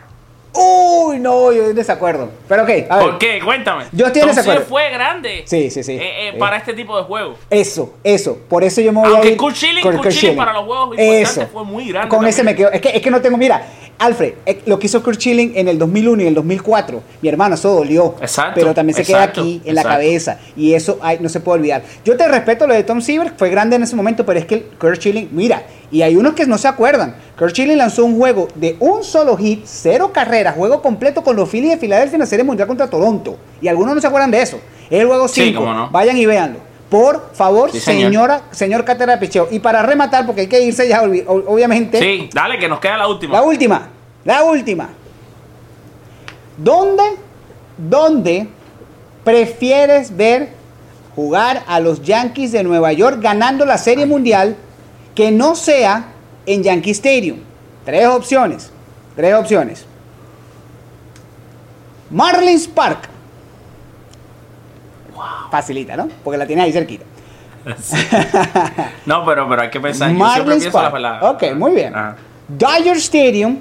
Uy, 0.58 1.20
no, 1.20 1.52
yo 1.52 1.58
estoy 1.60 1.70
en 1.72 1.76
desacuerdo. 1.76 2.30
Pero 2.48 2.64
ok, 2.64 2.70
a 2.90 2.98
ver. 2.98 3.06
¿Por 3.06 3.18
qué? 3.18 3.40
Cuéntame. 3.44 3.86
Yo 3.92 4.06
estoy 4.08 4.22
en 4.22 4.28
Tom 4.28 4.36
desacuerdo. 4.36 4.62
Seaver 4.62 4.68
fue 4.70 4.90
grande. 4.90 5.44
Sí, 5.46 5.70
sí, 5.70 5.84
sí. 5.84 5.94
eh, 5.94 6.28
eh, 6.28 6.32
Sí. 6.34 6.40
Para 6.40 6.58
este 6.58 6.74
tipo 6.74 6.98
de 6.98 7.04
juegos. 7.04 7.38
Eso, 7.50 7.94
eso. 8.04 8.38
Por 8.50 8.64
eso 8.64 8.82
yo 8.82 8.92
me 8.94 9.00
voy 9.02 9.10
a 9.10 9.12
Aunque 9.14 9.30
ir 9.32 9.38
Kurt 9.38 9.56
Schilling- 9.56 9.82
con 9.82 9.94
Schilling 9.98 10.12
Schilling. 10.12 10.38
para 10.38 10.54
los 10.54 10.66
juegos 10.66 10.98
importantes 10.98 11.48
fue 11.52 11.64
muy 11.64 11.90
grande 11.90 12.10
Con 12.10 12.26
ese 12.28 12.38
también. 12.38 12.56
me 12.56 12.58
quedo. 12.58 12.72
Es 12.72 12.82
que, 12.82 12.90
es 12.98 13.02
que 13.02 13.12
no 13.12 13.22
tengo, 13.22 13.38
mira, 13.38 13.66
Alfred, 13.98 14.34
eh, 14.46 14.62
lo 14.66 14.78
que 14.78 14.88
hizo 14.88 15.02
Kurt 15.02 15.20
Schilling 15.20 15.54
en 15.56 15.68
el 15.70 15.80
2001 15.80 16.24
y 16.24 16.28
el 16.28 16.34
2004, 16.36 17.02
mi 17.22 17.30
hermano, 17.30 17.56
eso 17.56 17.74
dolió. 17.74 18.16
Exacto, 18.22 18.54
Pero 18.56 18.74
también 18.74 18.96
se 18.96 19.04
exacto, 19.04 19.42
queda 19.42 19.44
aquí 19.44 19.62
en 19.64 19.76
la 19.76 19.84
cabeza. 19.84 20.38
Y 20.58 20.74
eso 20.74 21.00
ay, 21.02 21.20
no 21.22 21.30
se 21.30 21.40
puede 21.40 21.60
olvidar. 21.60 21.84
Yo 22.04 22.18
te 22.18 22.28
respeto 22.28 22.68
lo 22.68 22.74
de 22.74 22.84
Tom 22.84 23.00
Seaver, 23.02 23.34
fue 23.38 23.50
grande 23.50 23.78
en 23.78 23.84
ese 23.84 23.96
momento, 23.96 24.26
pero 24.26 24.38
es 24.40 24.46
que 24.46 24.64
Kurt 24.80 24.98
Schilling, 24.98 25.30
mira, 25.32 25.64
y 25.92 26.02
hay 26.02 26.16
unos 26.18 26.34
que 26.34 26.46
no 26.46 26.58
se 26.58 26.68
acuerdan. 26.68 27.16
Kurt 27.38 27.52
Schilling 27.52 27.78
lanzó 27.78 28.04
un 28.04 28.18
juego 28.18 28.48
de 28.56 28.76
un 28.80 29.04
solo 29.04 29.38
hit, 29.38 29.62
cero 29.66 30.12
carreras, 30.14 30.56
juego 30.56 30.82
completo 30.82 31.24
con 31.24 31.36
los 31.38 31.48
Phillies 31.50 31.72
de 31.72 31.78
Filadelfia 31.78 32.16
en 32.16 32.22
la 32.22 32.26
Serie 32.26 32.44
Mundial 32.44 32.68
contra 32.68 32.90
Toronto. 32.90 33.38
Y 33.62 33.68
algunos 33.70 33.96
no 33.96 34.02
se 34.02 34.08
acuerdan 34.08 34.32
de 34.32 34.42
eso. 34.42 34.60
Es 34.90 35.00
el 35.00 35.08
juego 35.08 35.28
Sí, 35.28 35.42
5. 35.46 35.60
cómo 35.60 35.74
no. 35.74 35.90
Vayan 35.90 36.18
y 36.18 36.26
véanlo. 36.26 36.60
Por 36.96 37.32
favor, 37.34 37.72
Sí, 37.74 37.82
señor. 37.82 38.04
señora, 38.10 38.42
señor 38.52 38.86
cátedra 38.86 39.18
de 39.18 39.20
picheo. 39.20 39.50
Y 39.52 39.60
para 39.60 39.82
rematar, 39.82 40.26
porque 40.26 40.42
hay 40.42 40.48
que 40.48 40.62
irse 40.62 40.88
ya, 40.88 41.04
obvi- 41.04 41.26
ob- 41.26 41.44
obviamente. 41.46 42.00
Sí, 42.00 42.30
dale, 42.34 42.58
que 42.58 42.70
nos 42.70 42.80
queda 42.80 42.96
la 42.96 43.10
última. 43.10 43.34
La 43.34 43.42
última, 43.44 43.90
la 44.24 44.44
última. 44.46 44.90
¿Dónde, 46.58 47.04
dónde 47.78 48.48
prefieres 49.26 50.16
ver 50.16 50.52
jugar 51.18 51.64
a 51.68 51.82
los 51.82 52.02
Yankees 52.02 52.54
de 52.54 52.64
Nueva 52.64 52.94
York 52.94 53.18
ganando 53.22 53.66
la 53.66 53.78
Serie 53.78 54.06
Mundial 54.06 54.56
que 55.16 55.32
no 55.32 55.56
sea 55.56 56.14
en 56.46 56.64
Yankee 56.64 56.92
Stadium? 56.92 57.40
Tres 57.84 58.08
opciones, 58.08 58.72
tres 59.18 59.34
opciones. 59.36 59.86
Marlins 62.10 62.68
Park. 62.70 63.10
Facilita, 65.52 65.96
¿no? 65.98 66.08
Porque 66.24 66.38
la 66.38 66.46
tiene 66.48 66.64
ahí 66.64 66.72
cerquita. 66.72 67.06
No, 69.06 69.26
pero, 69.26 69.48
pero 69.50 69.62
hay 69.64 69.70
que 69.70 69.80
pensar. 69.80 70.10
Yo 70.10 70.16
siempre 70.16 70.28
Marlins 70.46 70.64
pienso 70.64 70.78
la 70.78 70.84
Park. 70.84 70.94
palabra. 70.94 71.30
Ok, 71.32 71.44
muy 71.56 71.72
bien. 71.72 71.94
Ah. 71.96 72.16
Dodger 72.48 72.98
Stadium 72.98 73.60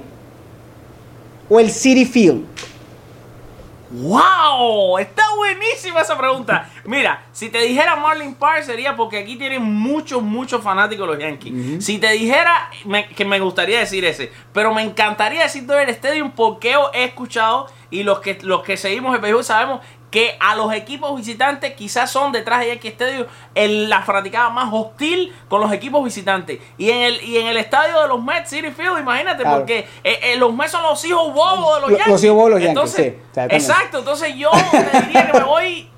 o 1.48 1.58
el 1.60 1.70
City 1.70 2.04
Field. 2.04 2.44
¡Wow! 3.90 4.98
Está 4.98 5.22
buenísima 5.36 6.00
esa 6.00 6.16
pregunta. 6.18 6.68
Mira, 6.86 7.24
si 7.32 7.48
te 7.48 7.58
dijera 7.58 7.96
Marlin 7.96 8.34
Park 8.34 8.62
sería 8.64 8.94
porque 8.96 9.18
aquí 9.18 9.36
tienen 9.36 9.62
muchos, 9.62 10.22
muchos 10.22 10.62
fanáticos 10.62 11.06
los 11.06 11.18
Yankees. 11.18 11.84
Si 11.84 11.98
te 11.98 12.10
dijera, 12.10 12.70
me- 12.84 13.08
que 13.08 13.24
me 13.24 13.40
gustaría 13.40 13.78
decir 13.78 14.04
ese, 14.04 14.30
pero 14.52 14.74
me 14.74 14.82
encantaría 14.82 15.42
decir 15.42 15.64
Dodger 15.66 15.88
Stadium 15.90 16.30
porque 16.32 16.74
he 16.92 17.04
escuchado 17.04 17.68
y 17.90 18.02
los 18.02 18.20
que, 18.20 18.38
los 18.42 18.62
que 18.62 18.76
seguimos 18.76 19.14
el 19.14 19.20
béisbol 19.20 19.44
sabemos 19.44 19.80
que 20.10 20.36
a 20.38 20.54
los 20.54 20.72
equipos 20.72 21.16
visitantes 21.16 21.72
quizás 21.74 22.08
son 22.08 22.30
detrás 22.30 22.60
de 22.60 22.68
Yankee 22.68 22.86
Stadium 22.88 23.26
el- 23.56 23.88
la 23.90 24.02
fanaticada 24.02 24.48
más 24.50 24.68
hostil 24.72 25.34
con 25.48 25.60
los 25.60 25.72
equipos 25.72 26.04
visitantes. 26.04 26.60
Y 26.78 26.90
en 26.90 26.98
el, 27.02 27.22
y 27.22 27.38
en 27.38 27.48
el 27.48 27.56
estadio 27.56 28.00
de 28.00 28.06
los 28.08 28.22
Mets, 28.22 28.50
City 28.50 28.70
Field, 28.70 29.00
imagínate, 29.00 29.42
Claro. 29.42 29.58
porque 29.58 29.80
eh, 30.04 30.20
eh, 30.22 30.36
los 30.36 30.54
Mets 30.54 30.70
son 30.70 30.82
los 30.84 31.04
hijos 31.04 31.32
bobos 31.34 31.74
de 31.76 31.80
los 31.80 31.90
Yankees. 31.90 32.06
los 32.08 32.24
hijos 32.24 32.36
bobos 32.36 32.48
de 32.50 32.54
los 32.54 32.62
Yankees, 32.62 32.68
Entonces, 32.94 33.04
sí, 33.06 33.18
exactamente. 33.28 33.56
exacto, 33.56 33.98
entonces 33.98 34.34
yo 34.36 34.50
te 34.70 35.00
diría 35.00 35.26
que 35.32 35.38
me 35.38 35.44
voy 35.44 35.90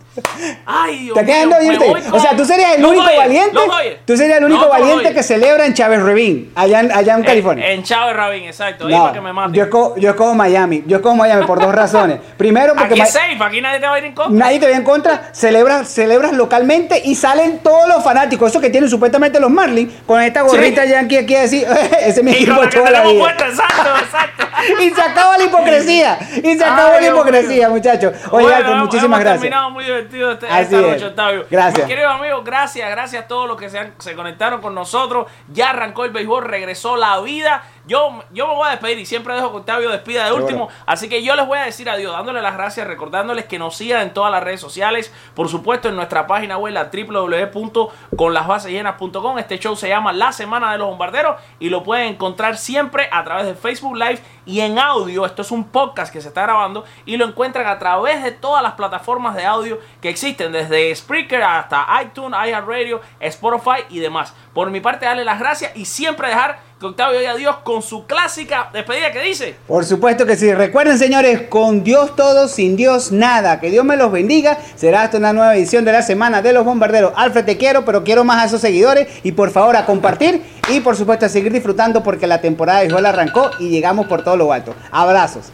Ay, 0.64 0.98
Dios 1.04 1.18
¿Te 1.18 1.24
quedas 1.24 1.46
me 1.46 1.64
irte? 1.66 1.92
O 2.12 2.20
sea, 2.20 2.36
tú 2.36 2.44
serías 2.44 2.76
el 2.76 2.84
único 2.84 3.04
valiente. 3.04 3.58
Tú 4.04 4.16
serías 4.16 4.38
el 4.38 4.44
único 4.44 4.62
No, 4.62 4.68
valiente 4.68 5.12
que 5.14 5.22
celebra 5.22 5.66
en 5.66 5.74
Chávez 5.74 6.02
Ravine, 6.02 6.48
allá 6.54 6.80
en, 6.80 6.92
allá 6.92 7.14
en 7.14 7.22
California. 7.22 7.70
En, 7.70 7.82
Chávez 7.82 8.16
Rabin, 8.16 8.44
exacto. 8.44 8.86
Ahí 8.86 8.92
No, 8.94 9.00
para 9.02 9.12
que 9.14 9.20
me 9.20 9.32
maten. 9.32 9.54
yo 9.54 9.64
escojo, 9.64 9.96
yo 9.96 10.10
escojo 10.10 10.34
Miami. 10.34 10.82
Yo 10.86 10.96
escojo 10.98 11.16
Miami 11.16 11.46
por 11.46 11.60
dos 11.60 11.74
razones. 11.74 12.18
Primero, 12.36 12.74
porque 12.74 12.94
Aquí 12.94 13.02
es 13.02 13.10
safe, 13.12 13.36
aquí 13.40 13.60
nadie 13.60 13.80
te 13.80 13.86
va 13.86 13.94
a 13.94 13.98
ir 13.98 14.04
en 14.06 14.12
contra. 14.14 14.38
nadie 14.38 14.58
te 14.58 14.66
ve 14.66 14.72
en 14.74 14.84
contra. 14.84 15.30
Celebras, 15.32 15.88
celebras 15.88 16.32
localmente 16.32 17.00
y 17.04 17.14
salen 17.14 17.58
todos 17.60 17.88
los 17.88 18.02
fanáticos. 18.04 18.50
Esos 18.50 18.62
que 18.62 18.70
tienen 18.70 18.90
supuestamente 18.90 19.40
los 19.40 19.50
Marlins 19.50 19.92
con 20.06 20.20
esta 20.22 20.42
gorrita 20.42 20.82
Sí. 20.84 20.90
yankee 20.90 21.16
aquí 21.18 21.34
a 21.34 21.42
decir, 21.42 21.66
ese 22.00 22.20
es 22.20 22.22
mi 22.22 22.32
equipo 22.32 22.68
toda 22.68 22.90
la 22.90 23.02
vida. 23.02 23.30
exacto, 23.30 23.90
exacto. 24.04 24.46
Y 24.82 24.90
se 24.90 25.00
acaba 25.00 25.36
la 25.36 25.44
hipocresía. 25.44 26.18
Y 26.36 26.56
se 26.56 26.64
Ay, 26.64 26.70
acabó 26.72 26.98
la 26.98 27.06
hipocresía, 27.08 27.68
muchachos. 27.68 28.14
Oye, 28.30 28.52
Alfred, 28.54 28.74
muchísimas 28.76 29.20
gracias. 29.20 29.52
muy 29.70 29.84
divertido 29.84 30.05
este, 30.14 30.46
Así 30.48 30.62
esta 30.74 30.80
es. 30.80 30.86
noche, 30.92 31.06
Octavio. 31.06 31.46
Gracias. 31.50 31.86
Mis 31.86 31.94
queridos 31.94 32.12
amigos, 32.14 32.44
gracias, 32.44 32.90
gracias 32.90 33.24
a 33.24 33.28
todos 33.28 33.48
los 33.48 33.56
que 33.56 33.70
se, 33.70 33.78
han- 33.78 33.94
se 33.98 34.14
conectaron 34.14 34.60
con 34.60 34.74
nosotros. 34.74 35.26
Ya 35.48 35.70
arrancó 35.70 36.04
el 36.04 36.10
béisbol, 36.10 36.44
regresó 36.44 36.96
la 36.96 37.18
vida. 37.20 37.62
Yo, 37.86 38.22
yo 38.32 38.48
me 38.48 38.54
voy 38.54 38.66
a 38.66 38.70
despedir 38.72 38.98
y 38.98 39.06
siempre 39.06 39.34
dejo 39.34 39.52
que 39.52 39.58
Octavio 39.58 39.90
despida 39.90 40.22
de 40.22 40.26
Seguro. 40.28 40.44
último. 40.44 40.68
Así 40.86 41.08
que 41.08 41.22
yo 41.22 41.36
les 41.36 41.46
voy 41.46 41.58
a 41.58 41.62
decir 41.62 41.88
adiós, 41.88 42.12
dándole 42.12 42.42
las 42.42 42.54
gracias, 42.56 42.84
recordándoles 42.86 43.44
que 43.44 43.58
nos 43.60 43.76
sigan 43.76 44.02
en 44.02 44.12
todas 44.12 44.32
las 44.32 44.42
redes 44.42 44.60
sociales. 44.60 45.12
Por 45.34 45.48
supuesto, 45.48 45.88
en 45.88 45.94
nuestra 45.96 46.26
página 46.26 46.58
web, 46.58 46.72
la 46.74 46.90
www.conlasbasesllenas.com. 46.92 49.38
Este 49.38 49.58
show 49.58 49.76
se 49.76 49.88
llama 49.88 50.12
La 50.12 50.32
Semana 50.32 50.72
de 50.72 50.78
los 50.78 50.88
Bombarderos 50.88 51.36
y 51.60 51.68
lo 51.68 51.82
pueden 51.82 52.08
encontrar 52.14 52.56
siempre 52.56 53.08
a 53.12 53.22
través 53.24 53.46
de 53.46 53.54
Facebook 53.54 53.96
Live 53.96 54.20
y 54.46 54.60
en 54.60 54.78
audio. 54.78 55.26
Esto 55.26 55.42
es 55.42 55.50
un 55.50 55.64
podcast 55.64 56.12
que 56.12 56.20
se 56.20 56.28
está 56.28 56.42
grabando 56.42 56.84
y 57.04 57.16
lo 57.16 57.26
encuentran 57.26 57.66
a 57.66 57.78
través 57.78 58.22
de 58.22 58.30
todas 58.30 58.62
las 58.62 58.72
plataformas 58.74 59.34
de 59.34 59.44
audio 59.44 59.78
que 60.00 60.08
existen, 60.08 60.52
desde 60.52 60.94
Spreaker 60.94 61.42
hasta 61.42 61.86
iTunes, 62.02 62.38
iHeartRadio, 62.46 63.00
Spotify 63.20 63.84
y 63.90 63.98
demás. 63.98 64.32
Por 64.54 64.70
mi 64.70 64.80
parte, 64.80 65.04
darle 65.04 65.24
las 65.24 65.38
gracias 65.38 65.76
y 65.76 65.84
siempre 65.84 66.28
dejar 66.28 66.60
que 66.78 66.84
Octavio 66.84 67.18
diga 67.18 67.32
adiós 67.32 67.56
con 67.64 67.80
su 67.80 68.06
clásica 68.06 68.68
despedida 68.70 69.10
que 69.10 69.22
dice. 69.22 69.56
Por 69.66 69.86
supuesto 69.86 70.26
que 70.26 70.36
sí. 70.36 70.52
Recuerden, 70.52 70.98
señores, 70.98 71.42
con 71.48 71.82
Dios 71.82 72.14
todo, 72.16 72.48
sin 72.48 72.76
Dios 72.76 73.12
nada. 73.12 73.60
Que 73.60 73.70
Dios 73.70 73.84
me 73.84 73.96
los 73.96 74.12
bendiga. 74.12 74.58
Será 74.74 75.02
hasta 75.02 75.16
una 75.16 75.32
nueva 75.32 75.56
edición 75.56 75.86
de 75.86 75.92
la 75.92 76.02
Semana 76.02 76.42
de 76.42 76.52
los 76.52 76.66
Bombarderos. 76.66 77.14
Alfred, 77.16 77.46
te 77.46 77.56
quiero, 77.56 77.86
pero 77.86 78.04
quiero 78.04 78.24
más 78.24 78.42
a 78.42 78.46
esos 78.46 78.60
seguidores. 78.60 79.08
Y 79.22 79.32
por 79.32 79.50
favor, 79.50 79.74
a 79.74 79.86
compartir. 79.86 80.42
Y 80.68 80.80
por 80.80 80.96
supuesto, 80.96 81.24
a 81.24 81.28
seguir 81.30 81.50
disfrutando 81.50 82.02
porque 82.02 82.26
la 82.26 82.42
temporada 82.42 82.80
de 82.80 82.86
béisbol 82.86 83.06
arrancó 83.06 83.50
y 83.58 83.70
llegamos 83.70 84.06
por 84.06 84.22
todo 84.22 84.36
lo 84.36 84.52
alto. 84.52 84.74
Abrazos. 84.90 85.50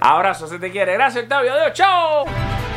Abrazo, 0.00 0.48
se 0.48 0.58
te 0.58 0.72
quiere. 0.72 0.94
Gracias, 0.94 1.22
Octavio. 1.22 1.52
Adiós, 1.52 1.72
chao. 1.74 2.71